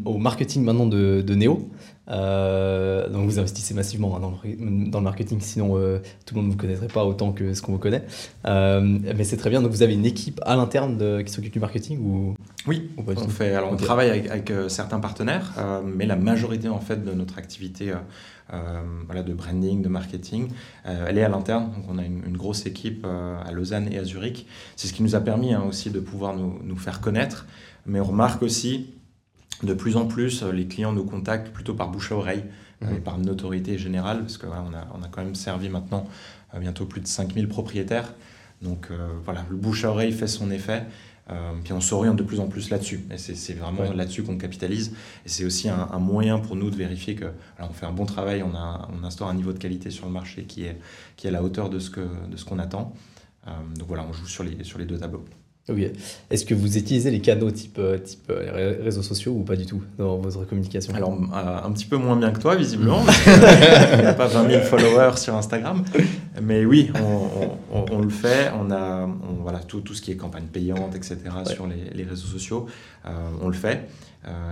au, 0.05 0.17
marketing 0.17 0.63
maintenant 0.63 0.87
de, 0.87 1.21
de 1.21 1.35
Neo, 1.35 1.69
euh, 2.09 3.09
donc 3.09 3.25
vous 3.25 3.39
investissez 3.39 3.73
massivement 3.73 4.15
hein, 4.15 4.19
dans, 4.19 4.31
le, 4.31 4.89
dans, 4.89 4.99
le, 4.99 5.03
marketing, 5.03 5.39
sinon 5.41 5.75
euh, 5.77 5.99
tout 6.25 6.35
le 6.35 6.41
monde 6.41 6.47
ne 6.47 6.51
vous 6.51 6.57
connaîtrait 6.57 6.87
pas 6.87 7.03
autant 7.03 7.31
que 7.31 7.53
ce 7.53 7.61
qu'on 7.61 7.71
vous 7.71 7.79
connaît. 7.79 8.03
mais 8.45 9.23
c'est 9.23 9.37
très 9.37 9.49
bien. 9.49 9.61
Donc 9.61 9.71
vous 9.71 9.83
avez 9.83 9.93
une 9.93 10.05
équipe 10.05 10.39
à 10.45 10.55
l'interne 10.55 11.23
qui 11.23 11.31
s'occupe 11.31 11.53
du 11.53 11.59
marketing 11.59 11.99
ou? 11.99 12.35
Oui, 12.67 12.89
on 12.97 13.15
fait. 13.29 13.53
Alors 13.53 13.71
on 13.71 13.75
travaille 13.75 14.09
avec, 14.09 14.29
avec 14.29 14.51
certains 14.67 14.99
partenaires, 14.99 15.53
mais 15.85 16.05
la 16.05 16.15
majorité 16.15 16.67
en 16.67 16.79
fait 16.79 17.03
de 17.03 17.11
notre 17.11 17.37
activité 17.37 17.93
voilà, 19.05 19.23
de 19.23 19.33
branding, 19.33 19.81
de 19.81 19.89
marketing. 19.89 20.49
Euh, 20.85 21.05
elle 21.07 21.17
est 21.17 21.23
à 21.23 21.29
l'interne, 21.29 21.71
donc 21.71 21.85
on 21.89 21.97
a 21.97 22.03
une, 22.03 22.37
grosse 22.37 22.65
équipe 22.65 23.03
euh, 23.05 23.41
à 23.43 23.51
Lausanne 23.51 23.91
et 23.91 23.97
à 23.97 24.03
Zurich. 24.03 24.45
C'est 24.75 24.87
ce 24.87 24.93
qui 24.93 25.03
nous 25.03 25.15
a 25.15 25.21
permis 25.21 25.53
hein, 25.53 25.63
aussi 25.67 25.89
de 25.89 25.99
pouvoir 25.99 26.35
nous, 26.35 26.59
nous, 26.63 26.77
faire 26.77 27.01
connaître, 27.01 27.45
mais 27.85 27.99
on 27.99 28.05
remarque 28.05 28.43
aussi 28.43 28.93
de 29.63 29.73
plus 29.73 29.95
en 29.95 30.05
plus 30.05 30.43
les 30.43 30.67
clients 30.67 30.91
nous 30.91 31.05
contactent 31.05 31.51
plutôt 31.53 31.73
par 31.73 31.89
bouche 31.89 32.11
à 32.11 32.15
oreille. 32.15 32.43
et 32.81 32.85
mmh. 32.85 33.01
par 33.01 33.17
notoriété 33.17 33.77
générale, 33.77 34.19
parce 34.19 34.37
qu'on 34.37 34.51
a, 34.51 34.87
on 34.93 35.01
a 35.01 35.07
quand 35.09 35.23
même 35.23 35.33
servi 35.33 35.69
maintenant 35.69 36.05
bientôt 36.59 36.85
plus 36.85 37.01
de 37.01 37.07
5000 37.07 37.47
propriétaires. 37.47 38.13
Donc 38.61 38.89
voilà, 39.23 39.45
le 39.49 39.55
bouche 39.55 39.85
à 39.85 39.91
oreille 39.91 40.11
fait 40.11 40.27
son 40.27 40.51
effet. 40.51 40.83
Euh, 41.31 41.53
puis 41.63 41.73
on 41.73 41.81
s'oriente 41.81 42.17
de 42.17 42.23
plus 42.23 42.39
en 42.39 42.47
plus 42.47 42.69
là-dessus. 42.69 43.05
Et 43.11 43.17
c'est 43.17 43.53
vraiment 43.53 43.83
là-dessus 43.93 44.23
qu'on 44.23 44.37
capitalise. 44.37 44.93
Et 45.25 45.29
c'est 45.29 45.45
aussi 45.45 45.69
un, 45.69 45.99
moyen 45.99 46.39
pour 46.39 46.55
nous 46.55 46.69
de 46.69 46.75
vérifier 46.75 47.15
que 47.15 47.25
alors 47.57 47.71
on 47.71 47.73
fait 47.73 47.85
un 47.85 47.91
bon 47.91 48.05
travail, 48.05 48.43
on, 48.43 48.55
a, 48.55 48.87
on 48.93 49.03
instaure 49.03 49.29
un 49.29 49.33
niveau 49.33 49.53
de 49.53 49.57
qualité 49.57 49.89
sur 49.89 50.05
le 50.05 50.11
marché 50.11 50.43
qui 50.43 50.65
est, 50.65 50.77
qui 51.15 51.27
est 51.27 51.29
à 51.29 51.33
la 51.33 51.43
hauteur 51.43 51.69
de 51.69 51.79
ce 51.79 51.89
qu'on 52.45 52.59
attend. 52.59 52.93
Euh, 53.47 53.51
donc 53.77 53.87
voilà, 53.87 54.05
on 54.07 54.13
joue 54.13 54.27
sur 54.27 54.43
les, 54.43 54.63
sur 54.63 54.79
les 54.79 54.85
deux 54.85 54.97
tableaux. 54.97 55.25
Ok. 55.67 55.79
Est-ce 56.29 56.45
que 56.45 56.53
vous 56.53 56.77
utilisez 56.77 57.09
les 57.09 57.21
canaux 57.21 57.49
type, 57.49 57.79
euh, 57.79 57.97
type 57.97 58.29
euh, 58.29 58.75
réseaux 58.83 59.01
sociaux 59.01 59.31
ou 59.31 59.41
pas 59.41 59.55
du 59.55 59.65
tout 59.65 59.81
dans 59.97 60.17
votre 60.17 60.45
communication? 60.45 60.93
Alors, 60.93 61.13
euh, 61.13 61.57
un 61.63 61.71
petit 61.71 61.87
peu 61.87 61.97
moins 61.97 62.15
bien 62.15 62.29
que 62.29 62.39
toi, 62.39 62.55
visiblement. 62.55 63.03
Il 63.25 63.99
n'y 63.99 64.05
a 64.05 64.13
pas 64.13 64.27
20 64.27 64.47
000 64.47 64.63
followers 64.65 65.17
sur 65.17 65.33
Instagram. 65.33 65.83
Mais 66.39 66.65
oui, 66.65 66.91
on, 66.93 67.49
on, 67.79 67.85
on 67.91 67.99
le 67.99 68.09
fait. 68.09 68.51
On 68.59 68.69
a 68.69 69.09
voilà, 69.41 69.57
tout, 69.57 69.81
tout, 69.81 69.95
ce 69.95 70.03
qui 70.03 70.11
est 70.11 70.17
campagne 70.17 70.45
payante, 70.45 70.95
etc. 70.95 71.17
sur 71.45 71.65
les, 71.65 71.89
les, 71.95 72.03
réseaux 72.03 72.27
sociaux. 72.27 72.67
on 73.41 73.47
le 73.47 73.53
fait. 73.53 73.89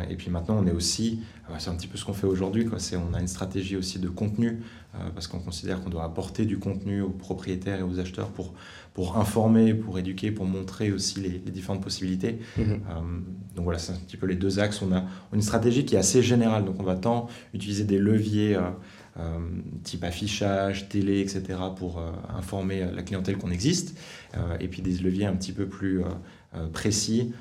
et 0.10 0.16
puis 0.16 0.32
maintenant, 0.32 0.58
on 0.60 0.66
est 0.66 0.72
aussi, 0.72 1.20
c'est 1.60 1.70
un 1.70 1.76
petit 1.76 1.88
peu 1.88 1.98
ce 1.98 2.06
qu'on 2.06 2.14
fait 2.14 2.28
aujourd'hui, 2.28 2.68
on 2.94 3.14
a 3.14 3.20
une 3.20 3.28
stratégie 3.28 3.76
aussi 3.76 4.00
de 4.00 4.08
contenu, 4.08 4.62
parce 5.14 5.28
qu'on 5.28 5.40
considère 5.40 5.84
qu'on 5.84 5.90
doit 5.90 6.04
apporter 6.04 6.46
du 6.46 6.58
contenu 6.58 7.02
aux 7.02 7.10
propriétaires 7.10 7.80
et 7.80 7.84
aux 7.84 8.00
acheteurs 8.00 8.30
pour 8.30 8.54
pour 8.94 9.18
informer, 9.18 9.74
pour 9.74 9.98
éduquer, 9.98 10.32
pour 10.32 10.46
montrer 10.46 10.92
aussi 10.92 11.20
les, 11.20 11.40
différentes 11.52 11.82
possibilités. 11.82 12.40
Mhm. 12.58 12.64
Euh, 12.64 12.78
donc 13.56 13.66
voilà, 13.66 13.80
c'est 13.80 13.94
un 13.94 13.98
petit 13.98 14.18
peu 14.18 14.28
les 14.28 14.36
deux 14.36 14.60
axes. 14.60 14.82
On 14.82 14.92
a 14.94 15.04
une 15.34 15.42
stratégie 15.42 15.86
qui 15.86 15.96
est 15.96 16.00
assez 16.00 16.22
générale, 16.22 16.66
donc 16.66 16.76
on 16.80 16.84
va 16.84 16.96
tant 16.96 17.28
utiliser 17.54 17.84
des 17.86 17.98
leviers 17.98 18.56
euh, 18.56 18.62
euh, 19.20 19.40
type 19.84 20.04
affichage, 20.04 20.90
télé, 20.90 21.22
etc., 21.22 21.60
pour 21.76 22.02
informer 22.36 22.86
la 22.94 23.04
clientèle 23.04 23.38
qu'on 23.38 23.52
existe, 23.52 23.98
et 24.60 24.68
puis 24.68 24.82
des 24.82 24.98
leviers 24.98 25.28
un 25.28 25.36
petit 25.36 25.52
peu 25.52 25.68
plus 25.68 26.02
précis, 26.72 27.32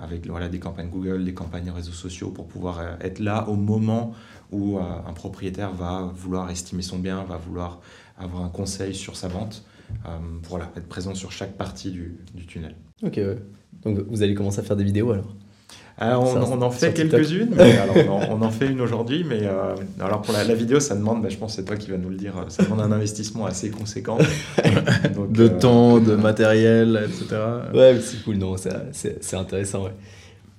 avec 0.00 0.28
voilà, 0.28 0.48
des 0.48 0.60
campagnes 0.60 0.88
Google, 0.88 1.24
des 1.24 1.34
campagnes 1.34 1.70
réseaux 1.70 1.90
sociaux, 1.90 2.30
pour 2.30 2.46
pouvoir 2.46 2.96
être 3.00 3.18
là 3.18 3.48
au 3.48 3.56
moment 3.56 4.14
où 4.52 4.78
un 4.78 5.12
propriétaire 5.12 5.72
va 5.72 6.12
vouloir 6.14 6.48
estimer 6.48 6.82
son 6.82 7.00
bien, 7.00 7.24
va 7.24 7.38
vouloir 7.38 7.80
avoir 8.16 8.44
un 8.44 8.48
conseil 8.48 8.94
sur 8.94 9.16
sa 9.16 9.26
vente. 9.26 9.64
Euh, 10.06 10.18
voilà, 10.48 10.70
être 10.76 10.88
présent 10.88 11.14
sur 11.14 11.32
chaque 11.32 11.56
partie 11.56 11.90
du, 11.90 12.18
du 12.34 12.46
tunnel. 12.46 12.74
Ok, 13.02 13.20
donc 13.82 13.98
vous 14.08 14.22
allez 14.22 14.34
commencer 14.34 14.60
à 14.60 14.62
faire 14.62 14.76
des 14.76 14.84
vidéos 14.84 15.12
alors? 15.12 15.34
Alors, 15.98 16.34
euh, 16.34 16.40
on, 16.40 16.62
en 16.62 16.70
fait 16.70 16.94
quelques-unes, 16.94 17.54
on, 18.30 18.40
en 18.40 18.50
fait 18.50 18.68
une 18.68 18.80
aujourd'hui, 18.80 19.22
mais 19.22 19.40
euh, 19.42 19.74
alors 20.00 20.22
pour 20.22 20.32
la, 20.32 20.54
vidéo, 20.54 20.80
ça 20.80 20.94
demande, 20.94 21.22
bah, 21.22 21.28
je 21.28 21.36
pense 21.36 21.56
c'est 21.56 21.64
toi 21.64 21.76
qui 21.76 21.90
vas 21.90 21.98
nous 21.98 22.08
le 22.08 22.16
dire, 22.16 22.32
ça 22.48 22.62
demande 22.62 22.80
un 22.80 22.90
investissement 22.90 23.44
assez 23.44 23.68
conséquent. 23.68 24.16
de 25.28 25.48
temps, 25.48 25.98
de 25.98 26.14
matériel, 26.14 27.06
etc. 27.06 27.38
Ouais, 27.74 28.00
c'est 28.02 28.24
cool, 28.24 28.36
non, 28.36 28.56
c'est 28.56 29.34
intéressant, 29.34 29.84
ouais. 29.84 29.92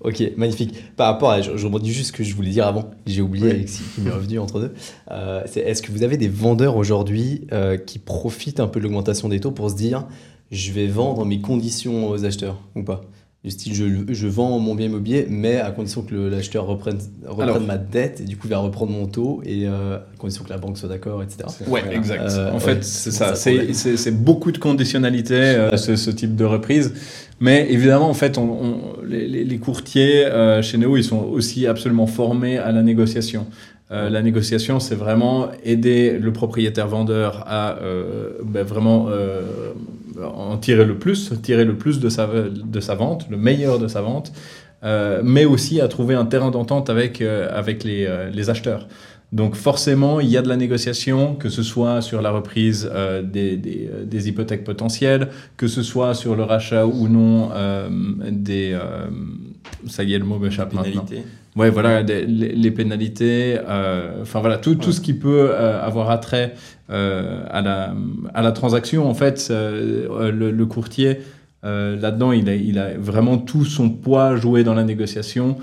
Ok, 0.04 0.24
magnifique. 0.36 0.96
Par 0.96 1.08
rapport 1.08 1.30
à, 1.30 1.42
je, 1.42 1.56
je 1.58 1.66
rebondis 1.66 1.94
juste 1.94 2.08
ce 2.08 2.14
que 2.14 2.24
je 2.24 2.36
voulais 2.36 2.50
dire 2.50 2.66
avant, 2.66 2.90
j'ai 3.06 3.22
oublié, 3.22 3.52
oui. 3.54 3.66
qui 3.66 4.02
m'est 4.02 4.10
revenu 4.12 4.40
entre 4.40 4.60
deux. 4.60 4.74
Euh, 5.12 5.44
est-ce 5.56 5.82
que 5.82 5.92
vous 5.92 6.04
avez 6.04 6.18
des 6.18 6.28
vendeurs 6.28 6.76
aujourd'hui 6.76 7.48
euh, 7.52 7.78
qui 7.78 8.00
profitent 8.00 8.60
un 8.60 8.68
peu 8.68 8.80
de 8.80 8.86
l'augmentation 8.86 9.30
des 9.30 9.40
taux 9.40 9.52
pour 9.52 9.70
se 9.70 9.76
dire, 9.76 10.08
je 10.52 10.72
vais 10.72 10.88
vendre 10.88 11.26
mes 11.26 11.40
conditions 11.40 12.10
aux 12.10 12.26
acheteurs 12.26 12.58
ou 12.76 12.84
pas? 12.84 13.02
Du 13.44 13.50
style 13.50 13.74
je, 13.74 14.14
je, 14.14 14.28
vends 14.28 14.60
mon 14.60 14.76
bien 14.76 14.86
immobilier, 14.86 15.26
mais 15.28 15.58
à 15.58 15.72
condition 15.72 16.04
que 16.04 16.14
l'acheteur 16.14 16.68
reprenne, 16.68 17.00
reprenne 17.26 17.50
Alors, 17.50 17.60
ma 17.60 17.78
dette 17.78 18.22
et 18.22 18.24
du 18.24 18.38
coup 18.38 18.48
va 18.48 18.60
reprendre 18.60 18.92
mon 18.92 19.08
taux 19.08 19.42
et 19.44 19.68
euh, 19.68 19.98
à 19.98 20.18
condition 20.20 20.44
que 20.44 20.50
la 20.52 20.60
banque 20.60 20.78
soit 20.78 20.90
d'accord, 20.90 21.24
etc. 21.24 21.50
Ouais, 21.68 21.84
exact. 21.92 22.22
Euh, 22.22 22.52
en 22.52 22.60
fait, 22.60 22.74
ouais, 22.74 22.82
c'est 22.82 23.10
ça. 23.10 23.34
C'est 23.34 24.24
beaucoup 24.24 24.52
de 24.52 24.60
conditionnalités, 24.60 25.34
euh, 25.34 25.76
ce, 25.76 25.96
ce, 25.96 26.12
type 26.12 26.36
de 26.36 26.46
reprise. 26.46 26.94
Mais 27.40 27.66
évidemment, 27.72 28.10
en 28.10 28.14
fait, 28.14 28.38
on, 28.38 28.44
on, 28.44 28.82
les, 29.04 29.28
les, 29.28 29.58
courtiers 29.58 30.28
euh, 30.28 30.62
chez 30.62 30.78
Neo, 30.78 30.96
ils 30.96 31.04
sont 31.04 31.24
aussi 31.24 31.66
absolument 31.66 32.06
formés 32.06 32.60
à 32.60 32.72
la 32.72 32.84
négociation. 32.84 33.48
Euh, 33.92 34.10
la 34.10 34.22
négociation, 34.22 34.80
c'est 34.80 34.96
vraiment 34.96 35.50
aider 35.64 36.18
le 36.18 36.32
propriétaire 36.32 36.88
vendeur 36.88 37.44
à 37.46 37.78
euh, 37.80 38.32
ben 38.46 38.64
vraiment 38.64 39.08
euh, 39.10 39.42
en 40.24 40.58
tirer 40.58 40.86
le 40.86 40.98
plus, 40.98 41.34
tirer 41.42 41.66
le 41.66 41.76
plus 41.76 42.00
de 42.00 42.10
sa, 42.10 42.28
de 42.28 42.80
sa 42.80 42.96
vente, 42.96 43.28
le 43.30 43.38
meilleur 43.38 43.80
de 43.80 43.88
sa 43.88 44.02
vente, 44.02 44.32
euh, 44.84 45.22
mais 45.24 45.46
aussi 45.46 45.80
à 45.80 45.88
trouver 45.88 46.16
un 46.16 46.26
terrain 46.26 46.50
d'entente 46.50 46.90
avec, 46.90 47.22
euh, 47.22 47.48
avec 47.52 47.84
les, 47.84 48.06
euh, 48.08 48.50
acheteurs. 48.50 48.88
Donc 49.32 49.56
forcément, 49.56 50.20
il 50.20 50.28
y 50.28 50.38
a 50.38 50.42
de 50.42 50.50
la 50.50 50.58
négociation, 50.58 51.36
que 51.36 51.50
ce 51.50 51.64
soit 51.64 52.02
sur 52.02 52.22
la 52.22 52.32
reprise 52.32 52.90
euh, 52.92 53.22
des, 53.22 53.56
des, 53.56 53.90
des, 54.06 54.28
hypothèques 54.28 54.66
potentielles, 54.66 55.30
que 55.56 55.68
ce 55.68 55.84
soit 55.84 56.14
sur 56.14 56.36
le 56.36 56.44
rachat 56.44 56.86
ou 56.86 57.08
non 57.08 57.50
des... 58.30 58.78
ça 59.88 60.04
y 60.04 60.14
est, 60.14 60.20
le 60.20 60.26
mot 60.26 60.38
m'échappe 60.38 60.74
maintenant. 60.74 61.06
Ouais, 61.58 61.70
voilà, 61.70 62.02
les, 62.02 62.26
les, 62.26 62.72
pénalités, 62.72 63.60
enfin 64.22 64.40
voilà, 64.40 64.58
tout, 64.58 64.76
tout 64.76 64.94
ce 64.94 65.02
qui 65.02 65.14
peut 65.14 65.54
avoir 65.54 66.10
attrait 66.10 66.54
euh, 66.92 67.44
à, 67.50 67.62
la, 67.62 67.94
à 68.34 68.42
la 68.42 68.52
transaction, 68.52 69.10
en 69.10 69.14
fait, 69.14 69.48
euh, 69.50 70.32
le, 70.32 70.52
le, 70.52 70.66
courtier, 70.66 71.20
euh, 71.64 71.96
là-dedans, 71.96 72.34
il 72.34 72.50
a, 72.50 72.56
il 72.56 72.80
a 72.80 72.98
vraiment 72.98 73.38
tout 73.38 73.64
son 73.64 73.90
poids 73.90 74.36
joué 74.36 74.64
dans 74.64 74.74
la 74.74 74.84
négociation 74.84 75.58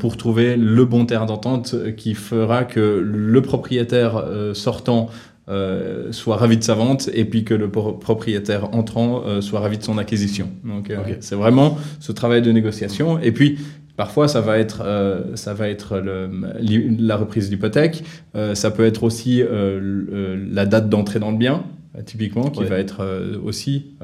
pour 0.00 0.16
trouver 0.16 0.56
le 0.56 0.84
bon 0.84 1.06
terrain 1.06 1.26
d'entente 1.26 1.76
qui 1.94 2.14
fera 2.14 2.64
que 2.64 2.80
le 2.80 3.40
propriétaire 3.40 4.20
sortant 4.52 5.10
euh, 5.46 6.10
soit 6.10 6.38
ravi 6.38 6.56
de 6.56 6.62
sa 6.62 6.72
vente 6.72 7.10
et 7.12 7.26
puis 7.26 7.44
que 7.44 7.52
le 7.52 7.68
propriétaire 7.70 8.74
entrant 8.74 9.24
euh, 9.26 9.42
soit 9.42 9.60
ravi 9.60 9.76
de 9.76 9.82
son 9.82 9.98
acquisition. 9.98 10.48
Donc 10.64 10.88
euh, 10.88 10.98
okay. 10.98 11.16
c'est 11.20 11.34
vraiment 11.34 11.76
ce 12.00 12.12
travail 12.12 12.40
de 12.40 12.50
négociation. 12.50 13.18
Et 13.18 13.30
puis 13.30 13.58
Parfois, 13.96 14.26
ça 14.26 14.40
va 14.40 14.58
être, 14.58 14.82
euh, 14.84 15.36
ça 15.36 15.54
va 15.54 15.68
être 15.68 15.98
le, 15.98 16.28
la 16.98 17.16
reprise 17.16 17.48
d'hypothèque. 17.48 18.02
Euh, 18.34 18.54
ça 18.54 18.70
peut 18.70 18.84
être 18.84 19.04
aussi 19.04 19.40
euh, 19.42 20.36
la 20.50 20.66
date 20.66 20.88
d'entrée 20.88 21.20
dans 21.20 21.30
le 21.30 21.36
bien, 21.36 21.64
typiquement, 22.04 22.50
qui 22.50 22.60
ouais. 22.60 22.66
va 22.66 22.78
être 22.78 23.06
aussi 23.44 23.94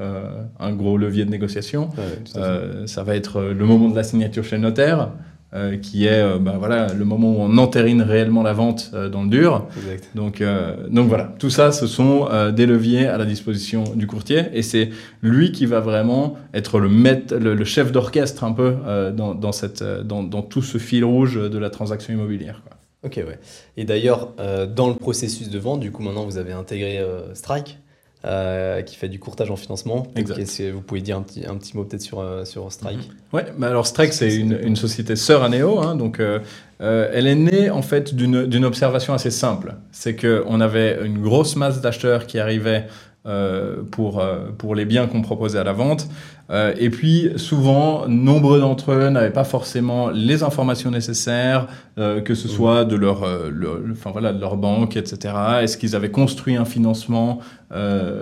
un 0.59 0.73
gros 0.73 0.97
levier 0.97 1.25
de 1.25 1.29
négociation. 1.29 1.89
Ouais, 1.97 2.87
ça 2.87 3.03
va 3.03 3.15
être 3.15 3.41
le 3.41 3.65
moment 3.65 3.89
de 3.89 3.95
la 3.95 4.03
signature 4.03 4.43
chez 4.43 4.55
le 4.55 4.61
notaire. 4.61 5.11
Euh, 5.53 5.75
qui 5.75 6.05
est 6.05 6.21
euh, 6.21 6.37
bah, 6.39 6.55
voilà, 6.57 6.93
le 6.93 7.03
moment 7.03 7.33
où 7.33 7.41
on 7.41 7.57
entérine 7.57 8.01
réellement 8.01 8.41
la 8.41 8.53
vente 8.53 8.89
euh, 8.93 9.09
dans 9.09 9.23
le 9.23 9.27
dur. 9.27 9.67
Exact. 9.75 10.09
Donc, 10.15 10.39
euh, 10.39 10.87
donc 10.87 11.09
voilà, 11.09 11.35
tout 11.39 11.49
ça, 11.49 11.73
ce 11.73 11.87
sont 11.87 12.29
euh, 12.31 12.53
des 12.53 12.65
leviers 12.65 13.07
à 13.07 13.17
la 13.17 13.25
disposition 13.25 13.83
du 13.93 14.07
courtier 14.07 14.45
et 14.53 14.61
c'est 14.61 14.91
lui 15.21 15.51
qui 15.51 15.65
va 15.65 15.81
vraiment 15.81 16.37
être 16.53 16.79
le, 16.79 16.87
maître, 16.87 17.35
le, 17.35 17.53
le 17.53 17.65
chef 17.65 17.91
d'orchestre 17.91 18.45
un 18.45 18.53
peu 18.53 18.75
euh, 18.87 19.11
dans, 19.11 19.35
dans, 19.35 19.51
cette, 19.51 19.83
dans, 19.83 20.23
dans, 20.23 20.41
tout 20.41 20.61
ce 20.61 20.77
fil 20.77 21.03
rouge 21.03 21.35
de 21.35 21.57
la 21.57 21.69
transaction 21.69 22.13
immobilière. 22.13 22.61
Quoi. 22.65 22.77
Ok, 23.03 23.17
ouais. 23.17 23.37
Et 23.75 23.83
d'ailleurs, 23.83 24.29
dans 24.73 24.87
le 24.87 24.95
processus 24.95 25.49
de 25.49 25.59
vente, 25.59 25.81
du 25.81 25.91
coup, 25.91 26.01
maintenant, 26.01 26.23
vous 26.23 26.37
avez 26.37 26.53
intégré 26.53 27.03
Strike. 27.33 27.80
Euh, 28.23 28.83
qui 28.83 28.97
fait 28.97 29.09
du 29.09 29.17
courtage 29.17 29.49
en 29.49 29.55
financement. 29.55 30.05
Que 30.15 30.71
vous 30.71 30.81
pouvez 30.81 31.01
dire 31.01 31.17
un 31.17 31.23
petit, 31.23 31.43
un 31.43 31.55
petit 31.55 31.75
mot 31.75 31.85
peut-être 31.85 32.03
sur, 32.03 32.19
euh, 32.19 32.45
sur 32.45 32.71
Strike 32.71 32.99
mm 32.99 33.01
-hmm. 33.01 33.35
Ouais, 33.35 33.45
bah 33.57 33.67
alors 33.69 33.87
Strike, 33.87 34.13
c'est 34.13 34.35
une, 34.35 34.59
une, 34.61 34.75
société 34.75 35.15
sœur 35.15 35.41
à 35.41 35.49
Neo. 35.49 35.79
Hein, 35.79 35.95
donc, 35.95 36.19
euh, 36.19 36.39
elle 36.79 37.25
est 37.25 37.33
née 37.33 37.71
en 37.71 37.81
fait 37.81 38.13
d'une 38.13 38.63
observation 38.63 39.15
assez 39.15 39.31
simple. 39.31 39.73
C'est 39.91 40.15
qu'on 40.15 40.61
avait 40.61 40.99
une 41.03 41.19
grosse 41.19 41.55
masse 41.55 41.81
d'acheteurs 41.81 42.27
qui 42.27 42.37
arrivaient 42.37 42.85
euh, 43.27 43.83
pour, 43.91 44.19
euh, 44.19 44.49
pour 44.57 44.73
les 44.73 44.83
biens 44.85 45.05
qu'on 45.05 45.21
proposait 45.21 45.59
à 45.59 45.63
la 45.63 45.73
vente. 45.73 46.07
Euh, 46.49 46.73
et 46.79 46.89
puis, 46.89 47.29
souvent, 47.35 48.07
nombreux 48.07 48.59
d'entre 48.59 48.93
eux 48.93 49.09
n'avaient 49.09 49.29
pas 49.29 49.43
forcément 49.43 50.09
les 50.09 50.41
informations 50.41 50.89
nécessaires, 50.89 51.67
euh, 51.99 52.19
que 52.21 52.33
ce 52.33 52.47
soit 52.47 52.83
de 52.83 52.95
leur, 52.95 53.23
leur, 53.51 53.77
enfin, 53.91 54.09
voilà, 54.09 54.33
de 54.33 54.41
leur 54.41 54.57
banque, 54.57 54.97
etc. 54.97 55.35
Est-ce 55.61 55.77
qu'ils 55.77 55.95
avaient 55.95 56.09
construit 56.09 56.55
un 56.55 56.65
financement 56.65 57.41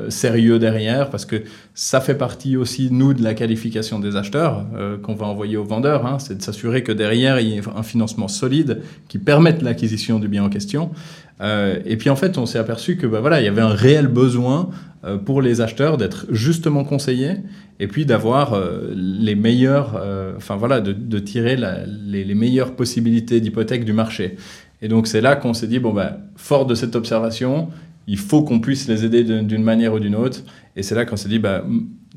sérieux 0.10 0.60
derrière? 0.60 1.10
Parce 1.10 1.26
que 1.26 1.38
ça 1.74 2.02
fait 2.02 2.14
partie 2.14 2.58
aussi, 2.58 2.90
nous, 2.92 3.14
de 3.14 3.24
la 3.24 3.34
qualification 3.34 4.00
des 4.00 4.16
acheteurs 4.16 4.66
qu'on 5.02 5.16
va 5.16 5.26
envoyer 5.26 5.58
aux 5.58 5.64
vendeurs. 5.64 6.06
Hein, 6.06 6.20
C'est 6.20 6.38
de 6.38 6.44
s'assurer 6.44 6.84
que 6.84 6.92
derrière, 6.92 7.40
il 7.40 7.48
y 7.48 7.58
ait 7.58 7.62
un 7.76 7.84
financement 7.84 8.28
solide 8.28 8.82
qui 9.08 9.18
permette 9.18 9.64
l'acquisition 9.64 10.20
du 10.20 10.28
bien 10.28 10.44
en 10.44 10.50
question. 10.50 10.92
Euh, 11.41 11.80
et 11.86 11.97
puis 11.97 12.10
en 12.10 12.15
fait, 12.15 12.38
on 12.38 12.45
s'est 12.45 12.60
aperçu 12.60 12.97
que 12.97 13.08
bah, 13.08 13.21
voilà, 13.21 13.41
il 13.41 13.45
y 13.45 13.47
avait 13.47 13.62
un 13.62 13.73
réel 13.73 14.08
besoin 14.08 14.69
euh, 15.06 15.17
pour 15.17 15.41
les 15.41 15.62
acheteurs 15.62 15.97
d'être 15.97 16.25
justement 16.30 16.84
conseillés 16.84 17.38
et 17.80 17.88
puis 17.88 18.06
d'avoir 18.06 18.54
euh, 18.54 18.91
les 18.93 19.36
meilleurs, 19.36 20.02
enfin 20.36 20.58
voilà, 20.58 20.82
de, 20.82 21.19
tirer 21.19 21.58
les, 21.88 22.36
meilleures 22.36 22.75
possibilités 22.75 23.39
d'hypothèque 23.39 23.86
du 23.86 23.93
marché. 23.93 24.36
Et 24.82 24.88
donc 24.88 25.08
c'est 25.08 25.21
là 25.21 25.36
qu'on 25.36 25.54
s'est 25.54 25.67
dit 25.67 25.80
bon 25.80 25.93
bah 25.93 26.17
fort 26.36 26.65
de 26.65 26.75
cette 26.75 26.95
observation, 26.95 27.69
il 28.08 28.17
faut 28.17 28.43
qu'on 28.43 28.60
puisse 28.60 28.88
les 28.88 29.06
aider 29.06 29.23
d'une 29.23 29.63
manière 29.63 29.93
ou 29.93 29.99
d'une 29.99 30.15
autre. 30.15 30.41
Et 30.75 30.84
c'est 30.84 30.95
là 30.95 31.06
qu'on 31.06 31.17
s'est 31.17 31.30
dit 31.30 31.39
bah 31.39 31.63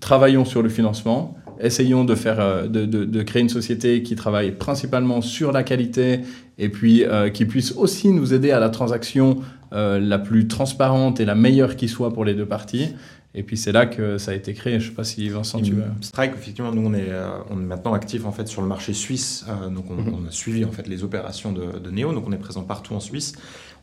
travaillons 0.00 0.44
sur 0.44 0.62
le 0.62 0.68
financement 0.68 1.36
essayons 1.60 2.04
de, 2.04 2.14
faire, 2.14 2.40
euh, 2.40 2.66
de, 2.66 2.86
de, 2.86 3.04
de, 3.04 3.22
créer 3.22 3.42
une 3.42 3.48
société 3.48 4.02
qui 4.02 4.16
travaille 4.16 4.52
principalement 4.52 5.20
sur 5.20 5.52
la 5.52 5.62
qualité 5.62 6.20
et 6.58 6.68
puis 6.68 7.04
euh, 7.04 7.30
qui 7.30 7.44
puisse 7.44 7.72
aussi 7.72 8.08
nous 8.08 8.34
aider 8.34 8.50
à 8.50 8.60
la 8.60 8.70
transaction 8.70 9.40
euh, 9.72 9.98
la 9.98 10.18
plus 10.18 10.48
transparente 10.48 11.20
et 11.20 11.24
la 11.24 11.34
meilleure 11.34 11.76
qui 11.76 11.88
soit 11.88 12.12
pour 12.12 12.24
les 12.24 12.34
deux 12.34 12.46
parties. 12.46 12.88
Et 13.34 13.42
puis 13.42 13.56
c'est 13.56 13.72
là 13.72 13.86
que 13.86 14.18
ça 14.18 14.32
a 14.32 14.34
été 14.34 14.52
créé. 14.52 14.78
Je 14.78 14.84
ne 14.84 14.90
sais 14.90 14.94
pas 14.94 15.04
si 15.04 15.26
Vincent, 15.28 15.60
tu 15.60 15.72
veux. 15.72 15.84
Strike, 16.02 16.32
effectivement, 16.34 16.72
nous 16.72 16.86
on 16.86 16.92
est, 16.92 17.08
euh, 17.08 17.30
on 17.50 17.58
est 17.58 17.64
maintenant 17.64 17.94
actif 17.94 18.26
en 18.26 18.32
fait 18.32 18.46
sur 18.46 18.60
le 18.60 18.68
marché 18.68 18.92
suisse. 18.92 19.46
Euh, 19.48 19.70
donc 19.70 19.90
on, 19.90 19.94
mm 19.94 20.00
-hmm. 20.00 20.24
on, 20.24 20.28
a 20.28 20.30
suivi 20.30 20.64
en 20.64 20.70
fait 20.70 20.86
les 20.86 21.02
opérations 21.02 21.52
de, 21.52 21.78
de, 21.78 21.90
Neo. 21.90 22.12
Donc 22.12 22.24
on 22.28 22.32
est 22.32 22.44
présent 22.48 22.64
partout 22.64 22.94
en 22.94 23.00
Suisse. 23.00 23.32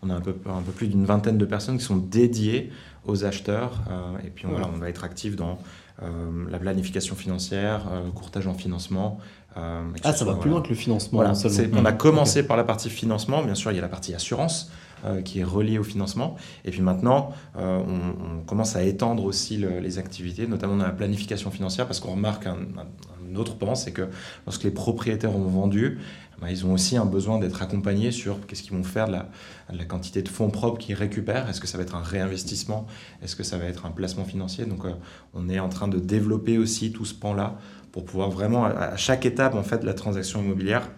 On 0.04 0.10
a 0.12 0.14
un 0.14 0.22
peu, 0.22 0.36
un 0.46 0.62
peu 0.62 0.72
plus 0.72 0.88
d'une 0.88 1.06
vingtaine 1.06 1.38
de 1.40 1.46
personnes 1.46 1.78
qui 1.80 1.86
sont 1.86 1.98
dédiées 1.98 2.70
aux 3.06 3.26
acheteurs. 3.26 3.74
Euh, 3.90 4.26
et 4.26 4.30
puis 4.30 4.46
on, 4.46 4.52
voilà, 4.52 4.70
on 4.74 4.78
va 4.78 4.88
être 4.90 5.04
actif 5.04 5.36
dans 5.36 5.58
la 6.02 6.60
planification 6.60 7.16
financière, 7.16 7.82
courtage 8.16 8.48
en 8.48 8.54
financement. 8.54 9.20
ah, 9.56 10.14
ça 10.14 10.26
va 10.26 10.36
plus 10.36 10.50
loin 10.50 10.62
que 10.62 10.70
le 10.70 10.76
financement. 10.76 11.20
Voilà, 11.20 11.34
on 11.74 11.86
a 11.86 11.92
commencé 11.92 12.40
okay. 12.40 12.48
par 12.48 12.58
la 12.58 12.64
partie 12.64 12.90
financement. 12.90 13.44
Bien 13.44 13.56
sûr, 13.56 13.72
il 13.72 13.76
y 13.76 13.80
a 13.80 13.82
la 13.82 13.90
partie 13.90 14.14
assurance 14.14 14.72
euh, 15.06 15.22
qui 15.22 15.40
est 15.40 15.46
relié 15.46 15.78
au 15.78 15.84
financement. 15.86 16.36
Et 16.66 16.72
puis 16.72 16.82
maintenant, 16.82 17.32
euh, 17.58 17.80
on, 17.80 18.40
on, 18.40 18.42
commence 18.42 18.76
à 18.76 18.84
étendre 18.84 19.24
aussi 19.24 19.56
le, 19.56 19.80
les 19.80 19.98
activités, 19.98 20.46
notamment 20.46 20.76
dans 20.76 20.84
la 20.84 20.92
planification 20.92 21.52
financière, 21.52 21.86
parce 21.86 22.02
qu'on 22.02 22.12
remarque 22.12 22.48
un, 22.48 22.58
un, 22.58 23.36
autre 23.38 23.56
point, 23.56 23.76
c'est 23.76 23.94
que 23.94 24.10
lorsque 24.46 24.64
les 24.66 24.72
propriétaires 24.72 25.34
ont 25.34 25.48
vendu, 25.48 26.00
ben, 26.42 26.48
ils 26.50 26.66
ont 26.66 26.74
aussi 26.74 26.96
un 26.98 27.06
besoin 27.06 27.40
d'être 27.40 27.62
accompagnés 27.62 28.12
sur 28.12 28.46
qu'est-ce 28.48 28.64
qu'ils 28.64 28.74
vont 28.74 28.84
faire 28.84 29.08
de 29.08 29.14
la, 29.14 29.30
de 29.72 29.78
la, 29.78 29.86
quantité 29.86 30.22
de 30.22 30.30
fonds 30.30 30.50
propres 30.50 30.78
qu'ils 30.78 30.96
récupèrent. 30.96 31.50
Est-ce 31.50 31.60
que 31.60 31.68
ça 31.68 31.78
va 31.78 31.84
être 31.84 31.96
un 31.96 32.02
réinvestissement? 32.02 32.88
Est-ce 33.22 33.36
que 33.36 33.44
ça 33.44 33.58
va 33.58 33.66
être 33.66 33.86
un 33.86 33.92
placement 33.92 34.26
financier? 34.26 34.66
Donc, 34.66 34.86
euh, 34.86 34.94
on 35.34 35.50
est 35.50 35.60
en 35.60 35.70
train 35.70 35.88
de 35.88 36.00
développer 36.00 36.58
aussi 36.58 36.92
tout 36.92 37.06
ce 37.06 37.14
pan-là 37.14 37.58
pour 37.92 38.06
pouvoir 38.06 38.30
vraiment, 38.30 38.66
à, 38.66 38.96
chaque 38.96 39.26
étape 39.26 39.56
en 39.56 39.64
fait, 39.64 39.80
de 39.80 39.86
la 39.86 39.94
transaction 39.94 40.42
immobilière, 40.42 40.90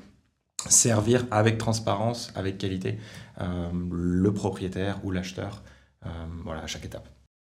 servir 0.67 1.25
avec 1.32 1.58
transparence, 1.58 2.32
avec 2.36 2.58
qualité, 2.58 2.99
euh, 3.39 3.69
le 3.91 4.34
propriétaire 4.34 4.99
ou 5.04 5.12
l'acheteur 5.12 5.63
euh, 6.06 6.10
voilà, 6.43 6.62
à 6.62 6.67
chaque 6.67 6.86
étape. 6.86 7.08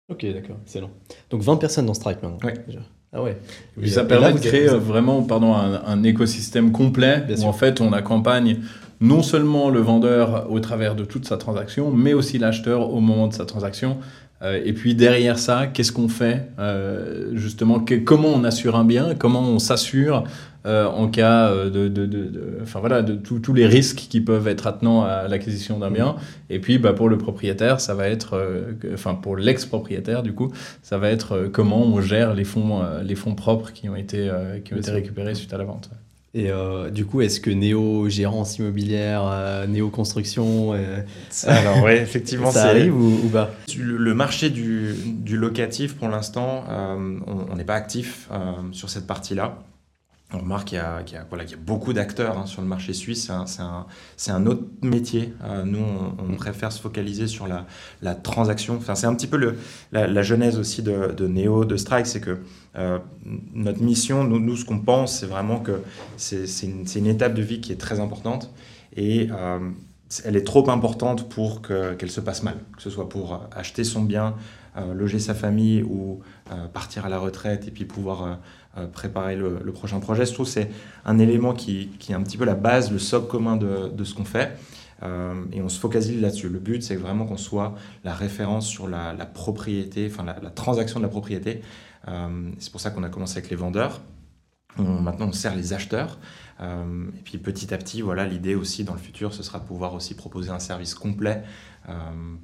Ok, 0.10 0.26
d'accord, 0.26 0.58
excellent. 0.64 0.92
Donc 1.30 1.42
20 1.42 1.58
personnes 1.58 1.86
dans 1.86 1.94
Strike 1.94 2.22
maintenant 2.22 2.40
Oui. 2.44 2.54
Déjà. 2.66 2.82
Ah 3.12 3.24
ouais. 3.24 3.38
Et 3.82 3.88
ça 3.88 4.04
permet 4.04 4.34
de 4.34 4.40
créer 4.40 4.70
avez... 4.70 4.78
vraiment 4.78 5.24
pardon, 5.24 5.56
un, 5.56 5.82
un, 5.86 6.04
écosystème 6.04 6.72
complet 6.72 7.24
Bien 7.26 7.36
où 7.38 7.40
sûr. 7.40 7.48
en 7.48 7.54
fait 7.54 7.82
on 7.82 7.92
accompagne 7.92 8.60
non 9.02 9.24
seulement 9.24 9.70
le 9.70 9.80
vendeur 9.80 10.52
au 10.52 10.60
travers 10.60 10.96
de 10.96 11.06
toute 11.06 11.26
sa 11.26 11.38
transaction, 11.38 11.92
mais 11.92 12.14
aussi 12.14 12.38
l'acheteur 12.38 12.92
au 12.92 13.00
moment 13.00 13.28
de 13.28 13.34
sa 13.34 13.46
transaction. 13.46 13.98
Euh, 14.42 14.62
et 14.64 14.74
puis 14.74 14.96
derrière 14.96 15.38
ça, 15.38 15.68
qu'est-ce 15.68 15.92
qu'on 15.92 16.08
fait 16.08 16.48
euh, 16.60 17.32
justement 17.34 17.80
que, 17.80 17.96
Comment 17.96 18.30
on 18.30 18.44
assure 18.44 18.76
un 18.76 18.86
bien 18.86 19.16
Comment 19.16 19.42
on 19.42 19.60
s'assure 19.60 20.24
euh, 20.66 20.86
en 20.86 21.08
cas 21.08 21.50
euh, 21.50 21.70
de, 21.70 21.88
de, 21.88 22.06
de, 22.06 22.24
de, 22.26 22.60
enfin 22.62 22.80
voilà, 22.80 23.02
de 23.02 23.16
tous 23.16 23.54
les 23.54 23.66
risques 23.66 24.08
qui 24.10 24.22
peuvent 24.22 24.48
être 24.48 24.68
attenants 24.68 25.04
à 25.04 25.28
l'acquisition 25.28 25.80
d'un 25.80 25.92
bien. 25.92 26.16
Et 26.50 26.60
puis, 26.60 26.78
bah, 26.78 26.94
pour 26.94 27.10
le 27.10 27.18
propriétaire, 27.18 27.80
ça 27.80 27.94
va 27.94 28.08
être, 28.08 28.34
euh, 28.34 28.74
enfin 28.94 29.16
pour 29.16 29.38
l'ex-propriétaire 29.38 30.24
du 30.24 30.34
coup, 30.34 30.52
ça 30.82 30.98
va 30.98 31.10
être 31.10 31.50
comment 31.52 31.84
on 31.84 32.02
gère 32.02 32.34
les 32.34 32.44
fonds, 32.44 32.82
les 33.04 33.16
fonds 33.16 33.36
propres 33.36 33.72
qui 33.72 33.90
ont 33.90 33.96
été, 33.96 34.30
qui 34.66 34.74
ont 34.74 34.78
été 34.78 34.92
récupérés 34.92 35.36
suite 35.36 35.54
à 35.54 35.58
la 35.58 35.66
vente. 35.66 35.90
Et 36.36 36.52
euh, 36.52 36.92
du 36.92 37.06
coup, 37.06 37.22
est-ce 37.22 37.40
que 37.40 37.50
Néo 37.50 38.08
gérance 38.08 38.60
immobilière, 38.60 39.24
euh, 39.26 39.66
Néo 39.66 39.90
construction, 39.90 40.74
euh, 40.74 41.02
alors 41.48 41.84
oui, 41.84 41.94
effectivement, 41.94 42.52
ça 42.52 42.68
arrive 42.68 42.96
ou, 42.96 43.26
ou, 43.26 43.30
pas? 43.30 43.50
Le 43.76 44.14
marché 44.14 44.52
du, 44.52 44.94
du 45.06 45.38
locatif, 45.38 45.96
pour 45.96 46.08
l'instant, 46.08 46.66
on 46.70 47.56
n'est 47.56 47.64
pas 47.64 47.76
actif 47.76 48.30
sur 48.72 48.90
cette 48.90 49.08
partie-là. 49.08 49.58
On 50.32 50.40
remarque 50.40 50.68
qu'il 50.70 50.78
y, 50.78 50.82
a, 50.82 51.04
voilà, 51.30 51.44
y 51.44 51.56
a 51.56 51.58
beaucoup 51.58 51.92
d'acteurs 51.92 52.38
hein, 52.38 52.46
sur 52.46 52.62
le 52.62 52.68
marché 52.68 52.94
suisse. 52.94 53.32
C'est 53.46 53.62
un, 53.62 53.86
un, 54.28 54.46
autre 54.46 54.64
métier. 54.84 55.34
nous, 55.66 55.84
on, 56.20 56.36
préfère 56.36 56.72
se 56.72 56.80
focaliser 56.80 57.26
sur 57.26 57.48
la, 57.48 57.66
la 58.04 58.14
transaction. 58.14 58.76
Enfin, 58.76 58.94
c'est 58.94 59.08
un 59.08 59.16
petit 59.16 59.26
peu 59.26 59.38
le, 59.38 59.58
la, 59.92 60.06
la, 60.06 60.22
genèse 60.22 60.60
aussi 60.60 60.84
de, 60.84 61.14
de 61.18 61.28
Neo, 61.28 61.66
de 61.66 61.78
Strike. 61.78 62.06
C'est 62.06 62.22
que 62.22 62.40
euh, 62.76 63.00
notre 63.54 63.82
mission, 63.82 64.24
nous, 64.24 64.40
nous 64.40 64.56
ce 64.56 64.66
qu'on 64.66 64.80
pense, 64.80 65.20
c'est 65.20 65.26
vraiment 65.26 65.60
que 65.60 65.82
c'est 66.18 66.46
une, 66.64 66.86
une, 66.96 67.08
étape 67.08 67.34
de 67.34 67.42
vie 67.42 67.62
qui 67.62 67.72
est 67.72 67.78
très 67.78 68.00
importante 68.00 68.54
et 68.96 69.30
euh, 69.32 69.72
elle 70.24 70.36
est 70.36 70.44
trop 70.44 70.70
importante 70.70 71.30
pour 71.30 71.62
qu'elle 71.62 72.12
se 72.12 72.22
passe 72.22 72.44
mal, 72.44 72.56
que 72.76 72.82
ce 72.82 72.90
soit 72.90 73.10
pour 73.10 73.48
acheter 73.56 73.84
son 73.84 74.04
bien, 74.04 74.36
euh, 74.78 74.94
loger 74.94 75.20
sa 75.20 75.34
famille 75.34 75.84
ou 75.84 76.22
partir 76.74 77.06
à 77.06 77.10
la 77.10 77.20
retraite 77.20 77.68
et 77.68 77.72
puis 77.72 77.86
pouvoir 77.86 78.40
préparer 78.94 79.36
le, 79.36 79.72
prochain 79.74 80.00
projet. 80.00 80.26
Je 80.26 80.34
trouve 80.34 80.46
que 80.46 80.52
c'est 80.52 80.70
un 81.06 81.20
élément 81.20 81.54
qui, 81.54 81.90
qui, 82.00 82.12
est 82.12 82.16
un 82.16 82.22
petit 82.22 82.38
peu 82.38 82.46
la 82.46 82.56
base, 82.56 82.92
le 82.92 83.00
socle 83.00 83.28
commun 83.28 83.58
de, 83.58 83.90
de 83.90 84.04
ce 84.04 84.14
qu'on 84.14 84.26
fait. 84.26 84.58
et 85.04 85.62
on 85.62 85.70
se 85.70 85.80
focalise 85.80 86.22
là-dessus. 86.22 86.50
Le 86.50 86.60
but, 86.60 86.82
c'est 86.84 86.96
vraiment 86.96 87.26
qu'on 87.26 87.38
soit 87.38 87.76
la 88.04 88.14
référence 88.14 88.68
sur 88.68 88.88
la, 88.88 89.14
propriété, 89.26 90.10
enfin 90.12 90.24
la, 90.24 90.38
la, 90.42 90.50
transaction 90.50 91.00
de 91.00 91.06
la 91.06 91.10
propriété, 91.10 91.62
euh, 92.08 92.52
c'est 92.60 92.72
pour 92.72 92.82
ça 92.82 92.92
qu'on 92.92 93.04
a 93.04 93.10
commencé 93.10 93.38
avec 93.38 93.50
les 93.50 93.56
vendeurs. 93.56 94.02
Maintenant, 94.78 95.28
on 95.28 95.34
sert 95.34 95.56
les 95.56 95.74
acheteurs. 95.74 96.20
Euh, 96.62 97.08
et 97.18 97.22
puis 97.22 97.38
petit 97.38 97.74
à 97.74 97.78
petit, 97.78 98.02
voilà, 98.02 98.26
l'idée 98.26 98.56
aussi 98.56 98.84
dans 98.84 98.94
le 98.94 99.00
futur, 99.00 99.34
ce 99.34 99.44
sera 99.44 99.60
de 99.60 99.66
pouvoir 99.66 99.94
aussi 99.94 100.14
proposer 100.14 100.50
un 100.50 100.60
service 100.60 100.94
complet 100.94 101.44
euh, 101.88 101.94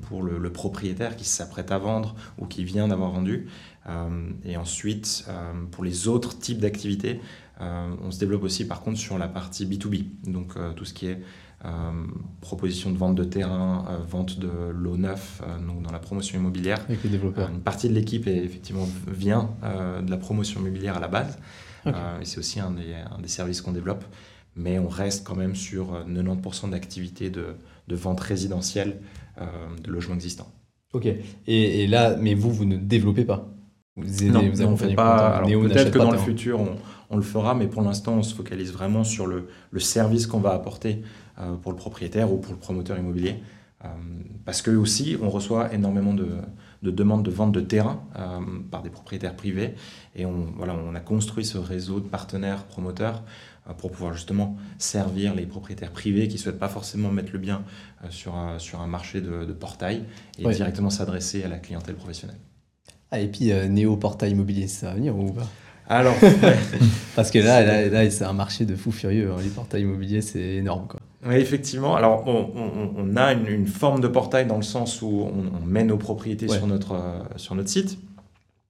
pour 0.08 0.24
le, 0.24 0.52
propriétaire 0.52 1.18
qui 1.18 1.26
s'apprête 1.26 1.72
à 1.72 1.78
vendre 1.78 2.16
ou 2.38 2.46
qui 2.46 2.64
vient 2.64 2.88
d'avoir 2.88 3.12
vendu. 3.12 3.48
et 4.46 4.58
ensuite, 4.58 5.28
pour 5.72 5.84
les 5.84 6.08
autres 6.08 6.40
types 6.40 6.60
d'activités, 6.60 7.20
on 7.60 8.10
se 8.10 8.20
développe 8.20 8.44
aussi 8.44 8.66
par 8.66 8.82
contre 8.82 8.98
sur 8.98 9.18
la 9.18 9.28
partie 9.28 9.66
B2B, 9.66 10.32
donc 10.32 10.56
tout 10.76 10.86
ce 10.86 10.94
qui 10.94 11.08
est 11.08 11.22
euh, 11.66 11.70
proposition 12.42 12.92
de 12.92 12.98
vente 12.98 13.16
de 13.16 13.24
terrain, 13.24 13.86
euh, 13.90 13.98
vente 14.08 14.38
de 14.38 14.50
lots 14.72 14.98
neufs, 14.98 15.42
euh, 15.42 15.58
donc 15.66 15.82
dans 15.82 15.92
la 15.92 15.98
promotion 15.98 16.38
immobilière. 16.38 16.80
Avec 16.88 17.04
les 17.04 17.10
développeurs. 17.10 17.50
une 17.50 17.62
partie 17.62 17.90
de 17.90 17.94
l'équipe 17.94 18.28
effectivement 18.28 18.88
vient 19.08 19.50
de 19.64 20.12
la 20.12 20.18
promotion 20.18 20.60
immobilière 20.60 20.98
à 20.98 21.00
la 21.00 21.08
base. 21.08 21.40
Et 21.86 22.26
c'est 22.26 22.38
aussi 22.40 22.60
un 22.60 22.72
des, 22.72 22.94
un 22.94 23.22
des 23.22 23.28
services 23.28 23.62
qu'on 23.62 23.72
développe. 23.72 24.04
Mais 24.56 24.80
on 24.80 24.88
reste 24.88 25.28
quand 25.28 25.36
même 25.36 25.56
sur 25.56 26.06
90% 26.08 26.70
d'activité 26.70 27.30
de, 27.30 27.56
de, 27.88 27.96
vente 27.96 28.22
résidentielle 28.22 29.02
de 29.38 29.92
logements 29.92 30.16
existants. 30.16 30.50
Ok. 30.94 31.08
Et, 31.08 31.84
et, 31.84 31.88
là, 31.88 32.16
mais 32.16 32.36
vous, 32.36 32.54
vous 32.54 32.64
ne 32.64 32.78
développez 32.78 33.26
pas? 33.26 33.50
Vous 33.98 34.30
non, 34.30 34.42
vous 34.50 34.62
on 34.64 34.78
fait 34.78 34.94
pas. 34.94 35.42
Peut-être 35.46 35.92
que 35.92 35.98
dans 35.98 36.12
le 36.12 36.18
futur, 36.18 36.60
on, 36.60 36.76
on, 37.10 37.18
le 37.18 37.22
fera, 37.22 37.56
mais 37.56 37.68
pour 37.68 37.82
l'instant, 37.82 38.16
on 38.16 38.24
se 38.24 38.36
focalise 38.36 38.72
vraiment 38.74 39.04
sur 39.04 39.26
le, 39.26 39.48
le 39.72 39.80
service 39.80 40.28
qu'on 40.28 40.40
va 40.40 40.54
apporter 40.54 41.02
euh, 41.40 41.56
pour 41.56 41.72
le 41.72 41.78
propriétaire 41.78 42.32
ou 42.32 42.38
pour 42.38 42.54
le 42.54 42.60
promoteur 42.60 42.98
immobilier. 42.98 43.36
Euh, 43.84 43.88
parce 44.46 44.62
que 44.62 44.72
aussi, 44.72 45.18
on 45.22 45.30
reçoit 45.30 45.74
énormément 45.74 46.14
de, 46.14 46.28
demandes 46.84 47.24
de 47.24 47.32
vente 47.32 47.52
de 47.52 47.62
terrain 47.62 48.04
euh, 48.18 48.40
par 48.70 48.82
des 48.82 48.90
propriétaires 48.90 49.36
privés. 49.36 49.76
Et 50.16 50.26
on, 50.26 50.48
voilà, 50.56 50.76
on 50.76 50.96
a 50.96 51.00
construit 51.00 51.46
ce 51.46 51.58
réseau 51.58 52.00
de 52.00 52.08
partenaires 52.08 52.64
promoteurs 52.66 53.24
pour 53.80 53.92
pouvoir 53.92 54.14
justement 54.14 54.56
servir 54.78 55.34
les 55.34 55.48
propriétaires 55.48 55.90
privés 55.90 56.28
qui 56.28 56.36
ne 56.36 56.40
souhaitent 56.40 56.60
pas 56.60 56.70
forcément 56.70 57.10
mettre 57.10 57.32
le 57.34 57.40
bien 57.40 57.64
sur, 58.12 58.36
un, 58.36 58.60
sur 58.60 58.80
un 58.80 58.86
marché 58.86 59.22
de, 59.22 59.52
portail 59.54 60.04
et 60.38 60.48
directement 60.48 60.92
s'adresser 60.92 61.44
à 61.44 61.48
la 61.48 61.58
clientèle 61.58 61.96
professionnelle. 61.96 62.38
Ah, 63.10 63.20
et 63.20 63.28
puis, 63.28 63.52
Néo 63.70 63.98
Portail 63.98 64.34
Immobilier, 64.34 64.68
ça 64.68 64.90
va 64.90 64.94
venir 64.94 65.18
ou 65.18 65.32
pas? 65.32 65.48
Alors, 65.88 66.16
parce 67.16 67.32
que 67.32 67.40
là, 67.40 67.62
là, 67.64 67.88
là 67.88 68.10
c'est 68.10 68.24
un 68.24 68.34
marché 68.34 68.66
de 68.66 68.76
fou 68.76 68.92
furieux. 68.92 69.32
Hein. 69.32 69.42
Les 69.44 69.50
portails 69.50 69.82
immobiliers, 69.82 70.22
c'est 70.22 70.56
énorme. 70.56 70.88
Quoi. 70.88 71.00
Oui, 71.26 71.36
effectivement. 71.36 71.96
Alors, 71.96 72.24
on, 72.28 73.16
a 73.16 73.34
une, 73.34 73.66
forme 73.66 74.00
de 74.00 74.08
portail 74.08 74.46
dans 74.46 74.58
le 74.58 74.64
sens 74.64 75.02
où 75.02 75.28
on, 75.28 75.66
met 75.66 75.84
nos 75.84 75.98
propriétés 75.98 76.48
sur, 76.48 76.68
notre, 76.68 76.94
euh, 76.94 77.20
sur 77.38 77.56
notre 77.56 77.70
site 77.70 77.98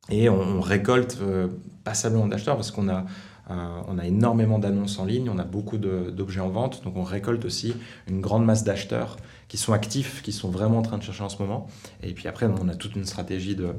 et 0.09 0.29
on, 0.29 0.61
récolte 0.61 1.17
euh, 1.21 1.47
passablement 1.83 2.27
d'acheteurs 2.27 2.55
parce 2.55 2.71
qu'on 2.71 2.87
a, 2.87 3.05
on 3.47 3.99
a 3.99 4.05
énormément 4.05 4.57
d'annonces 4.59 4.97
en 4.97 5.05
ligne, 5.05 5.29
on 5.29 5.37
a 5.37 5.43
beaucoup 5.43 5.77
d'objets 5.77 6.39
en 6.39 6.49
vente, 6.49 6.83
donc 6.83 6.97
on 6.97 7.03
récolte 7.03 7.45
aussi 7.45 7.75
une 8.07 8.19
grande 8.19 8.43
masse 8.45 8.63
d'acheteurs 8.63 9.17
qui 9.47 9.57
sont 9.57 9.73
actifs, 9.73 10.23
qui 10.23 10.31
sont 10.31 10.49
vraiment 10.49 10.79
en 10.79 10.81
train 10.81 10.97
de 10.97 11.03
chercher 11.03 11.23
en 11.23 11.29
ce 11.29 11.41
moment. 11.41 11.67
Et 12.01 12.13
puis 12.13 12.27
après, 12.27 12.47
on 12.47 12.67
a 12.67 12.73
toute 12.75 12.95
une 12.95 13.05
stratégie 13.05 13.55
de, 13.55 13.69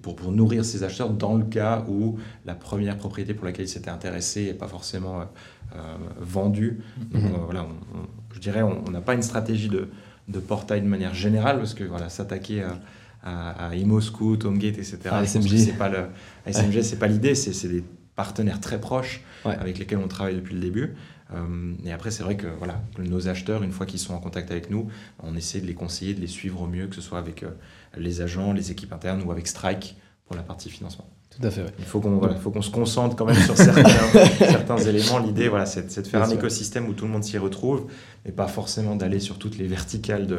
pour, 0.00 0.16
pour, 0.16 0.32
nourrir 0.32 0.64
ces 0.64 0.84
acheteurs 0.84 1.10
dans 1.10 1.34
le 1.34 1.44
cas 1.44 1.84
où 1.88 2.18
la 2.46 2.54
première 2.54 2.96
propriété 2.96 3.34
pour 3.34 3.44
laquelle 3.44 3.66
ils 3.66 3.68
s'étaient 3.68 3.90
intéressés 3.90 4.46
n'est 4.46 4.54
pas 4.54 4.68
forcément 4.68 5.20
euh, 5.74 5.96
vendu. 6.20 6.80
Donc 7.12 7.22
mhm. 7.22 7.34
euh, 7.34 7.38
voilà, 7.44 7.66
je 8.32 8.38
dirais, 8.38 8.62
on 8.62 8.90
n'a 8.90 9.00
pas 9.00 9.14
une 9.14 9.22
stratégie 9.22 9.68
de, 9.68 9.88
de, 10.28 10.38
portail 10.38 10.80
de 10.80 10.86
manière 10.86 11.12
générale, 11.12 11.58
parce 11.58 11.74
que 11.74 11.84
voilà, 11.84 12.08
s'attaquer 12.08 12.62
à, 12.62 12.78
à, 13.22 13.68
à 13.68 13.74
ImoScoot, 13.74 14.44
HomeGate, 14.44 14.78
etc. 14.78 14.98
Ah, 15.10 15.24
SMG. 15.24 15.58
C'est 15.58 15.72
pas 15.72 15.88
le, 15.88 16.06
SMG, 16.46 16.82
c'est 16.82 16.98
pas 16.98 17.08
l'idée, 17.08 17.34
c'est 17.34 17.68
des 17.68 17.84
partenaires 18.16 18.60
très 18.60 18.80
proches 18.80 19.22
avec 19.44 19.78
lesquels 19.78 19.98
on 19.98 20.08
travaille 20.08 20.36
depuis 20.36 20.54
le 20.54 20.60
début. 20.60 20.94
Euh, 21.34 21.74
et 21.84 21.92
après, 21.92 22.10
c'est 22.10 22.22
vrai 22.22 22.36
que 22.36 22.46
voilà, 22.58 22.80
nos 22.98 23.28
acheteurs, 23.28 23.62
une 23.62 23.72
fois 23.72 23.86
qu'ils 23.86 23.98
sont 23.98 24.14
en 24.14 24.18
contact 24.18 24.50
avec 24.50 24.70
nous, 24.70 24.88
on 25.22 25.36
essaie 25.36 25.60
de 25.60 25.66
les 25.66 25.74
conseiller, 25.74 26.14
de 26.14 26.20
les 26.20 26.26
suivre 26.26 26.62
au 26.62 26.66
mieux, 26.66 26.86
que 26.86 26.94
ce 26.94 27.00
soit 27.00 27.18
avec 27.18 27.44
les 27.96 28.20
agents, 28.20 28.52
les 28.52 28.70
équipes 28.70 28.92
internes 28.92 29.22
ou 29.22 29.30
avec 29.30 29.46
Strike 29.46 29.96
pour 30.26 30.36
la 30.36 30.42
partie 30.42 30.70
financement. 30.70 31.08
Tout 31.30 31.46
à 31.46 31.50
fait. 31.50 31.66
Il 31.78 31.84
faut 31.84 32.00
qu'on 32.00 32.34
faut 32.36 32.50
qu'on 32.50 32.62
se 32.62 32.70
concentre 32.70 33.14
quand 33.14 33.26
même 33.26 33.36
sur 33.36 33.56
certains, 33.56 33.84
certains 34.38 34.78
éléments. 34.78 35.18
L'idée, 35.18 35.48
voilà, 35.48 35.66
c'est 35.66 36.00
de 36.00 36.06
faire 36.06 36.22
un 36.22 36.30
écosystème 36.30 36.88
où 36.88 36.94
tout 36.94 37.04
le 37.04 37.10
monde 37.10 37.24
s'y 37.24 37.38
retrouve, 37.38 37.86
et 38.24 38.32
pas 38.32 38.48
forcément 38.48 38.96
d'aller 38.96 39.20
sur 39.20 39.38
toutes 39.38 39.58
les 39.58 39.66
verticales 39.66 40.26
de, 40.26 40.38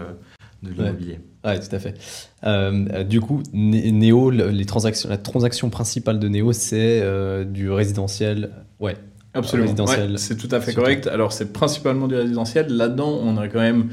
de 0.64 0.72
l'immobilier. 0.72 1.20
Oui, 1.46 1.60
tout 1.60 1.76
à 1.76 1.80
fait. 1.80 1.96
Euh, 2.44 3.04
du 3.04 3.22
coup, 3.22 3.42
Néo, 3.54 4.30
les 4.30 4.66
transactions, 4.66 5.10
la 5.10 5.18
transaction 5.18 5.70
principale 5.70 6.20
de 6.20 6.28
Néo, 6.28 6.52
c'est 6.54 7.02
euh, 7.02 7.44
du 7.44 7.70
résidentiel. 7.72 8.52
Ouais. 8.80 8.96
Absolument. 9.34 9.86
c'est 10.18 10.36
tout 10.36 10.48
à 10.52 10.60
fait 10.60 10.74
correct. 10.74 11.08
Alors, 11.08 11.32
c'est 11.32 11.54
principalement 11.54 12.08
du 12.08 12.16
résidentiel. 12.16 12.68
Là-dedans, 12.70 13.20
on 13.24 13.38
a 13.38 13.48
quand 13.48 13.60
même 13.60 13.90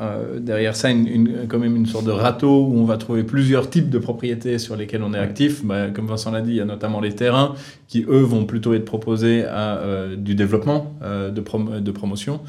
euh, 0.00 0.40
derrière 0.40 0.74
ça, 0.74 0.90
une, 0.90 1.46
quand 1.46 1.58
même 1.58 1.76
une 1.76 1.84
sorte 1.84 2.06
de 2.06 2.10
râteau 2.10 2.64
où 2.64 2.78
on 2.78 2.84
va 2.84 2.96
trouver 2.96 3.24
plusieurs 3.24 3.68
types 3.68 3.90
de 3.90 3.98
propriétés 3.98 4.58
sur 4.58 4.74
lesquelles 4.74 5.02
on 5.02 5.12
est 5.12 5.18
actif. 5.18 5.62
Bah, 5.64 5.90
comme 5.90 6.06
Vincent 6.06 6.30
l'a 6.30 6.40
dit, 6.40 6.52
il 6.52 6.56
y 6.56 6.60
a 6.60 6.64
notamment 6.64 7.00
les 7.00 7.14
terrains 7.14 7.54
qui, 7.86 8.06
eux, 8.08 8.22
vont 8.22 8.46
plutôt 8.46 8.72
être 8.72 8.86
proposés 8.86 9.44
à 9.44 9.76
euh, 9.78 10.16
du 10.16 10.34
développement, 10.34 10.94
euh, 11.02 11.30
de, 11.30 11.80
de, 11.80 11.90
promotion. 11.90 12.40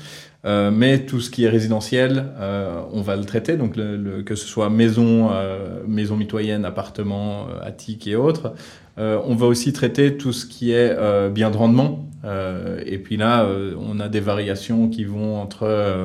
Mais 0.44 1.06
tout 1.06 1.20
ce 1.20 1.30
qui 1.30 1.44
est 1.44 1.50
résidentiel, 1.50 2.26
on 2.94 3.02
va 3.02 3.16
le 3.16 3.26
traiter, 3.26 3.58
donc 3.58 3.76
le, 3.76 4.24
que 4.24 4.36
ce 4.36 4.48
soit 4.48 4.70
maison, 4.70 5.30
maison 5.88 6.16
mitoyenne, 6.16 6.66
appartement, 6.66 7.48
attique 7.62 8.08
et 8.08 8.16
autres. 8.16 8.54
on 8.98 9.36
va 9.36 9.46
aussi 9.46 9.72
traiter 9.72 10.18
tout 10.18 10.34
ce 10.34 10.46
qui 10.46 10.72
est 10.72 10.98
bien 11.30 11.52
de 11.52 11.58
rendement, 11.58 12.12
euh, 12.24 12.82
et 12.86 13.00
puis 13.00 13.18
là, 13.18 13.44
euh, 13.44 13.74
on 13.80 14.00
a 14.00 14.10
des 14.10 14.20
variations 14.20 14.90
qui 14.90 15.06
vont 15.06 15.42
entre 15.42 16.04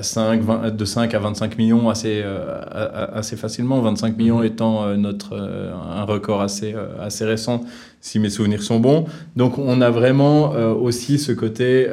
5, 0.00 0.42
euh, 0.48 0.70
de 0.70 0.84
5 0.84 1.12
à 1.12 1.18
25 1.18 1.58
millions 1.58 1.88
assez, 1.88 2.24
assez 2.70 3.36
facilement. 3.36 3.80
25 3.80 4.16
millions 4.16 4.38
mhm. 4.38 4.44
étant 4.44 4.96
notre, 4.96 5.36
un 5.36 6.04
record 6.04 6.40
assez, 6.40 6.74
assez 7.00 7.24
récent, 7.24 7.64
si 8.00 8.18
mes 8.18 8.30
souvenirs 8.30 8.62
sont 8.62 8.80
bons. 8.80 9.06
Donc 9.36 9.58
on 9.58 9.80
a 9.80 9.90
vraiment 9.90 10.50
aussi 10.50 11.18
ce 11.18 11.32
côté 11.32 11.86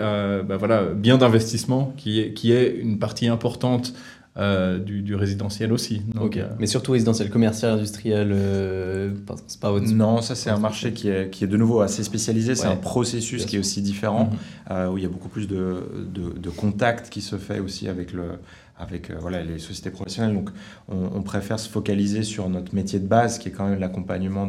bah 0.47 0.57
voilà, 0.57 0.83
bien 0.83 1.17
d'investissement 1.17 1.93
qui 1.97 2.21
est, 2.21 2.33
qui 2.33 2.53
est 2.53 2.77
une 2.81 2.97
partie 2.97 3.27
importante 3.27 3.93
euh, 4.39 4.77
du, 4.77 5.15
résidentiel 5.15 5.73
aussi. 5.73 6.03
Donc, 6.13 6.37
euh, 6.37 6.47
Mais 6.59 6.67
surtout 6.67 6.91
résidentiel, 6.91 7.31
commercial, 7.31 7.71
industriel, 7.71 8.29
euh, 8.31 9.11
c'est 9.47 9.59
pas 9.59 9.71
votre... 9.71 9.87
Non, 9.87 10.21
ça 10.21 10.35
c'est 10.35 10.51
un 10.51 10.59
marché 10.59 10.93
qui 10.93 11.09
est, 11.09 11.31
qui 11.31 11.43
est 11.43 11.47
de 11.47 11.57
nouveau 11.57 11.81
assez 11.81 12.03
spécialisé, 12.03 12.53
c'est 12.53 12.67
un 12.67 12.75
processus 12.75 13.47
qui 13.47 13.55
est 13.55 13.59
aussi 13.59 13.81
différent, 13.81 14.29
mhm. 14.69 14.89
où 14.91 14.97
il 14.99 15.03
y 15.03 15.07
a 15.07 15.09
beaucoup 15.09 15.29
plus 15.29 15.47
de, 15.47 15.89
de, 16.13 16.49
contact 16.51 17.09
qui 17.09 17.21
se 17.21 17.37
fait 17.37 17.59
aussi 17.59 17.87
avec, 17.87 18.13
le, 18.13 18.33
avec 18.77 19.11
voilà, 19.19 19.43
les 19.43 19.57
sociétés 19.57 19.89
professionnelles. 19.89 20.35
Donc 20.35 20.51
on, 20.87 21.23
préfère 21.23 21.59
se 21.59 21.67
focaliser 21.67 22.21
sur 22.21 22.47
notre 22.47 22.75
métier 22.75 22.99
de 22.99 23.07
base, 23.07 23.39
qui 23.39 23.49
est 23.49 23.51
quand 23.51 23.67
même 23.67 23.79
l'accompagnement 23.79 24.45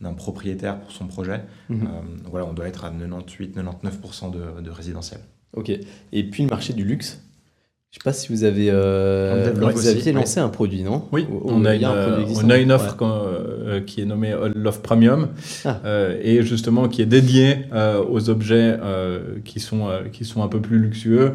d'un 0.00 0.12
propriétaire 0.12 0.80
pour 0.80 0.92
son 0.92 1.06
projet. 1.06 1.42
Mhm. 1.68 1.88
voilà, 2.30 2.46
on 2.46 2.52
doit 2.52 2.68
être 2.68 2.84
à 2.84 2.90
98-99% 2.90 4.30
de, 4.30 4.60
de 4.60 4.70
résidentiel. 4.70 5.20
Ok. 5.56 5.70
Et 6.12 6.24
puis 6.30 6.42
le 6.42 6.48
marché 6.50 6.72
du 6.72 6.84
luxe 6.84 7.20
je 7.94 8.00
ne 8.00 8.02
sais 8.02 8.10
pas 8.10 8.12
si 8.12 8.32
vous 8.32 8.42
avez, 8.42 8.70
euh, 8.72 9.52
vous 9.54 9.86
aviez 9.86 10.10
lancé 10.10 10.40
un 10.40 10.48
produit, 10.48 10.82
non 10.82 11.04
Oui, 11.12 11.28
on, 11.44 11.64
a 11.64 11.76
une, 11.76 11.86
on 11.86 12.50
a 12.50 12.58
une 12.58 12.72
offre 12.72 12.96
qui 13.86 14.00
est 14.00 14.04
nommé 14.04 14.34
Love 14.56 14.80
Premium 14.80 15.28
ah. 15.64 15.78
et 16.20 16.42
justement 16.42 16.88
qui 16.88 17.02
est 17.02 17.06
dédié 17.06 17.66
aux 18.10 18.30
objets 18.30 18.76
qui, 19.44 19.60
sont, 19.60 19.90
qui 20.12 20.24
sont 20.24 20.42
un 20.42 20.48
peu 20.48 20.60
plus 20.60 20.80
luxueux, 20.80 21.34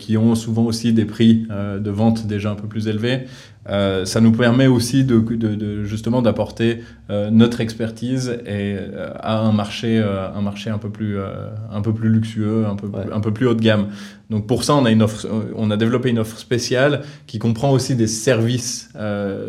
qui 0.00 0.16
ont 0.16 0.34
souvent 0.34 0.64
aussi 0.64 0.92
des 0.92 1.04
prix 1.04 1.46
de 1.48 1.90
vente 1.90 2.26
déjà 2.26 2.50
un 2.50 2.56
peu 2.56 2.66
plus 2.66 2.88
élevés. 2.88 3.20
Euh, 3.68 4.04
ça 4.04 4.20
nous 4.20 4.32
permet 4.32 4.66
aussi 4.66 5.04
de, 5.04 5.18
de, 5.18 5.54
de 5.54 5.84
justement 5.84 6.22
d'apporter 6.22 6.82
euh, 7.10 7.30
notre 7.30 7.60
expertise 7.60 8.38
et, 8.46 8.76
euh, 8.78 9.10
à 9.18 9.38
un 9.38 9.52
marché, 9.52 9.98
un 9.98 10.40
marché 10.40 10.70
un 10.70 10.78
peu 10.78 10.90
plus, 10.90 11.18
un 11.18 11.80
peu 11.80 11.92
plus 11.92 12.08
luxueux, 12.08 12.66
un 12.66 12.76
peu, 12.76 12.90
un 13.12 13.20
peu 13.20 13.32
plus 13.32 13.46
haut 13.46 13.54
de 13.54 13.62
gamme. 13.62 13.88
Donc 14.30 14.46
pour 14.46 14.64
ça, 14.64 14.74
on 14.74 14.84
a, 14.84 14.90
une 14.90 15.02
offre, 15.02 15.26
on 15.54 15.70
a 15.70 15.76
développé 15.76 16.10
une 16.10 16.18
offre 16.18 16.38
spéciale 16.38 17.02
qui 17.26 17.38
comprend 17.38 17.70
aussi 17.70 17.94
des 17.94 18.06
services 18.06 18.90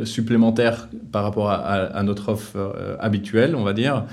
supplémentaires 0.04 0.90
par 1.12 1.24
rapport 1.24 1.50
à, 1.50 1.56
à, 1.56 2.04
notre 2.04 2.30
offre 2.30 2.98
habituelle, 3.00 3.56
on 3.56 3.64
va 3.64 3.74
dire. 3.74 4.06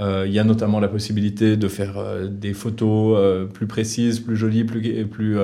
Il 0.00 0.32
y 0.32 0.38
a 0.38 0.44
notamment 0.44 0.80
la 0.80 0.88
possibilité 0.88 1.56
de 1.56 1.68
faire 1.68 1.94
des 2.28 2.54
photos 2.54 3.48
plus 3.52 3.66
précises, 3.66 4.20
plus 4.20 4.36
jolies, 4.36 4.64
plus, 4.64 5.04
plus 5.06 5.36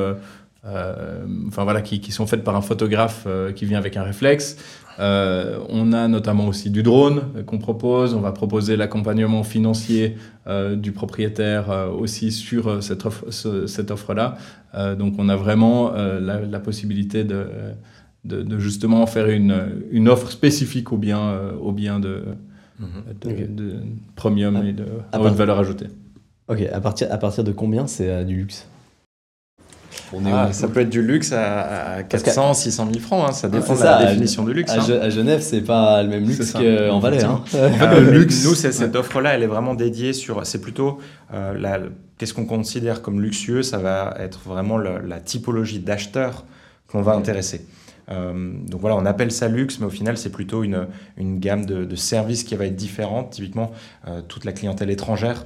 euh, 0.64 1.24
enfin 1.46 1.62
voilà, 1.64 1.82
qui, 1.82 2.00
qui, 2.00 2.10
sont 2.10 2.26
faites 2.26 2.42
par 2.42 2.56
un 2.56 2.60
photographe 2.60 3.24
euh, 3.26 3.52
qui 3.52 3.64
vient 3.64 3.78
avec 3.78 3.96
un 3.96 4.02
réflexe. 4.02 4.56
Euh, 4.98 5.60
on 5.68 5.92
a 5.92 6.08
notamment 6.08 6.48
aussi 6.48 6.70
du 6.70 6.82
drone 6.82 7.22
qu'on 7.46 7.58
propose. 7.58 8.14
On 8.14 8.20
va 8.20 8.32
proposer 8.32 8.76
l'accompagnement 8.76 9.44
financier 9.44 10.16
du 10.76 10.92
propriétaire 10.92 11.90
aussi 11.98 12.32
sur 12.32 12.82
cette, 12.82 13.04
offre, 13.04 13.26
cette 13.30 13.90
offre-là. 13.90 14.38
donc 14.98 15.14
on 15.18 15.28
a 15.28 15.36
vraiment 15.36 15.92
la, 15.92 16.58
possibilité 16.58 17.22
de, 17.22 17.44
de, 18.24 18.58
justement 18.58 19.06
faire 19.06 19.28
une, 19.28 19.82
une, 19.90 20.08
offre 20.08 20.30
spécifique 20.30 20.90
au 20.90 20.96
bien, 20.96 21.38
au 21.60 21.70
bien 21.70 22.00
de, 22.00 22.24
mhm. 22.80 22.88
de, 23.20 23.74
premium 24.16 24.56
et 24.64 24.72
de 24.72 24.86
haute 25.12 25.34
valeur 25.34 25.58
ajoutée. 25.58 25.88
Ok, 26.48 26.62
à 26.72 26.80
partir, 26.80 27.12
à 27.12 27.18
partir 27.18 27.44
de 27.44 27.52
combien 27.52 27.86
c'est 27.86 28.24
du 28.24 28.36
luxe? 28.36 28.66
Ah, 30.32 30.52
ça 30.52 30.68
peut 30.68 30.80
être 30.80 30.90
du 30.90 31.02
luxe 31.02 31.32
à, 31.32 32.02
400, 32.08 32.54
600 32.54 32.88
000 32.92 33.00
francs, 33.00 33.28
hein, 33.28 33.32
ça 33.32 33.48
dépend 33.48 33.74
de 33.74 33.82
la 33.82 34.06
définition 34.06 34.44
de 34.44 34.52
luxe. 34.52 34.72
À, 34.72 34.80
hein. 34.80 35.00
à 35.02 35.10
Genève, 35.10 35.40
c'est 35.40 35.60
pas 35.60 36.02
le 36.02 36.08
même 36.08 36.26
luxe 36.26 36.52
qu'en 36.52 36.98
Valais. 36.98 37.24
Hein. 37.24 37.42
le 37.52 38.10
luxe. 38.10 38.44
Nous, 38.44 38.54
cette 38.54 38.96
offre-là, 38.96 39.34
elle 39.34 39.42
est 39.42 39.48
vraiment 39.48 39.74
dédiée 39.74 40.12
sur. 40.12 40.44
C'est 40.46 40.60
plutôt 40.60 40.98
euh, 41.34 41.88
qu'est-ce 42.16 42.34
qu'on 42.34 42.46
considère 42.46 43.02
comme 43.02 43.20
luxueux, 43.20 43.62
ça 43.62 43.78
va 43.78 44.14
être 44.18 44.40
vraiment 44.46 44.78
la 44.78 45.20
typologie 45.20 45.80
d'acheteurs 45.80 46.44
qu'on 46.86 47.02
va 47.02 47.12
intéresser. 47.12 47.66
Euh, 48.10 48.52
donc 48.66 48.80
voilà, 48.80 48.96
on 48.96 49.04
appelle 49.04 49.30
ça 49.30 49.48
luxe, 49.48 49.78
mais 49.80 49.86
au 49.86 49.90
final, 49.90 50.16
c'est 50.16 50.30
plutôt 50.30 50.64
une, 50.64 50.86
une 51.16 51.38
gamme 51.38 51.66
de, 51.66 51.84
de, 51.84 51.96
services 51.96 52.42
qui 52.42 52.56
va 52.56 52.64
être 52.66 52.76
différente. 52.76 53.30
Typiquement, 53.30 53.72
euh, 54.06 54.22
toute 54.26 54.44
la 54.44 54.52
clientèle 54.52 54.90
étrangère 54.90 55.44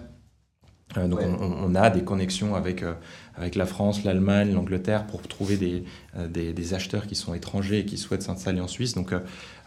euh, 0.97 1.09
donc 1.09 1.21
on, 1.21 1.75
a 1.75 1.91
des 1.91 2.03
connexions 2.03 2.55
avec, 2.55 2.83
euh, 2.83 2.95
avec 3.37 3.55
la 3.55 3.67
France, 3.67 4.05
l'Allemagne, 4.05 4.53
l'Angleterre 4.53 5.07
pour 5.07 5.23
trouver 5.23 5.57
des, 5.57 5.85
euh, 6.17 6.29
des, 6.29 6.53
des, 6.53 6.75
acheteurs 6.75 7.07
qui 7.07 7.15
sont 7.15 7.35
étrangers 7.35 7.81
et 7.81 7.85
qui 7.85 7.97
souhaitent 7.97 8.23
s'installer 8.23 8.61
en 8.61 8.69
Suisse. 8.69 8.95
Donc 8.95 9.15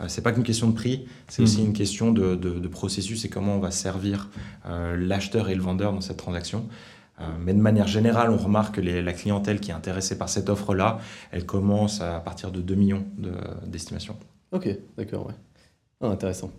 c'est 0.07 0.21
pas 0.21 0.31
qu'une 0.31 0.43
question 0.43 0.67
de 0.67 0.75
prix, 0.75 1.07
c'est 1.27 1.41
aussi 1.41 1.61
mhm. 1.61 1.67
une 1.67 1.73
question 1.73 2.11
de, 2.11 2.35
de, 2.35 2.67
processus 2.67 3.25
et 3.25 3.29
comment 3.29 3.55
on 3.55 3.59
va 3.59 3.71
servir 3.71 4.29
l'acheteur 4.65 5.49
et 5.49 5.55
le 5.55 5.61
vendeur 5.61 5.93
dans 5.93 6.01
cette 6.01 6.17
transaction. 6.17 6.67
mais 7.39 7.53
de 7.53 7.59
manière 7.59 7.87
générale, 7.87 8.29
on 8.31 8.37
remarque 8.37 8.75
que 8.75 8.81
la 8.81 9.13
clientèle 9.13 9.59
qui 9.59 9.71
est 9.71 9.73
intéressée 9.73 10.17
par 10.17 10.27
cette 10.27 10.49
offre-là, 10.49 10.99
elle 11.31 11.45
commence 11.45 12.01
à 12.01 12.19
partir 12.19 12.51
de 12.51 12.61
2 12.61 12.75
millions 12.75 13.05
d'estimations. 13.65 14.17
ok, 14.51 14.67
d'accord, 14.97 15.27
ouais. 15.27 15.35
Ah, 16.01 16.07
intéressant. 16.07 16.51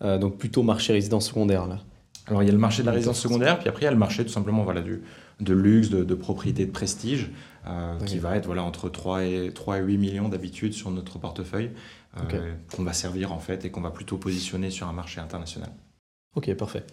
donc 0.00 0.38
plutôt 0.38 0.62
marché 0.62 0.92
résident 0.92 1.20
secondaire 1.20 1.66
là. 1.66 1.78
Alors 2.28 2.42
il 2.42 2.46
y 2.46 2.48
a 2.48 2.52
le 2.52 2.58
marché 2.58 2.82
de 2.82 2.86
la 2.86 2.92
résidence 2.92 3.18
secondaire, 3.18 3.58
puis 3.58 3.68
après 3.68 3.82
il 3.82 3.84
y 3.84 3.88
a 3.88 3.92
le 3.92 3.96
marché 3.96 4.24
tout 4.24 4.32
simplement 4.32 4.62
voilà, 4.62 4.80
du, 4.80 5.02
de 5.40 5.54
luxe, 5.54 5.90
de, 5.90 6.14
propriété 6.14 6.66
de 6.66 6.70
prestige, 6.70 7.30
euh, 7.66 7.98
qui 8.06 8.18
va 8.18 8.36
être 8.36 8.46
voilà, 8.46 8.62
entre 8.62 8.88
3 8.88 9.24
et, 9.24 9.52
3 9.54 9.78
et 9.78 9.82
8 9.82 9.98
millions 9.98 10.28
d'habitude 10.28 10.72
sur 10.72 10.90
notre 10.90 11.18
portefeuille, 11.18 11.70
euh, 12.18 12.52
qu'on 12.74 12.82
va 12.82 12.92
servir 12.92 13.32
en 13.32 13.38
fait 13.38 13.64
et 13.64 13.70
qu'on 13.70 13.80
va 13.80 13.90
plutôt 13.90 14.16
positionner 14.16 14.70
sur 14.70 14.88
un 14.88 14.92
marché 14.92 15.20
international. 15.20 15.70
Ok, 16.36 16.52
parfait. 16.54 16.84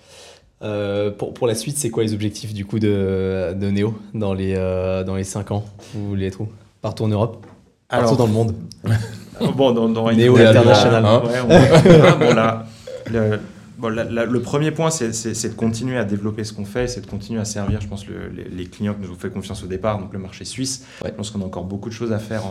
Euh, 0.61 1.11
pour, 1.11 1.33
pour, 1.33 1.47
la 1.47 1.55
suite, 1.55 1.77
c'est 1.77 1.89
quoi 1.89 2.03
les 2.03 2.13
objectifs 2.13 2.53
du 2.53 2.65
coup 2.65 2.79
de, 2.79 3.53
de 3.53 3.71
Neo 3.71 3.93
dans 4.13 4.33
les, 4.33 4.55
dans 5.05 5.15
les 5.15 5.25
5 5.25 5.51
ans 5.51 5.65
Vous 5.93 6.07
voulez 6.07 6.27
être 6.27 6.41
où 6.41 6.49
Partout 6.81 7.03
en 7.03 7.09
Europe? 7.09 7.45
Partout 7.89 8.15
dans 8.15 8.27
le 8.27 8.33
monde? 8.33 8.55
Bon, 9.55 9.73
dans, 9.73 9.89
dans 9.89 10.09
Néo 10.13 10.37
international. 10.37 11.05
Hein. 11.05 11.21
Ouais, 11.25 11.41
bon, 12.19 12.33
là, 12.33 12.65
le, 13.11 13.39
le 13.81 14.39
premier 14.39 14.71
point, 14.71 14.89
c'est 14.89 15.09
de 15.09 15.55
continuer 15.55 15.97
à 15.97 16.05
développer 16.05 16.43
ce 16.43 16.53
qu'on 16.53 16.65
fait, 16.65 16.87
c'est 16.87 17.01
de 17.01 17.07
continuer 17.07 17.39
à 17.39 17.45
servir, 17.45 17.81
je 17.81 17.87
pense, 17.87 18.05
les, 18.07 18.65
clients 18.65 18.93
qui 18.93 19.01
nous 19.01 19.11
ont 19.11 19.17
fait 19.17 19.29
confiance 19.29 19.63
au 19.63 19.67
départ, 19.67 19.99
donc 19.99 20.13
le 20.13 20.19
marché 20.19 20.45
suisse. 20.45 20.85
Je 21.03 21.11
pense 21.11 21.31
qu'on 21.31 21.41
a 21.41 21.45
encore 21.45 21.65
beaucoup 21.65 21.89
de 21.89 21.93
choses 21.93 22.11
à 22.11 22.19
faire 22.19 22.43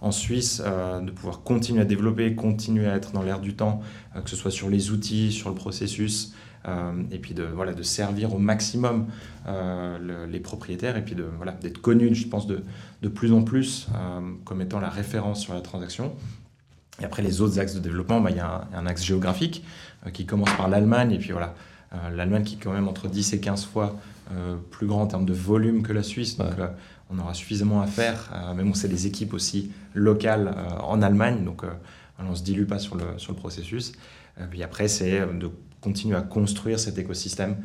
en, 0.00 0.12
Suisse, 0.12 0.62
euh, 0.64 1.00
de 1.00 1.10
pouvoir 1.10 1.42
continuer 1.42 1.82
à 1.82 1.84
développer, 1.84 2.34
continuer 2.34 2.88
à 2.88 2.96
être 2.96 3.12
dans 3.12 3.22
l'air 3.22 3.38
du 3.38 3.54
temps, 3.54 3.82
euh, 4.16 4.22
que 4.22 4.30
ce 4.30 4.36
soit 4.36 4.50
sur 4.50 4.70
les 4.70 4.90
outils, 4.90 5.30
sur 5.30 5.50
le 5.50 5.54
processus, 5.54 6.32
euh, 6.66 6.92
et 7.10 7.18
puis 7.18 7.34
de, 7.34 7.44
voilà, 7.44 7.74
de 7.74 7.82
servir 7.82 8.34
au 8.34 8.38
maximum 8.38 9.06
les 10.30 10.40
propriétaires, 10.40 10.96
et 10.96 11.04
puis 11.04 11.14
d'être 11.14 11.36
voilà, 11.36 11.56
connu, 11.82 12.14
je 12.14 12.28
pense, 12.28 12.46
de, 12.46 12.62
de 13.02 13.08
plus 13.08 13.32
en 13.32 13.42
plus 13.42 13.88
comme 14.44 14.60
étant 14.60 14.80
la 14.80 14.90
référence 14.90 15.40
sur 15.40 15.54
la 15.54 15.60
transaction. 15.60 16.12
Et 17.00 17.04
après, 17.04 17.22
les 17.22 17.40
autres 17.40 17.58
axes 17.58 17.74
de 17.74 17.80
développement, 17.80 18.20
bah, 18.20 18.30
il 18.30 18.36
y, 18.36 18.40
a 18.40 18.68
un 18.74 18.86
axe 18.86 19.02
géographique. 19.02 19.64
Euh, 20.06 20.10
qui 20.10 20.24
commence 20.24 20.52
par 20.56 20.68
l'Allemagne, 20.68 21.12
et 21.12 21.18
puis 21.18 21.32
voilà, 21.32 21.54
euh, 21.92 22.08
l'Allemagne 22.10 22.42
qui 22.42 22.54
est 22.54 22.58
quand 22.58 22.72
même 22.72 22.88
entre 22.88 23.06
10 23.06 23.34
et 23.34 23.40
15 23.40 23.66
fois 23.66 23.98
euh, 24.32 24.56
plus 24.70 24.86
grand 24.86 25.02
en 25.02 25.06
termes 25.06 25.26
de 25.26 25.34
volume 25.34 25.82
que 25.82 25.92
la 25.92 26.02
Suisse, 26.02 26.38
donc 26.38 26.52
on 27.10 27.18
aura 27.18 27.34
suffisamment 27.34 27.82
à 27.82 27.86
faire, 27.86 28.30
mais 28.54 28.62
bon, 28.62 28.72
c'est 28.72 28.88
des 28.88 29.08
équipes 29.08 29.34
aussi 29.34 29.72
locales 29.94 30.54
en 30.80 31.02
Allemagne, 31.02 31.44
donc 31.44 31.64
on 32.20 32.30
ne 32.30 32.34
se 32.36 32.44
dilue 32.44 32.66
pas 32.66 32.78
sur 32.78 32.94
le, 32.94 33.18
sur 33.18 33.32
le 33.32 33.36
processus. 33.36 33.90
puis 34.48 34.62
après, 34.62 34.86
c'est 34.86 35.18
de 35.18 35.50
continuer 35.80 36.16
à 36.16 36.20
construire 36.20 36.78
cet 36.78 36.98
écosystème, 36.98 37.56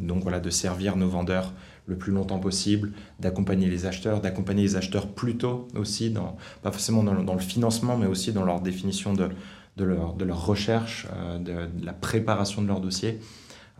donc 0.00 0.22
voilà, 0.22 0.40
de 0.40 0.48
servir 0.48 0.96
nos 0.96 1.10
vendeurs 1.10 1.52
le 1.84 1.96
plus 1.96 2.10
longtemps 2.10 2.38
possible, 2.38 2.92
d'accompagner 3.20 3.68
les 3.68 3.84
acheteurs, 3.84 4.22
d'accompagner 4.22 4.62
les 4.62 4.76
acheteurs 4.76 5.08
plus 5.08 5.36
tôt 5.36 5.68
aussi, 5.76 6.08
dans, 6.08 6.38
pas 6.62 6.72
forcément 6.72 7.02
dans 7.02 7.22
dans 7.22 7.34
le, 7.34 7.40
financement, 7.40 7.98
mais 7.98 8.06
aussi 8.06 8.32
dans 8.32 8.46
leur 8.46 8.62
définition 8.62 9.12
de, 9.12 9.28
de 9.76 9.84
leur, 9.84 10.14
de 10.14 10.24
leur 10.24 10.44
recherche, 10.46 11.06
euh, 11.14 11.38
de, 11.38 11.84
la 11.84 11.92
préparation 11.92 12.62
de 12.62 12.68
leur 12.68 12.80
dossier, 12.80 13.20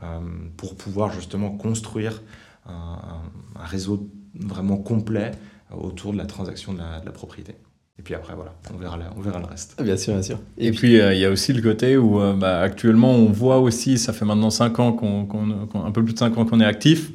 euh, 0.03 0.19
pour 0.57 0.77
pouvoir 0.77 1.13
justement 1.13 1.51
construire 1.51 2.23
un, 2.67 3.21
réseau 3.57 4.09
vraiment 4.35 4.79
complet 4.79 5.33
autour 5.71 6.13
de 6.13 6.19
la 6.19 6.25
transaction 6.25 6.73
de 6.73 6.79
la, 6.79 7.13
propriété. 7.13 7.55
Et 7.99 8.03
puis 8.03 8.15
après, 8.15 8.35
voilà, 8.35 8.55
on 8.75 8.79
verra, 8.79 8.99
on 9.17 9.21
verra 9.21 9.39
le 9.39 9.45
reste. 9.45 9.81
Bien 9.81 9.97
sûr, 9.97 10.15
bien 10.15 10.23
sûr. 10.23 10.39
Et, 10.59 10.73
puis, 10.73 10.99
euh, 10.99 11.15
il 11.15 11.21
y 11.21 11.25
a 11.25 11.31
aussi 11.31 11.53
le 11.53 11.63
côté 11.63 11.97
où, 11.97 12.19
bah, 12.37 12.61
actuellement, 12.61 13.13
on 13.13 13.27
voit 13.27 13.59
aussi, 13.59 13.99
ça 13.99 14.13
fait 14.13 14.25
maintenant 14.25 14.51
5 14.51 14.79
ans, 14.81 14.93
qu'on, 14.93 15.29
un 15.75 15.91
peu 15.93 16.05
plus 16.05 16.15
de 16.15 16.19
5 16.19 16.37
ans 16.39 16.45
qu'on 16.45 16.61
est 16.61 16.65
actif, 16.65 17.13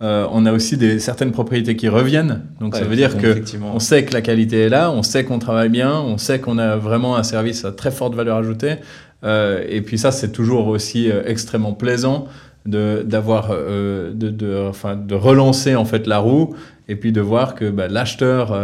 euh, 0.00 0.26
on 0.30 0.46
a 0.46 0.52
aussi 0.52 0.76
des, 0.76 1.00
certaines 1.00 1.32
propriétés 1.32 1.74
qui 1.74 1.88
reviennent. 1.88 2.42
Donc 2.60 2.76
ça 2.76 2.84
veut 2.84 2.94
dire 2.94 3.18
que 3.18 3.42
on 3.64 3.80
sait 3.80 4.04
que 4.04 4.14
la 4.14 4.20
qualité 4.20 4.60
est 4.60 4.68
là, 4.68 4.92
on 4.92 5.02
sait 5.02 5.24
qu'on 5.24 5.40
travaille 5.40 5.70
bien, 5.70 5.92
on 6.00 6.18
sait 6.18 6.38
qu'on 6.38 6.58
a 6.58 6.76
vraiment 6.76 7.16
un 7.16 7.24
service 7.24 7.64
à 7.64 7.72
très 7.72 7.90
forte 7.90 8.14
valeur 8.14 8.36
ajoutée. 8.36 8.76
Euh, 9.24 9.64
et 9.68 9.80
puis 9.80 9.98
ça, 9.98 10.12
c'est 10.12 10.30
toujours 10.30 10.68
aussi 10.68 11.10
euh, 11.10 11.22
extrêmement 11.26 11.72
plaisant 11.72 12.26
de 12.66 13.02
d'avoir 13.04 13.48
de, 13.50 14.12
de, 14.12 14.66
enfin, 14.68 14.94
de 14.94 15.14
relancer 15.14 15.74
en 15.74 15.84
fait 15.84 16.06
la 16.06 16.18
roue 16.18 16.54
et 16.88 16.96
puis 16.96 17.12
de 17.12 17.20
voir 17.20 17.54
que 17.54 17.70
bah, 17.70 17.88
l'acheteur 17.88 18.54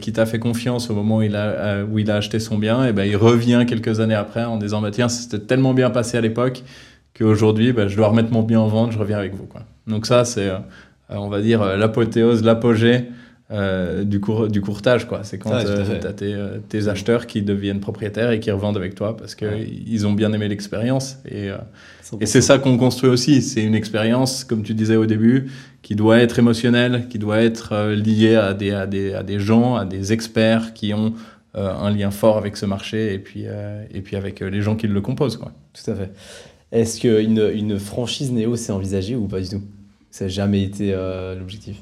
qui 0.00 0.12
t'a 0.12 0.26
fait 0.26 0.40
confiance 0.40 0.90
au 0.90 0.94
moment 0.94 1.18
où 1.18 1.22
il 1.22 1.36
a, 1.36 1.84
où 1.84 1.98
il 1.98 2.10
a 2.10 2.16
acheté 2.16 2.40
son 2.40 2.58
bien, 2.58 2.86
et 2.86 2.92
ben 2.92 3.04
il 3.04 3.16
revient 3.16 3.64
quelques 3.68 4.00
années 4.00 4.16
après 4.16 4.42
en 4.44 4.56
disant 4.56 4.80
bah, 4.80 4.90
tiens 4.90 5.08
c'était 5.08 5.38
tellement 5.38 5.74
bien 5.74 5.90
passé 5.90 6.18
à 6.18 6.20
l'époque 6.20 6.64
qu'aujourd'hui 7.14 7.72
bah, 7.72 7.88
je 7.88 7.96
dois 7.96 8.08
remettre 8.08 8.32
mon 8.32 8.42
bien 8.42 8.60
en 8.60 8.68
vente, 8.68 8.92
je 8.92 8.98
reviens 8.98 9.18
avec 9.18 9.34
vous 9.34 9.46
quoi. 9.46 9.62
Donc 9.86 10.06
ça, 10.06 10.24
c'est, 10.24 10.48
euh, 10.48 10.58
on 11.10 11.28
va 11.28 11.40
dire, 11.40 11.62
euh, 11.62 11.76
l'apothéose, 11.76 12.44
l'apogée 12.44 13.04
euh, 13.50 14.04
du, 14.04 14.20
cour 14.20 14.48
du 14.48 14.60
courtage. 14.60 15.06
Quoi. 15.06 15.24
C'est 15.24 15.38
quand 15.38 15.50
tu 15.50 16.06
as 16.06 16.12
tes, 16.68 16.88
acheteurs 16.88 17.26
qui 17.26 17.42
deviennent 17.42 17.80
propriétaires 17.80 18.30
et 18.30 18.40
qui 18.40 18.50
revendent 18.50 18.76
avec 18.76 18.94
toi 18.94 19.16
parce 19.16 19.34
qu'ils 19.34 20.06
ont 20.06 20.12
bien 20.12 20.32
aimé 20.32 20.48
l'expérience. 20.48 21.18
Et, 21.30 21.48
et 22.20 22.26
c'est 22.26 22.40
ça 22.40 22.58
qu'on 22.58 22.78
construit 22.78 23.10
aussi. 23.10 23.42
C'est 23.42 23.62
une 23.62 23.74
expérience, 23.74 24.44
comme 24.44 24.62
tu 24.62 24.72
disais 24.72 24.96
au 24.96 25.06
début, 25.06 25.50
qui 25.82 25.96
doit 25.96 26.20
être 26.20 26.38
émotionnelle, 26.38 27.08
qui 27.10 27.18
doit 27.18 27.40
être 27.40 27.90
liée 27.92 28.36
à 28.36 28.54
des, 28.54 28.70
à, 28.70 28.86
des, 28.86 29.12
à 29.12 29.22
des 29.22 29.38
gens, 29.38 29.76
à 29.76 29.84
des 29.84 30.12
experts 30.14 30.72
qui 30.72 30.94
ont 30.94 31.12
un 31.54 31.90
lien 31.90 32.10
fort 32.10 32.38
avec 32.38 32.56
ce 32.56 32.64
marché 32.64 33.12
et 33.12 33.18
puis, 33.18 33.44
et 33.92 34.00
puis 34.00 34.16
avec 34.16 34.40
les 34.40 34.62
gens 34.62 34.76
qui 34.76 34.86
le 34.86 35.00
composent. 35.02 35.36
Quoi. 35.36 35.52
Tout 35.74 35.90
à 35.90 35.94
fait. 35.94 36.10
Est-ce 36.72 37.00
qu'une 37.00 37.50
une 37.54 37.78
franchise 37.78 38.32
Néo 38.32 38.56
s'est 38.56 38.72
envisagée 38.72 39.14
ou 39.14 39.28
pas 39.28 39.40
du 39.40 39.48
tout? 39.48 39.62
Ça 40.10 40.24
n'a 40.24 40.28
jamais 40.28 40.62
été 40.62 40.92
euh, 40.92 41.38
l'objectif? 41.38 41.76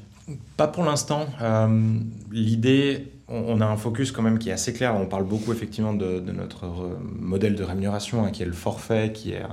Pas 0.57 0.67
pour 0.67 0.83
l'instant. 0.83 1.25
Euh, 1.41 1.97
l'idée 2.31 3.11
on, 3.31 3.61
a 3.61 3.65
un 3.65 3.77
focus 3.77 4.11
quand 4.11 4.21
même 4.21 4.39
qui 4.39 4.49
est 4.49 4.53
assez 4.53 4.73
clair. 4.73 4.95
On 4.95 5.05
parle 5.05 5.23
beaucoup 5.23 5.51
effectivement 5.53 5.93
de, 5.93 6.19
notre 6.19 6.65
modèle 7.17 7.55
de 7.55 7.63
rémunération, 7.63 8.25
hein, 8.25 8.31
qui 8.31 8.43
est 8.43 8.45
le 8.45 8.51
forfait, 8.51 9.11
qui 9.13 9.31
est 9.31 9.43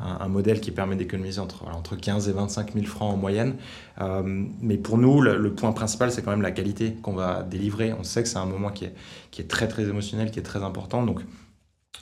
un, 0.00 0.28
modèle 0.28 0.60
qui 0.60 0.70
permet 0.70 0.96
d'économiser 0.96 1.40
entre, 1.40 1.66
entre 1.68 1.96
15 1.96 2.28
et 2.28 2.32
25 2.32 2.72
000 2.72 2.86
francs 2.86 3.12
en 3.12 3.16
moyenne. 3.16 3.56
Euh, 4.00 4.22
mais 4.60 4.78
pour 4.78 4.96
nous, 4.98 5.20
le, 5.20 5.52
point 5.52 5.72
principal, 5.72 6.10
c'est 6.10 6.22
quand 6.22 6.30
même 6.30 6.42
la 6.42 6.50
qualité 6.50 6.96
qu'on 7.02 7.12
va 7.12 7.42
délivrer. 7.42 7.92
On 7.92 8.04
sait 8.04 8.22
que 8.22 8.28
c'est 8.28 8.38
un 8.38 8.46
moment 8.46 8.70
qui 8.70 8.86
est, 8.86 8.94
qui 9.30 9.42
est 9.42 9.46
très 9.46 9.68
très 9.68 9.84
émotionnel, 9.84 10.30
qui 10.30 10.38
est 10.38 10.44
très 10.44 10.62
important. 10.62 11.04
Donc 11.04 11.20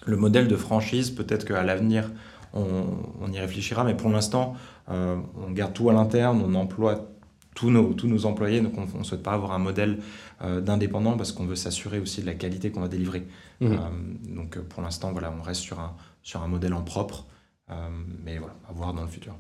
le 0.07 0.17
modèle 0.17 0.49
de 0.49 0.57
franchise, 0.57 1.11
peut-être 1.11 1.45
qu'à 1.45 1.63
l'avenir, 1.63 2.11
on, 2.55 3.33
y 3.33 3.39
réfléchira, 3.39 3.85
mais 3.85 3.95
pour 3.95 4.11
l'instant, 4.11 4.55
euh, 4.89 5.17
on 5.37 5.51
garde 5.51 5.73
tout 5.73 5.91
à 5.91 5.93
l'interne, 5.93 6.43
on 6.45 6.55
emploie 6.55 7.11
tous 7.55 7.71
nos, 7.71 7.95
tous 7.95 8.09
nos 8.09 8.27
employés, 8.27 8.61
donc 8.61 8.75
on 8.77 8.99
ne 8.99 9.05
souhaite 9.05 9.23
pas 9.23 9.33
avoir 9.33 9.53
un 9.53 9.59
modèle 9.59 10.01
euh, 10.43 10.61
d'indépendant 10.61 11.17
parce 11.17 11.33
qu'on 11.33 11.47
veut 11.47 11.57
s'assurer 11.57 12.01
aussi 12.01 12.21
de 12.21 12.27
la 12.27 12.35
qualité 12.35 12.71
qu'on 12.71 12.81
va 12.81 12.89
délivrer. 12.89 13.27
Mmh. 13.61 13.67
Euh, 13.67 13.77
donc 14.35 14.59
pour 14.59 14.83
l'instant, 14.83 15.13
voilà, 15.13 15.33
on 15.37 15.43
reste 15.43 15.61
sur 15.61 15.79
un, 15.81 15.97
sur 16.23 16.43
un 16.43 16.49
modèle 16.49 16.75
en 16.75 16.83
propre, 16.83 17.27
mais 18.25 18.39
voilà, 18.39 18.55
à 18.69 18.73
voir 18.73 18.93
dans 18.93 19.03
le 19.03 19.09
futur. 19.09 19.35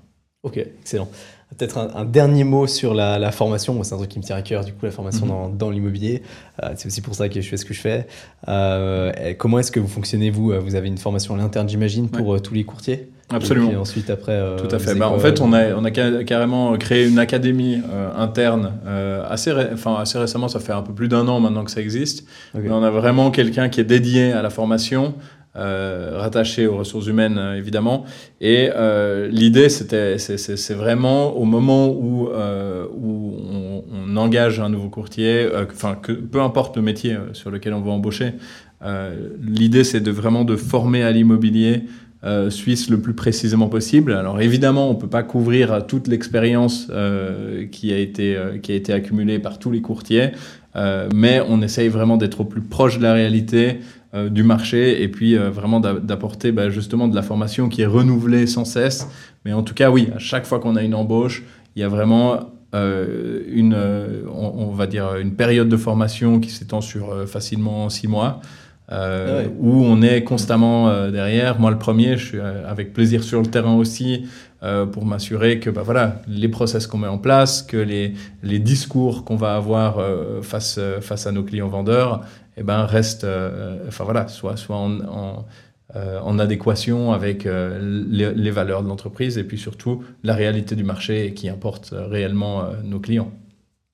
Ok, 0.44 0.58
excellent. 0.58 1.08
Peut-être 1.56 1.78
un, 1.78 2.04
dernier 2.04 2.44
mot 2.44 2.66
sur 2.66 2.94
la, 2.94 3.30
formation. 3.30 3.82
c'est 3.82 3.94
un 3.94 3.98
truc 3.98 4.10
qui 4.10 4.18
me 4.18 4.24
tient 4.24 4.36
à 4.36 4.42
cœur, 4.42 4.64
du 4.64 4.72
coup, 4.72 4.84
la 4.84 4.90
formation 4.90 5.26
mhm. 5.26 5.56
dans, 5.56 5.70
l'immobilier. 5.70 6.22
Euh, 6.62 6.70
c'est 6.76 6.86
aussi 6.86 7.00
pour 7.00 7.14
ça 7.14 7.28
que 7.28 7.40
je 7.40 7.48
fais 7.48 7.56
ce 7.56 7.64
que 7.64 7.72
je 7.72 7.80
fais. 7.80 8.06
Euh, 8.48 9.34
comment 9.38 9.58
est-ce 9.58 9.72
que 9.72 9.80
vous 9.80 9.88
fonctionnez, 9.88 10.30
vous? 10.30 10.52
Vous 10.60 10.74
avez 10.74 10.88
une 10.88 10.98
formation 10.98 11.34
à 11.34 11.38
l'interne, 11.38 11.68
j'imagine, 11.68 12.08
pour 12.08 12.34
euh, 12.34 12.40
tous 12.40 12.54
les 12.54 12.64
courtiers? 12.64 13.08
Absolument. 13.30 13.70
Et 13.70 13.76
ensuite, 13.76 14.10
après. 14.10 14.38
Tout 14.58 14.74
à 14.74 14.78
fait. 14.78 14.94
Bah, 14.96 15.08
en 15.08 15.18
fait, 15.18 15.40
on 15.40 15.52
a, 15.52 15.74
on 15.74 15.84
a 15.84 15.90
carrément 15.90 16.76
créé 16.76 17.06
une 17.06 17.18
académie 17.18 17.80
interne 18.16 18.72
assez, 19.26 19.52
enfin, 19.72 19.96
assez 19.96 20.18
récemment, 20.18 20.48
ça 20.48 20.60
fait 20.60 20.72
un 20.72 20.82
peu 20.82 20.92
plus 20.92 21.08
d'un 21.08 21.26
an 21.28 21.40
maintenant 21.40 21.64
que 21.64 21.70
ça 21.70 21.80
existe. 21.80 22.26
Mais 22.54 22.70
on 22.70 22.82
a 22.82 22.90
vraiment 22.90 23.30
quelqu'un 23.30 23.70
qui 23.70 23.80
est 23.80 23.84
dédié 23.84 24.32
à 24.32 24.42
la 24.42 24.50
formation. 24.50 25.14
Euh, 25.56 26.14
rattaché 26.16 26.66
aux 26.66 26.76
ressources 26.78 27.06
humaines 27.06 27.38
euh, 27.38 27.56
évidemment. 27.56 28.04
Et 28.40 28.70
euh, 28.74 29.28
l'idée, 29.30 29.68
c'était, 29.68 30.18
c'est, 30.18 30.74
vraiment 30.74 31.36
au 31.36 31.44
moment 31.44 31.90
où, 31.90 32.28
où 32.28 33.36
on, 33.88 34.16
engage 34.16 34.58
un 34.58 34.68
nouveau 34.68 34.88
courtier, 34.88 35.48
enfin 35.72 35.96
que 36.00 36.10
peu 36.12 36.40
importe 36.40 36.76
le 36.76 36.82
métier 36.82 37.16
sur 37.34 37.52
lequel 37.52 37.72
on 37.74 37.80
va 37.80 37.90
embaucher, 37.92 38.32
l'idée 39.40 39.82
c'est 39.82 40.00
de 40.00 40.10
vraiment 40.10 40.44
de 40.44 40.56
former 40.56 41.02
à 41.02 41.10
l'immobilier 41.10 41.82
suisse 42.48 42.90
le 42.90 43.00
plus 43.00 43.14
précisément 43.14 43.68
possible. 43.68 44.12
Alors 44.12 44.40
évidemment, 44.40 44.88
on 44.88 44.94
peut 44.94 45.08
pas 45.08 45.24
couvrir 45.24 45.84
toute 45.86 46.06
l'expérience 46.06 46.90
qui 47.72 47.92
a 47.92 47.98
été 47.98 48.38
qui 48.62 48.70
a 48.70 48.76
été 48.76 48.92
accumulée 48.92 49.40
par 49.40 49.58
tous 49.58 49.72
les 49.72 49.80
courtiers, 49.80 50.30
mais 51.12 51.42
on 51.48 51.60
essaye 51.60 51.88
vraiment 51.88 52.16
d'être 52.16 52.42
au 52.42 52.44
plus 52.44 52.62
proche 52.62 52.98
de 52.98 53.02
la 53.02 53.14
réalité, 53.14 53.80
euh, 54.14 54.28
du 54.28 54.44
marché 54.44 55.02
et 55.02 55.08
puis 55.08 55.36
euh, 55.36 55.50
vraiment 55.50 55.80
d'apporter 55.80 56.52
bah, 56.52 56.70
justement 56.70 57.08
de 57.08 57.16
la 57.16 57.22
formation 57.22 57.68
qui 57.68 57.82
est 57.82 57.86
renouvelée 57.86 58.46
sans 58.46 58.64
cesse. 58.64 59.08
Mais 59.44 59.52
en 59.52 59.64
tout 59.64 59.74
cas, 59.74 59.90
oui, 59.90 60.08
à 60.14 60.20
chaque 60.20 60.46
fois 60.46 60.60
qu'on 60.60 60.76
a 60.76 60.82
une 60.82 60.94
embauche, 60.94 61.42
il 61.74 61.80
y 61.80 61.82
a 61.82 61.88
vraiment 61.88 62.52
euh, 62.76 63.40
une, 63.48 63.76
on, 64.32 64.70
va 64.70 64.86
dire, 64.86 65.16
une 65.16 65.34
période 65.34 65.68
de 65.68 65.76
formation 65.76 66.38
qui 66.38 66.50
s'étend 66.50 66.80
sur 66.80 67.28
facilement 67.28 67.88
six 67.88 68.06
mois. 68.06 68.40
Ah 68.88 69.40
où 69.58 69.82
on 69.82 70.02
est 70.02 70.24
constamment 70.24 71.10
derrière. 71.10 71.58
Moi, 71.58 71.70
le 71.70 71.78
premier, 71.78 72.18
je 72.18 72.26
suis 72.26 72.40
avec 72.40 72.92
plaisir 72.92 73.24
sur 73.24 73.40
le 73.40 73.46
terrain 73.46 73.74
aussi 73.74 74.26
pour 74.92 75.06
m'assurer 75.06 75.58
que 75.58 75.70
bah, 75.70 75.80
voilà, 75.82 76.20
les 76.28 76.48
process 76.48 76.86
qu'on 76.86 76.98
met 76.98 77.08
en 77.08 77.16
place, 77.16 77.62
que 77.62 77.78
les, 77.78 78.12
les 78.42 78.58
discours 78.58 79.24
qu'on 79.24 79.36
va 79.36 79.56
avoir 79.56 79.96
face, 80.42 80.78
face 81.00 81.26
à 81.26 81.32
nos 81.32 81.44
clients 81.44 81.68
vendeurs 81.68 82.20
eh 82.56 82.62
ben, 82.62 82.84
reste, 82.84 83.24
euh, 83.24 83.78
enfin 83.88 84.04
voilà, 84.04 84.28
soit, 84.28 84.56
soit 84.56 84.76
en, 84.76 85.00
en, 85.00 85.46
euh, 85.96 86.20
en 86.20 86.38
adéquation 86.38 87.12
avec 87.12 87.46
euh, 87.46 88.04
les, 88.08 88.50
valeurs 88.50 88.82
de 88.82 88.88
l'entreprise 88.88 89.38
et 89.38 89.44
puis 89.44 89.58
surtout 89.58 90.04
la 90.22 90.34
réalité 90.34 90.76
du 90.76 90.84
marché 90.84 91.34
qui 91.34 91.48
importe 91.48 91.92
réellement 91.92 92.68
nos 92.84 93.00
clients. 93.00 93.32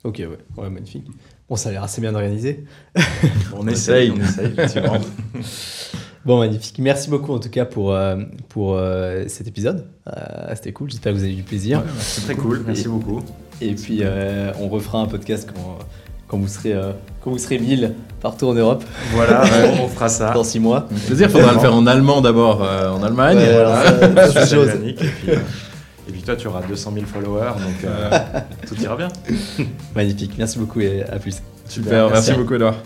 Ok, 0.05 0.19
ouais, 0.19 0.63
ouais, 0.63 0.71
magnifique. 0.71 1.07
Bon, 1.49 1.57
ça 1.57 1.71
a 1.71 1.73
l'air 1.73 1.83
assez 1.83 2.01
bien 2.01 2.15
organisé. 2.15 2.65
on 3.55 3.67
essaye, 3.67 4.11
on 4.11 4.21
essaye, 4.21 4.55
Bon, 6.25 6.39
magnifique. 6.39 6.79
Merci 6.79 7.09
beaucoup 7.09 7.33
en 7.33 7.39
tout 7.39 7.49
cas 7.49 7.65
pour, 7.65 7.97
pour 8.51 8.79
cet 9.27 9.49
épisode. 9.49 9.87
C'était 10.55 10.73
cool, 10.73 10.91
j'espère 10.91 11.13
que 11.13 11.19
vous 11.19 11.25
avez 11.25 11.33
eu 11.33 11.37
du 11.37 11.43
plaisir. 11.43 11.83
c'est 11.99 12.23
très 12.23 12.35
cool, 12.35 12.63
merci 12.67 12.89
beaucoup. 12.89 13.23
Et 13.63 13.75
puis, 13.75 14.03
on 14.61 14.69
refera 14.69 15.01
un 15.01 15.07
podcast 15.07 15.51
quand 15.53 15.79
quand 16.31 16.39
vous 16.39 16.49
serez, 16.49 16.73
euh, 16.73 16.93
quand 17.21 17.33
vous 17.33 17.39
serez 17.39 17.59
1000 17.59 17.95
partout 18.21 18.47
en 18.47 18.55
Europe. 18.55 18.85
Voilà, 19.13 19.43
on 19.83 19.89
fera 19.89 20.09
ça. 20.09 20.31
Dans 20.31 20.45
6 20.45 20.61
mois. 20.61 20.87
plaisir, 21.07 21.27
il 21.27 21.33
faudra 21.33 21.53
le 21.53 21.59
faire 21.59 21.75
en 21.75 21.87
allemand 21.87 22.21
d'abord, 22.21 22.63
euh, 22.63 22.91
en 22.91 23.03
Allemagne. 23.03 23.39
et, 23.39 24.93
puis, 24.95 25.31
euh, 25.31 25.37
et 26.09 26.13
puis 26.13 26.23
toi, 26.23 26.37
tu 26.37 26.47
auras 26.47 26.63
200 26.63 26.93
000 26.95 27.07
followers, 27.07 27.53
donc 27.55 27.91
tout 28.69 28.81
ira 28.81 28.97
bien. 28.97 29.09
Magnifique, 29.97 30.35
merci 30.39 30.59
beaucoup 30.59 30.81
et 30.81 31.03
à 31.03 31.19
plus. 31.19 31.43
Super, 31.69 32.11
merci 32.11 32.33
beaucoup 32.33 32.55
Edouard. 32.55 32.77